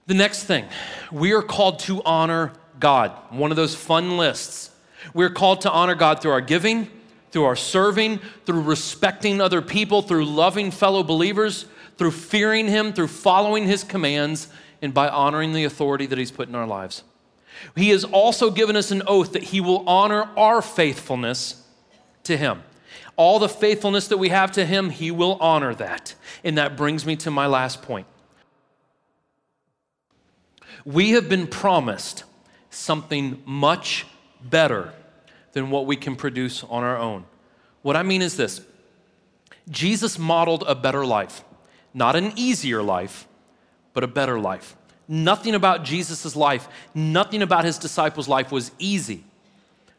The 0.07 0.15
next 0.15 0.45
thing, 0.45 0.67
we 1.11 1.33
are 1.33 1.43
called 1.43 1.81
to 1.81 2.01
honor 2.05 2.53
God. 2.79 3.11
One 3.31 3.51
of 3.51 3.57
those 3.57 3.75
fun 3.75 4.17
lists. 4.17 4.71
We're 5.13 5.31
called 5.31 5.63
to 5.63 5.71
honor 5.71 5.97
God 5.97 6.23
through 6.23 6.31
our 6.31 6.41
giving, 6.41 6.89
through 7.33 7.45
our 7.45 7.57
serving, 7.57 8.21
through 8.45 8.63
respecting 8.63 9.41
other 9.41 9.61
people, 9.61 10.03
through 10.03 10.25
loving 10.27 10.71
fellow 10.71 11.03
believers, 11.03 11.67
through 11.99 12.13
fearing 12.13 12.67
Him, 12.67 12.93
through 12.93 13.09
following 13.09 13.67
His 13.67 13.83
commands, 13.83 14.49
and 14.83 14.93
by 14.93 15.09
honoring 15.09 15.53
the 15.53 15.65
authority 15.65 16.07
that 16.07 16.19
He's 16.19 16.31
put 16.31 16.49
in 16.49 16.55
our 16.55 16.67
lives. 16.67 17.03
He 17.75 17.91
has 17.91 18.05
also 18.05 18.51
given 18.51 18.77
us 18.77 18.91
an 18.91 19.03
oath 19.07 19.33
that 19.33 19.45
He 19.45 19.61
will 19.61 19.89
honor 19.89 20.29
our 20.37 20.61
faithfulness 20.63 21.63
to 22.25 22.37
Him. 22.37 22.63
All 23.17 23.39
the 23.39 23.49
faithfulness 23.49 24.09
that 24.09 24.19
we 24.19 24.29
have 24.29 24.53
to 24.53 24.67
Him, 24.67 24.91
He 24.91 25.11
will 25.11 25.39
honor 25.41 25.75
that. 25.75 26.15
And 26.45 26.59
that 26.59 26.77
brings 26.77 27.07
me 27.07 27.17
to 27.17 27.31
my 27.31 27.47
last 27.47 27.83
point. 27.83 28.07
We 30.85 31.11
have 31.11 31.29
been 31.29 31.47
promised 31.47 32.25
something 32.71 33.43
much 33.45 34.07
better 34.43 34.93
than 35.53 35.71
what 35.71 35.87
we 35.87 35.97
can 35.97 36.15
produce 36.15 36.63
on 36.63 36.85
our 36.85 36.99
own. 36.99 37.25
What 37.83 37.97
I 37.97 38.03
mean 38.03 38.23
is 38.23 38.37
this 38.37 38.61
Jesus 39.71 40.19
modeled 40.19 40.65
a 40.67 40.75
better 40.75 41.05
life, 41.05 41.43
not 41.95 42.15
an 42.15 42.33
easier 42.37 42.83
life, 42.83 43.26
but 43.97 44.05
a 44.05 44.07
better 44.07 44.39
life. 44.39 44.77
Nothing 45.09 45.55
about 45.55 45.83
Jesus' 45.83 46.37
life, 46.37 46.69
nothing 46.95 47.41
about 47.41 47.65
his 47.65 47.79
disciples' 47.79 48.29
life 48.29 48.53
was 48.53 48.71
easy, 48.79 49.25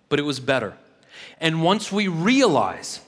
but 0.08 0.20
it 0.20 0.22
was 0.22 0.40
better. 0.40 0.78
And 1.42 1.64
once 1.64 1.92
we 1.92 2.08
realize 2.08 3.02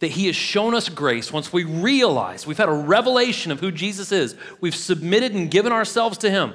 that 0.00 0.08
he 0.08 0.26
has 0.26 0.36
shown 0.36 0.74
us 0.74 0.90
grace, 0.90 1.32
once 1.32 1.54
we 1.54 1.64
realize 1.64 2.46
we've 2.46 2.58
had 2.58 2.68
a 2.68 2.72
revelation 2.72 3.50
of 3.50 3.60
who 3.60 3.72
Jesus 3.72 4.12
is, 4.12 4.36
we've 4.60 4.74
submitted 4.74 5.32
and 5.32 5.50
given 5.50 5.72
ourselves 5.72 6.18
to 6.18 6.28
him, 6.28 6.52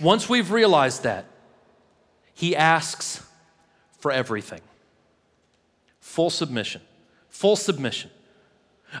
once 0.00 0.26
we've 0.26 0.50
realized 0.50 1.02
that, 1.02 1.26
he 2.32 2.56
asks 2.56 3.22
for 3.98 4.10
everything 4.10 4.62
full 6.00 6.30
submission, 6.30 6.80
full 7.28 7.56
submission. 7.56 8.10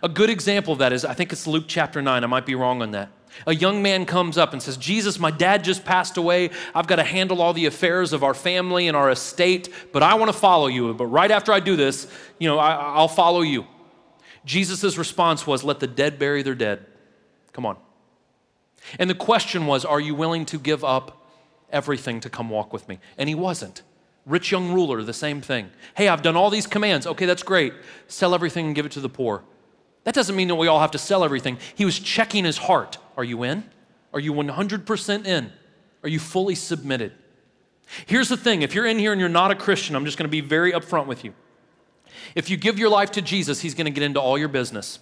A 0.02 0.10
good 0.10 0.28
example 0.28 0.74
of 0.74 0.78
that 0.80 0.92
is, 0.92 1.06
I 1.06 1.14
think 1.14 1.32
it's 1.32 1.46
Luke 1.46 1.64
chapter 1.68 2.02
9, 2.02 2.22
I 2.22 2.26
might 2.26 2.44
be 2.44 2.54
wrong 2.54 2.82
on 2.82 2.90
that. 2.90 3.08
A 3.46 3.54
young 3.54 3.82
man 3.82 4.06
comes 4.06 4.38
up 4.38 4.52
and 4.52 4.62
says, 4.62 4.76
Jesus, 4.76 5.18
my 5.18 5.30
dad 5.30 5.64
just 5.64 5.84
passed 5.84 6.16
away. 6.16 6.50
I've 6.74 6.86
got 6.86 6.96
to 6.96 7.04
handle 7.04 7.40
all 7.40 7.52
the 7.52 7.66
affairs 7.66 8.12
of 8.12 8.22
our 8.22 8.34
family 8.34 8.88
and 8.88 8.96
our 8.96 9.10
estate, 9.10 9.68
but 9.92 10.02
I 10.02 10.14
want 10.14 10.30
to 10.30 10.38
follow 10.38 10.66
you. 10.66 10.92
But 10.94 11.06
right 11.06 11.30
after 11.30 11.52
I 11.52 11.60
do 11.60 11.76
this, 11.76 12.06
you 12.38 12.48
know, 12.48 12.58
I, 12.58 13.00
will 13.00 13.08
follow 13.08 13.40
you. 13.40 13.66
Jesus' 14.44 14.96
response 14.96 15.46
was, 15.46 15.64
Let 15.64 15.80
the 15.80 15.86
dead 15.86 16.18
bury 16.18 16.42
their 16.42 16.54
dead. 16.54 16.86
Come 17.52 17.66
on. 17.66 17.76
And 18.98 19.08
the 19.08 19.14
question 19.14 19.66
was, 19.66 19.84
Are 19.84 20.00
you 20.00 20.14
willing 20.14 20.44
to 20.46 20.58
give 20.58 20.84
up 20.84 21.22
everything 21.72 22.20
to 22.20 22.30
come 22.30 22.50
walk 22.50 22.72
with 22.72 22.86
me. 22.88 23.00
And 23.18 23.28
he 23.28 23.34
wasn't. 23.34 23.82
Rich 24.26 24.52
young 24.52 24.72
ruler, 24.72 25.02
the 25.02 25.12
same 25.12 25.40
thing. 25.40 25.70
Hey, 25.96 26.06
I've 26.06 26.22
done 26.22 26.36
all 26.36 26.50
these 26.50 26.66
commands. 26.66 27.06
Okay, 27.06 27.26
that's 27.26 27.42
great. 27.42 27.72
Sell 28.06 28.34
everything 28.34 28.66
and 28.66 28.74
give 28.74 28.86
it 28.86 28.92
to 28.92 29.00
the 29.00 29.08
poor. 29.08 29.42
That 30.04 30.14
doesn't 30.14 30.34
mean 30.34 30.48
that 30.48 30.56
we 30.56 30.66
all 30.66 30.80
have 30.80 30.90
to 30.92 30.98
sell 30.98 31.24
everything. 31.24 31.58
He 31.74 31.84
was 31.84 31.98
checking 31.98 32.44
his 32.44 32.58
heart. 32.58 32.98
Are 33.16 33.24
you 33.24 33.42
in? 33.44 33.64
Are 34.12 34.20
you 34.20 34.32
100% 34.32 35.26
in? 35.26 35.52
Are 36.02 36.08
you 36.08 36.18
fully 36.18 36.54
submitted? 36.54 37.12
Here's 38.06 38.28
the 38.28 38.36
thing 38.36 38.62
if 38.62 38.74
you're 38.74 38.86
in 38.86 38.98
here 38.98 39.12
and 39.12 39.20
you're 39.20 39.28
not 39.28 39.50
a 39.50 39.54
Christian, 39.54 39.94
I'm 39.94 40.04
just 40.04 40.18
going 40.18 40.28
to 40.28 40.30
be 40.30 40.40
very 40.40 40.72
upfront 40.72 41.06
with 41.06 41.24
you. 41.24 41.34
If 42.34 42.50
you 42.50 42.56
give 42.56 42.78
your 42.78 42.88
life 42.88 43.12
to 43.12 43.22
Jesus, 43.22 43.60
He's 43.60 43.74
going 43.74 43.86
to 43.86 43.90
get 43.90 44.02
into 44.02 44.20
all 44.20 44.38
your 44.38 44.48
business. 44.48 44.98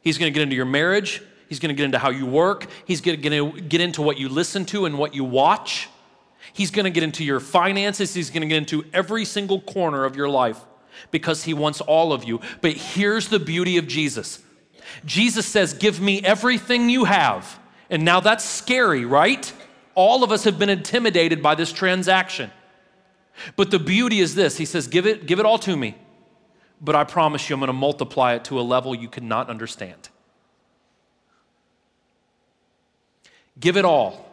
He's 0.00 0.18
going 0.18 0.32
to 0.32 0.34
get 0.34 0.42
into 0.42 0.56
your 0.56 0.66
marriage, 0.66 1.22
He's 1.48 1.60
going 1.60 1.68
to 1.68 1.74
get 1.74 1.84
into 1.84 1.98
how 1.98 2.10
you 2.10 2.26
work. 2.26 2.66
He's 2.84 3.00
going 3.00 3.20
to 3.20 3.60
get 3.60 3.80
into 3.80 4.02
what 4.02 4.18
you 4.18 4.28
listen 4.28 4.64
to 4.66 4.86
and 4.86 4.98
what 4.98 5.14
you 5.14 5.22
watch. 5.22 5.88
He's 6.52 6.70
going 6.70 6.84
to 6.84 6.90
get 6.90 7.04
into 7.04 7.24
your 7.24 7.38
finances. 7.38 8.14
He's 8.14 8.30
going 8.30 8.42
to 8.42 8.48
get 8.48 8.56
into 8.56 8.84
every 8.92 9.24
single 9.24 9.60
corner 9.60 10.04
of 10.04 10.16
your 10.16 10.28
life 10.28 10.58
because 11.10 11.44
he 11.44 11.54
wants 11.54 11.80
all 11.80 12.12
of 12.12 12.24
you. 12.24 12.40
But 12.60 12.72
here's 12.72 13.28
the 13.28 13.38
beauty 13.38 13.76
of 13.78 13.86
Jesus 13.86 14.42
Jesus 15.04 15.46
says, 15.46 15.74
Give 15.74 16.00
me 16.00 16.22
everything 16.22 16.88
you 16.88 17.04
have. 17.04 17.58
And 17.90 18.04
now 18.04 18.20
that's 18.20 18.44
scary, 18.44 19.04
right? 19.04 19.52
All 19.94 20.24
of 20.24 20.32
us 20.32 20.44
have 20.44 20.58
been 20.58 20.68
intimidated 20.68 21.42
by 21.42 21.54
this 21.54 21.72
transaction. 21.72 22.50
But 23.54 23.70
the 23.70 23.78
beauty 23.78 24.20
is 24.20 24.34
this 24.34 24.56
He 24.56 24.64
says, 24.64 24.88
Give 24.88 25.06
it, 25.06 25.26
give 25.26 25.38
it 25.38 25.46
all 25.46 25.58
to 25.60 25.76
me. 25.76 25.96
But 26.80 26.94
I 26.94 27.04
promise 27.04 27.48
you, 27.48 27.54
I'm 27.54 27.60
going 27.60 27.68
to 27.68 27.72
multiply 27.72 28.34
it 28.34 28.44
to 28.44 28.60
a 28.60 28.62
level 28.62 28.94
you 28.94 29.08
cannot 29.08 29.48
understand. 29.48 30.10
Give 33.58 33.76
it 33.78 33.84
all. 33.86 34.26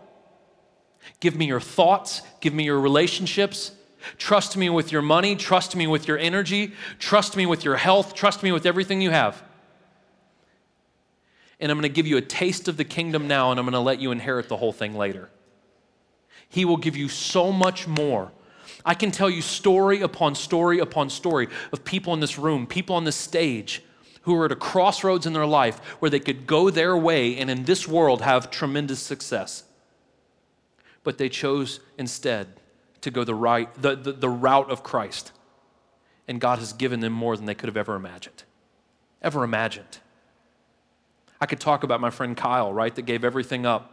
Give 1.20 1.36
me 1.38 1.46
your 1.46 1.62
thoughts, 1.62 2.22
give 2.42 2.54
me 2.54 2.66
your 2.66 2.80
relationships. 2.80 3.72
Trust 4.18 4.58
me 4.58 4.70
with 4.70 4.92
your 4.92 5.02
money, 5.02 5.36
trust 5.36 5.76
me 5.76 5.88
with 5.88 6.08
your 6.08 6.18
energy, 6.18 6.74
trust 7.00 7.36
me 7.36 7.46
with 7.46 7.64
your 7.64 7.76
health, 7.76 8.14
trust 8.14 8.44
me 8.44 8.52
with 8.52 8.66
everything 8.66 9.02
you 9.02 9.12
have. 9.12 9.42
And 11.60 11.72
I'm 11.72 11.78
going 11.78 11.90
to 11.90 11.96
give 11.96 12.08
you 12.08 12.18
a 12.18 12.22
taste 12.22 12.68
of 12.68 12.78
the 12.78 12.84
kingdom 12.84 13.28
now, 13.28 13.52
and 13.52 13.60
I'm 13.60 13.66
going 13.66 13.74
to 13.74 13.80
let 13.80 14.00
you 14.00 14.12
inherit 14.12 14.50
the 14.50 14.58
whole 14.58 14.74
thing 14.74 14.96
later. 14.96 15.30
He 16.50 16.66
will 16.66 16.78
give 16.78 16.98
you 16.98 17.08
so 17.08 17.52
much 17.52 17.88
more. 17.88 18.32
I 18.86 18.94
can 18.96 19.12
tell 19.12 19.30
you 19.30 19.42
story 19.42 20.02
upon 20.02 20.36
story 20.36 20.80
upon 20.80 21.10
story 21.10 21.48
of 21.72 21.86
people 21.86 22.14
in 22.14 22.20
this 22.20 22.38
room, 22.38 22.68
people 22.68 22.96
on 22.96 23.06
this 23.06 23.16
stage 23.16 23.82
who 24.24 24.36
are 24.36 24.46
at 24.46 24.52
a 24.52 24.56
crossroads 24.56 25.26
in 25.26 25.34
their 25.34 25.46
life 25.46 25.80
where 26.00 26.10
they 26.10 26.20
could 26.20 26.48
go 26.48 26.70
their 26.70 26.98
way 26.98 27.38
and 27.38 27.50
in 27.50 27.66
this 27.66 27.88
world 27.88 28.22
have 28.22 28.50
tremendous 28.50 29.00
success. 29.00 29.64
But 31.04 31.18
they 31.18 31.30
chose 31.30 31.80
instead 31.98 32.48
to 33.04 33.12
go 33.12 33.24
the, 33.24 33.36
right, 33.36 33.74
the, 33.82 33.96
the, 33.96 34.12
the 34.14 34.30
route 34.30 34.70
of 34.70 34.84
Christ. 34.84 35.32
And 36.28 36.40
God 36.40 36.60
has 36.60 36.74
given 36.74 37.00
them 37.00 37.14
more 37.14 37.36
than 37.38 37.46
they 37.46 37.56
could 37.56 37.68
have 37.68 37.78
ever 37.78 37.96
imagined. 37.96 38.44
Ever 39.22 39.44
imagined. 39.44 40.00
I 41.40 41.46
could 41.46 41.60
talk 41.60 41.84
about 41.84 42.00
my 42.00 42.10
friend 42.10 42.36
Kyle, 42.36 42.74
right, 42.74 42.94
that 42.96 43.02
gave 43.02 43.24
everything 43.24 43.66
up, 43.66 43.92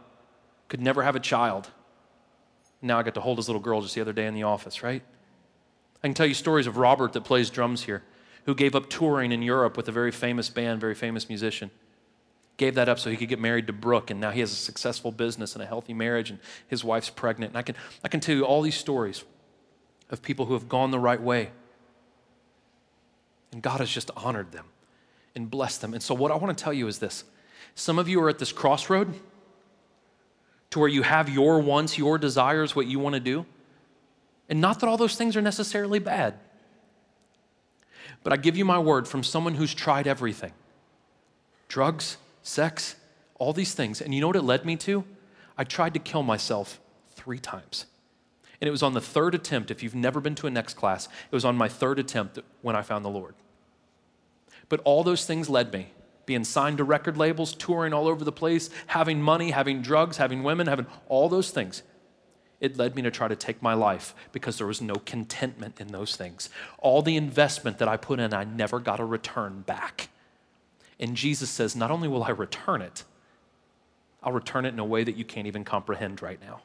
could 0.69 0.81
never 0.81 1.03
have 1.03 1.15
a 1.15 1.19
child. 1.19 1.69
Now 2.81 2.97
I 2.97 3.03
got 3.03 3.13
to 3.15 3.21
hold 3.21 3.37
his 3.37 3.49
little 3.49 3.61
girl 3.61 3.81
just 3.81 3.95
the 3.95 4.01
other 4.01 4.13
day 4.13 4.25
in 4.25 4.33
the 4.33 4.43
office, 4.43 4.81
right? 4.81 5.03
I 6.03 6.07
can 6.07 6.13
tell 6.13 6.25
you 6.25 6.33
stories 6.33 6.65
of 6.65 6.77
Robert 6.77 7.13
that 7.13 7.25
plays 7.25 7.49
drums 7.49 7.83
here 7.83 8.03
who 8.45 8.55
gave 8.55 8.75
up 8.75 8.89
touring 8.89 9.31
in 9.31 9.41
Europe 9.41 9.77
with 9.77 9.87
a 9.87 9.91
very 9.91 10.11
famous 10.11 10.49
band, 10.49 10.79
very 10.79 10.95
famous 10.95 11.27
musician. 11.27 11.69
Gave 12.61 12.75
that 12.75 12.87
up 12.87 12.99
so 12.99 13.09
he 13.09 13.17
could 13.17 13.27
get 13.27 13.39
married 13.39 13.65
to 13.65 13.73
Brooke, 13.73 14.11
and 14.11 14.21
now 14.21 14.29
he 14.29 14.39
has 14.39 14.51
a 14.51 14.55
successful 14.55 15.11
business 15.11 15.55
and 15.55 15.63
a 15.63 15.65
healthy 15.65 15.95
marriage, 15.95 16.29
and 16.29 16.37
his 16.67 16.83
wife's 16.83 17.09
pregnant. 17.09 17.53
And 17.53 17.57
I 17.57 17.63
can, 17.63 17.75
I 18.03 18.07
can 18.07 18.19
tell 18.19 18.35
you 18.35 18.43
all 18.45 18.61
these 18.61 18.75
stories 18.75 19.23
of 20.11 20.21
people 20.21 20.45
who 20.45 20.53
have 20.53 20.69
gone 20.69 20.91
the 20.91 20.99
right 20.99 21.19
way. 21.19 21.49
And 23.51 23.63
God 23.63 23.79
has 23.79 23.89
just 23.89 24.11
honored 24.15 24.51
them 24.51 24.65
and 25.33 25.49
blessed 25.49 25.81
them. 25.81 25.95
And 25.95 26.03
so, 26.03 26.13
what 26.13 26.29
I 26.29 26.35
want 26.35 26.55
to 26.55 26.63
tell 26.63 26.71
you 26.71 26.85
is 26.85 26.99
this 26.99 27.23
some 27.73 27.97
of 27.97 28.07
you 28.07 28.21
are 28.21 28.29
at 28.29 28.37
this 28.37 28.51
crossroad 28.51 29.11
to 30.69 30.77
where 30.77 30.87
you 30.87 31.01
have 31.01 31.29
your 31.29 31.59
wants, 31.61 31.97
your 31.97 32.19
desires, 32.19 32.75
what 32.75 32.85
you 32.85 32.99
want 32.99 33.15
to 33.15 33.19
do. 33.19 33.43
And 34.49 34.61
not 34.61 34.81
that 34.81 34.87
all 34.87 34.97
those 34.97 35.15
things 35.15 35.35
are 35.35 35.41
necessarily 35.41 35.97
bad. 35.97 36.35
But 38.21 38.33
I 38.33 38.37
give 38.37 38.55
you 38.55 38.65
my 38.65 38.77
word 38.77 39.07
from 39.07 39.23
someone 39.23 39.55
who's 39.55 39.73
tried 39.73 40.05
everything 40.05 40.53
drugs, 41.67 42.17
sex, 42.43 42.95
all 43.35 43.53
these 43.53 43.73
things. 43.73 44.01
And 44.01 44.13
you 44.13 44.21
know 44.21 44.27
what 44.27 44.35
it 44.35 44.43
led 44.43 44.65
me 44.65 44.75
to? 44.77 45.03
I 45.57 45.63
tried 45.63 45.93
to 45.93 45.99
kill 45.99 46.23
myself 46.23 46.79
three 47.11 47.39
times. 47.39 47.85
And 48.59 48.67
it 48.67 48.71
was 48.71 48.83
on 48.83 48.93
the 48.93 49.01
third 49.01 49.33
attempt, 49.33 49.71
if 49.71 49.81
you've 49.81 49.95
never 49.95 50.19
been 50.19 50.35
to 50.35 50.47
a 50.47 50.51
next 50.51 50.75
class, 50.75 51.07
it 51.07 51.35
was 51.35 51.45
on 51.45 51.55
my 51.55 51.67
third 51.67 51.97
attempt 51.97 52.39
when 52.61 52.75
I 52.75 52.83
found 52.83 53.03
the 53.03 53.09
Lord. 53.09 53.33
But 54.69 54.81
all 54.83 55.03
those 55.03 55.25
things 55.25 55.49
led 55.49 55.73
me 55.73 55.87
being 56.25 56.43
signed 56.43 56.77
to 56.77 56.83
record 56.83 57.17
labels, 57.17 57.53
touring 57.53 57.93
all 57.93 58.07
over 58.07 58.23
the 58.23 58.31
place, 58.31 58.69
having 58.87 59.21
money, 59.21 59.51
having 59.51 59.81
drugs, 59.81 60.17
having 60.17 60.43
women, 60.43 60.67
having 60.67 60.85
all 61.09 61.27
those 61.27 61.51
things. 61.51 61.83
it 62.61 62.77
led 62.77 62.95
me 62.95 63.01
to 63.01 63.09
try 63.09 63.27
to 63.27 63.35
take 63.35 63.61
my 63.61 63.73
life 63.73 64.13
because 64.31 64.59
there 64.59 64.67
was 64.67 64.81
no 64.81 64.93
contentment 64.93 65.81
in 65.81 65.87
those 65.87 66.15
things. 66.15 66.49
All 66.77 67.01
the 67.01 67.17
investment 67.17 67.79
that 67.79 67.87
I 67.87 67.97
put 67.97 68.19
in, 68.19 68.35
I 68.35 68.43
never 68.43 68.79
got 68.79 68.99
a 68.99 69.03
return 69.03 69.61
back. 69.61 70.09
And 71.01 71.17
Jesus 71.17 71.49
says, 71.49 71.75
Not 71.75 71.91
only 71.91 72.07
will 72.07 72.23
I 72.23 72.29
return 72.29 72.81
it, 72.81 73.03
I'll 74.23 74.31
return 74.31 74.65
it 74.65 74.69
in 74.69 74.79
a 74.79 74.85
way 74.85 75.03
that 75.03 75.17
you 75.17 75.25
can't 75.25 75.47
even 75.47 75.63
comprehend 75.63 76.21
right 76.21 76.39
now. 76.39 76.61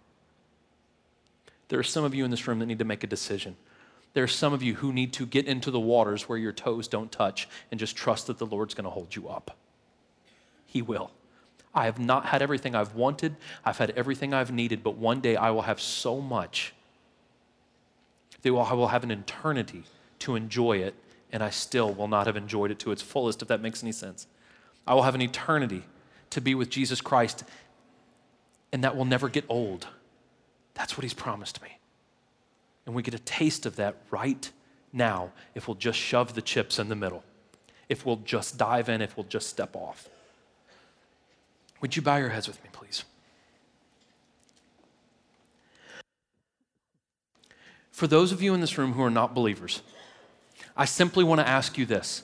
There 1.69 1.81
are 1.81 1.85
some 1.85 2.05
of 2.05 2.15
you 2.15 2.25
in 2.25 2.31
this 2.31 2.47
room 2.47 2.59
that 2.61 2.67
need 2.67 2.79
to 2.79 2.85
make 2.85 3.03
a 3.03 3.09
decision. 3.09 3.57
There 4.13 4.23
are 4.23 4.29
some 4.29 4.53
of 4.53 4.63
you 4.63 4.75
who 4.75 4.93
need 4.93 5.13
to 5.15 5.27
get 5.27 5.47
into 5.47 5.71
the 5.71 5.81
waters 5.81 6.29
where 6.29 6.39
your 6.39 6.53
toes 6.53 6.87
don't 6.87 7.11
touch 7.11 7.49
and 7.71 7.81
just 7.81 7.97
trust 7.97 8.29
that 8.29 8.39
the 8.39 8.47
Lord's 8.47 8.75
going 8.75 8.85
to 8.85 8.91
hold 8.91 9.17
you 9.17 9.29
up. 9.29 9.57
He 10.67 10.81
will. 10.81 11.11
I 11.75 11.85
have 11.87 11.99
not 11.99 12.27
had 12.27 12.41
everything 12.41 12.75
I've 12.75 12.95
wanted, 12.95 13.37
I've 13.65 13.77
had 13.77 13.91
everything 13.91 14.33
I've 14.33 14.53
needed, 14.53 14.83
but 14.83 14.97
one 14.97 15.21
day 15.21 15.37
I 15.37 15.51
will 15.51 15.63
have 15.63 15.81
so 15.81 16.21
much 16.21 16.73
that 18.41 18.49
I 18.49 18.73
will 18.73 18.89
have 18.89 19.05
an 19.05 19.11
eternity 19.11 19.83
to 20.21 20.37
enjoy 20.37 20.79
it, 20.79 20.95
and 21.33 21.43
I 21.43 21.51
still 21.51 21.93
will 21.93 22.09
not 22.09 22.27
have 22.27 22.37
enjoyed 22.37 22.71
it 22.71 22.79
to 22.81 22.93
its 22.93 23.03
fullest, 23.03 23.43
if 23.43 23.49
that 23.49 23.61
makes 23.61 23.83
any 23.83 23.93
sense. 23.93 24.27
I 24.87 24.95
will 24.95 25.03
have 25.03 25.15
an 25.15 25.23
eternity 25.23 25.83
to 26.31 26.41
be 26.41 26.55
with 26.55 26.71
Jesus 26.71 27.01
Christ, 27.01 27.45
and 28.73 28.85
that 28.85 28.97
will 28.97 29.05
never 29.05 29.29
get 29.29 29.45
old. 29.49 29.89
That's 30.75 30.97
what 30.97 31.03
He's 31.03 31.15
promised 31.15 31.63
me. 31.63 31.79
And 32.85 32.95
we 32.95 33.03
get 33.03 33.15
a 33.15 33.19
taste 33.19 33.67
of 33.67 33.77
that 33.77 33.97
right 34.11 34.51
now 34.93 35.33
if 35.55 35.67
we'll 35.67 35.75
just 35.75 35.99
shove 35.99 36.35
the 36.35 36.43
chips 36.43 36.79
in 36.79 36.89
the 36.89 36.97
middle, 36.97 37.25
if 37.89 38.07
we'll 38.07 38.17
just 38.17 38.57
dive 38.57 38.89
in, 38.89 39.03
if 39.03 39.17
we'll 39.17 39.27
just 39.27 39.49
step 39.49 39.75
off. 39.75 40.09
Would 41.81 41.97
you 41.97 42.03
bow 42.03 42.17
your 42.17 42.31
heads 42.31 42.49
with 42.49 42.63
me, 42.63 42.71
please? 42.73 43.05
For 47.91 48.07
those 48.07 48.31
of 48.31 48.43
you 48.43 48.55
in 48.55 48.61
this 48.61 48.77
room 48.77 48.93
who 48.93 49.03
are 49.03 49.11
not 49.11 49.35
believers, 49.35 49.83
I 50.77 50.85
simply 50.85 51.25
want 51.25 51.41
to 51.41 51.49
ask 51.49 51.79
you 51.79 51.87
this 51.87 52.23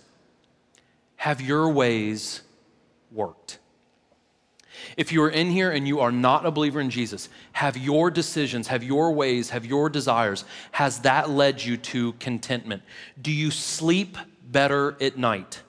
Have 1.16 1.40
your 1.40 1.68
ways 1.70 2.42
worked? 3.11 3.59
If 4.96 5.12
you 5.12 5.22
are 5.22 5.30
in 5.30 5.50
here 5.50 5.70
and 5.70 5.86
you 5.86 6.00
are 6.00 6.12
not 6.12 6.44
a 6.44 6.50
believer 6.50 6.80
in 6.80 6.90
Jesus, 6.90 7.28
have 7.53 7.76
your 7.76 8.11
decisions, 8.11 8.68
have 8.68 8.82
your 8.82 9.12
ways, 9.12 9.50
have 9.50 9.64
your 9.64 9.88
desires, 9.88 10.44
has 10.72 11.00
that 11.00 11.30
led 11.30 11.62
you 11.62 11.76
to 11.76 12.12
contentment? 12.14 12.82
Do 13.20 13.30
you 13.30 13.50
sleep 13.50 14.16
better 14.44 14.96
at 15.00 15.16
night? 15.16 15.62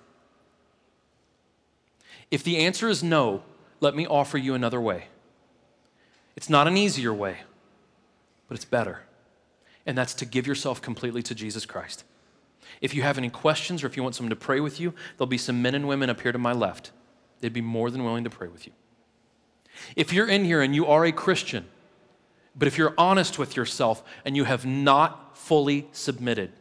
If 2.31 2.43
the 2.43 2.57
answer 2.57 2.89
is 2.89 3.03
no, 3.03 3.43
let 3.79 3.95
me 3.95 4.07
offer 4.07 4.37
you 4.37 4.55
another 4.55 4.81
way. 4.81 5.05
It's 6.35 6.49
not 6.49 6.67
an 6.67 6.77
easier 6.77 7.13
way, 7.13 7.37
but 8.47 8.55
it's 8.55 8.65
better. 8.65 9.01
And 9.85 9.97
that's 9.97 10.15
to 10.15 10.25
give 10.25 10.47
yourself 10.47 10.81
completely 10.81 11.21
to 11.23 11.35
Jesus 11.35 11.65
Christ. 11.65 12.03
If 12.83 12.93
you 12.93 13.01
have 13.01 13.17
any 13.17 13.29
questions 13.29 13.81
or 13.81 13.87
if 13.87 13.95
you 13.95 14.03
want 14.03 14.13
someone 14.13 14.31
to 14.31 14.35
pray 14.35 14.59
with 14.59 14.77
you, 14.77 14.93
there'll 15.17 15.25
be 15.25 15.37
some 15.37 15.61
men 15.61 15.73
and 15.73 15.87
women 15.87 16.09
up 16.09 16.19
here 16.19 16.33
to 16.33 16.37
my 16.37 16.51
left. 16.51 16.91
They'd 17.39 17.53
be 17.53 17.61
more 17.61 17.89
than 17.89 18.03
willing 18.03 18.25
to 18.25 18.29
pray 18.29 18.49
with 18.49 18.67
you. 18.67 18.73
If 19.95 20.11
you're 20.11 20.27
in 20.27 20.43
here 20.43 20.61
and 20.61 20.75
you 20.75 20.85
are 20.87 21.05
a 21.05 21.13
Christian, 21.13 21.65
but 22.57 22.67
if 22.67 22.77
you're 22.77 22.93
honest 22.97 23.39
with 23.39 23.55
yourself 23.55 24.03
and 24.25 24.35
you 24.35 24.43
have 24.43 24.65
not 24.65 25.37
fully 25.37 25.87
submitted, 25.93 26.51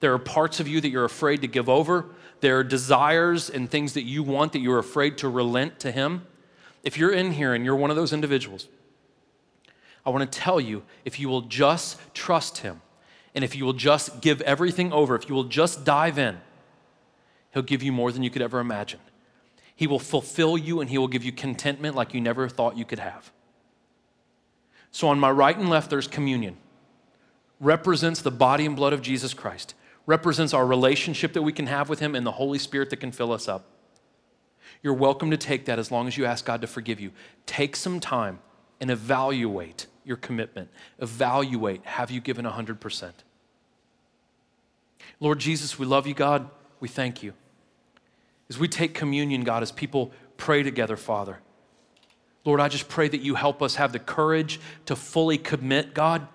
there 0.00 0.14
are 0.14 0.18
parts 0.18 0.58
of 0.58 0.66
you 0.66 0.80
that 0.80 0.88
you're 0.88 1.04
afraid 1.04 1.42
to 1.42 1.46
give 1.46 1.68
over. 1.68 2.06
There 2.40 2.58
are 2.58 2.64
desires 2.64 3.50
and 3.50 3.70
things 3.70 3.92
that 3.92 4.04
you 4.04 4.22
want 4.22 4.52
that 4.54 4.60
you're 4.60 4.78
afraid 4.78 5.18
to 5.18 5.28
relent 5.28 5.80
to 5.80 5.92
Him. 5.92 6.26
If 6.82 6.96
you're 6.96 7.12
in 7.12 7.32
here 7.32 7.52
and 7.52 7.62
you're 7.62 7.76
one 7.76 7.90
of 7.90 7.96
those 7.96 8.14
individuals, 8.14 8.68
I 10.06 10.10
want 10.10 10.32
to 10.32 10.38
tell 10.38 10.62
you 10.62 10.82
if 11.04 11.20
you 11.20 11.28
will 11.28 11.42
just 11.42 11.98
trust 12.14 12.58
Him 12.58 12.80
and 13.34 13.44
if 13.44 13.54
you 13.54 13.64
will 13.64 13.72
just 13.72 14.20
give 14.20 14.40
everything 14.42 14.92
over, 14.92 15.14
if 15.14 15.28
you 15.28 15.34
will 15.34 15.44
just 15.44 15.84
dive 15.84 16.18
in, 16.18 16.38
He'll 17.52 17.62
give 17.62 17.82
you 17.82 17.92
more 17.92 18.12
than 18.12 18.22
you 18.22 18.30
could 18.30 18.42
ever 18.42 18.60
imagine. 18.60 19.00
He 19.74 19.86
will 19.86 19.98
fulfill 19.98 20.58
you 20.58 20.80
and 20.80 20.90
He 20.90 20.98
will 20.98 21.08
give 21.08 21.24
you 21.24 21.32
contentment 21.32 21.94
like 21.94 22.14
you 22.14 22.20
never 22.20 22.48
thought 22.48 22.76
you 22.76 22.84
could 22.84 22.98
have. 22.98 23.32
So, 24.90 25.08
on 25.08 25.20
my 25.20 25.30
right 25.30 25.56
and 25.56 25.68
left, 25.68 25.90
there's 25.90 26.08
communion. 26.08 26.56
Represents 27.60 28.22
the 28.22 28.30
body 28.30 28.66
and 28.66 28.74
blood 28.76 28.92
of 28.92 29.02
Jesus 29.02 29.34
Christ, 29.34 29.74
represents 30.06 30.54
our 30.54 30.66
relationship 30.66 31.32
that 31.34 31.42
we 31.42 31.52
can 31.52 31.66
have 31.66 31.88
with 31.88 32.00
Him 32.00 32.14
and 32.14 32.26
the 32.26 32.32
Holy 32.32 32.58
Spirit 32.58 32.90
that 32.90 32.96
can 32.98 33.12
fill 33.12 33.32
us 33.32 33.48
up. 33.48 33.66
You're 34.82 34.94
welcome 34.94 35.30
to 35.30 35.36
take 35.36 35.64
that 35.66 35.78
as 35.78 35.90
long 35.90 36.06
as 36.06 36.16
you 36.16 36.24
ask 36.24 36.44
God 36.44 36.60
to 36.60 36.66
forgive 36.66 37.00
you. 37.00 37.10
Take 37.46 37.74
some 37.74 38.00
time 38.00 38.38
and 38.80 38.90
evaluate 38.90 39.86
your 40.08 40.16
commitment. 40.16 40.70
Evaluate 40.98 41.84
have 41.84 42.10
you 42.10 42.20
given 42.20 42.44
100%? 42.44 43.12
Lord 45.20 45.38
Jesus, 45.38 45.78
we 45.78 45.86
love 45.86 46.06
you, 46.06 46.14
God. 46.14 46.48
We 46.80 46.88
thank 46.88 47.22
you. 47.22 47.34
As 48.48 48.58
we 48.58 48.66
take 48.66 48.94
communion, 48.94 49.44
God, 49.44 49.62
as 49.62 49.70
people 49.70 50.10
pray 50.36 50.62
together, 50.62 50.96
Father, 50.96 51.38
Lord, 52.44 52.60
I 52.60 52.68
just 52.68 52.88
pray 52.88 53.08
that 53.08 53.20
you 53.20 53.34
help 53.34 53.62
us 53.62 53.74
have 53.74 53.92
the 53.92 53.98
courage 53.98 54.58
to 54.86 54.96
fully 54.96 55.36
commit, 55.36 55.92
God. 55.92 56.26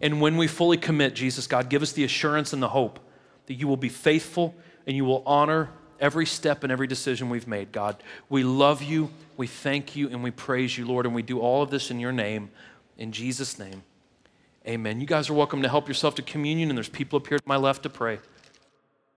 And 0.00 0.20
when 0.20 0.36
we 0.36 0.48
fully 0.48 0.76
commit, 0.76 1.14
Jesus, 1.14 1.46
God, 1.46 1.68
give 1.68 1.82
us 1.82 1.92
the 1.92 2.04
assurance 2.04 2.52
and 2.52 2.62
the 2.62 2.68
hope 2.68 2.98
that 3.46 3.54
you 3.54 3.68
will 3.68 3.76
be 3.76 3.88
faithful 3.88 4.54
and 4.86 4.96
you 4.96 5.04
will 5.04 5.22
honor 5.24 5.70
every 6.00 6.26
step 6.26 6.62
and 6.62 6.72
every 6.72 6.86
decision 6.86 7.30
we've 7.30 7.46
made, 7.46 7.72
God. 7.72 7.96
We 8.28 8.44
love 8.44 8.82
you, 8.82 9.10
we 9.36 9.46
thank 9.46 9.96
you, 9.96 10.08
and 10.08 10.22
we 10.22 10.30
praise 10.30 10.76
you, 10.76 10.86
Lord. 10.86 11.06
And 11.06 11.14
we 11.14 11.22
do 11.22 11.40
all 11.40 11.62
of 11.62 11.70
this 11.70 11.90
in 11.90 12.00
your 12.00 12.12
name, 12.12 12.50
in 12.98 13.12
Jesus' 13.12 13.58
name. 13.58 13.82
Amen. 14.66 15.00
You 15.00 15.06
guys 15.06 15.30
are 15.30 15.34
welcome 15.34 15.62
to 15.62 15.68
help 15.68 15.86
yourself 15.86 16.14
to 16.16 16.22
communion, 16.22 16.70
and 16.70 16.76
there's 16.76 16.88
people 16.88 17.18
up 17.18 17.26
here 17.28 17.38
to 17.38 17.44
my 17.46 17.56
left 17.56 17.84
to 17.84 17.88
pray. 17.88 18.18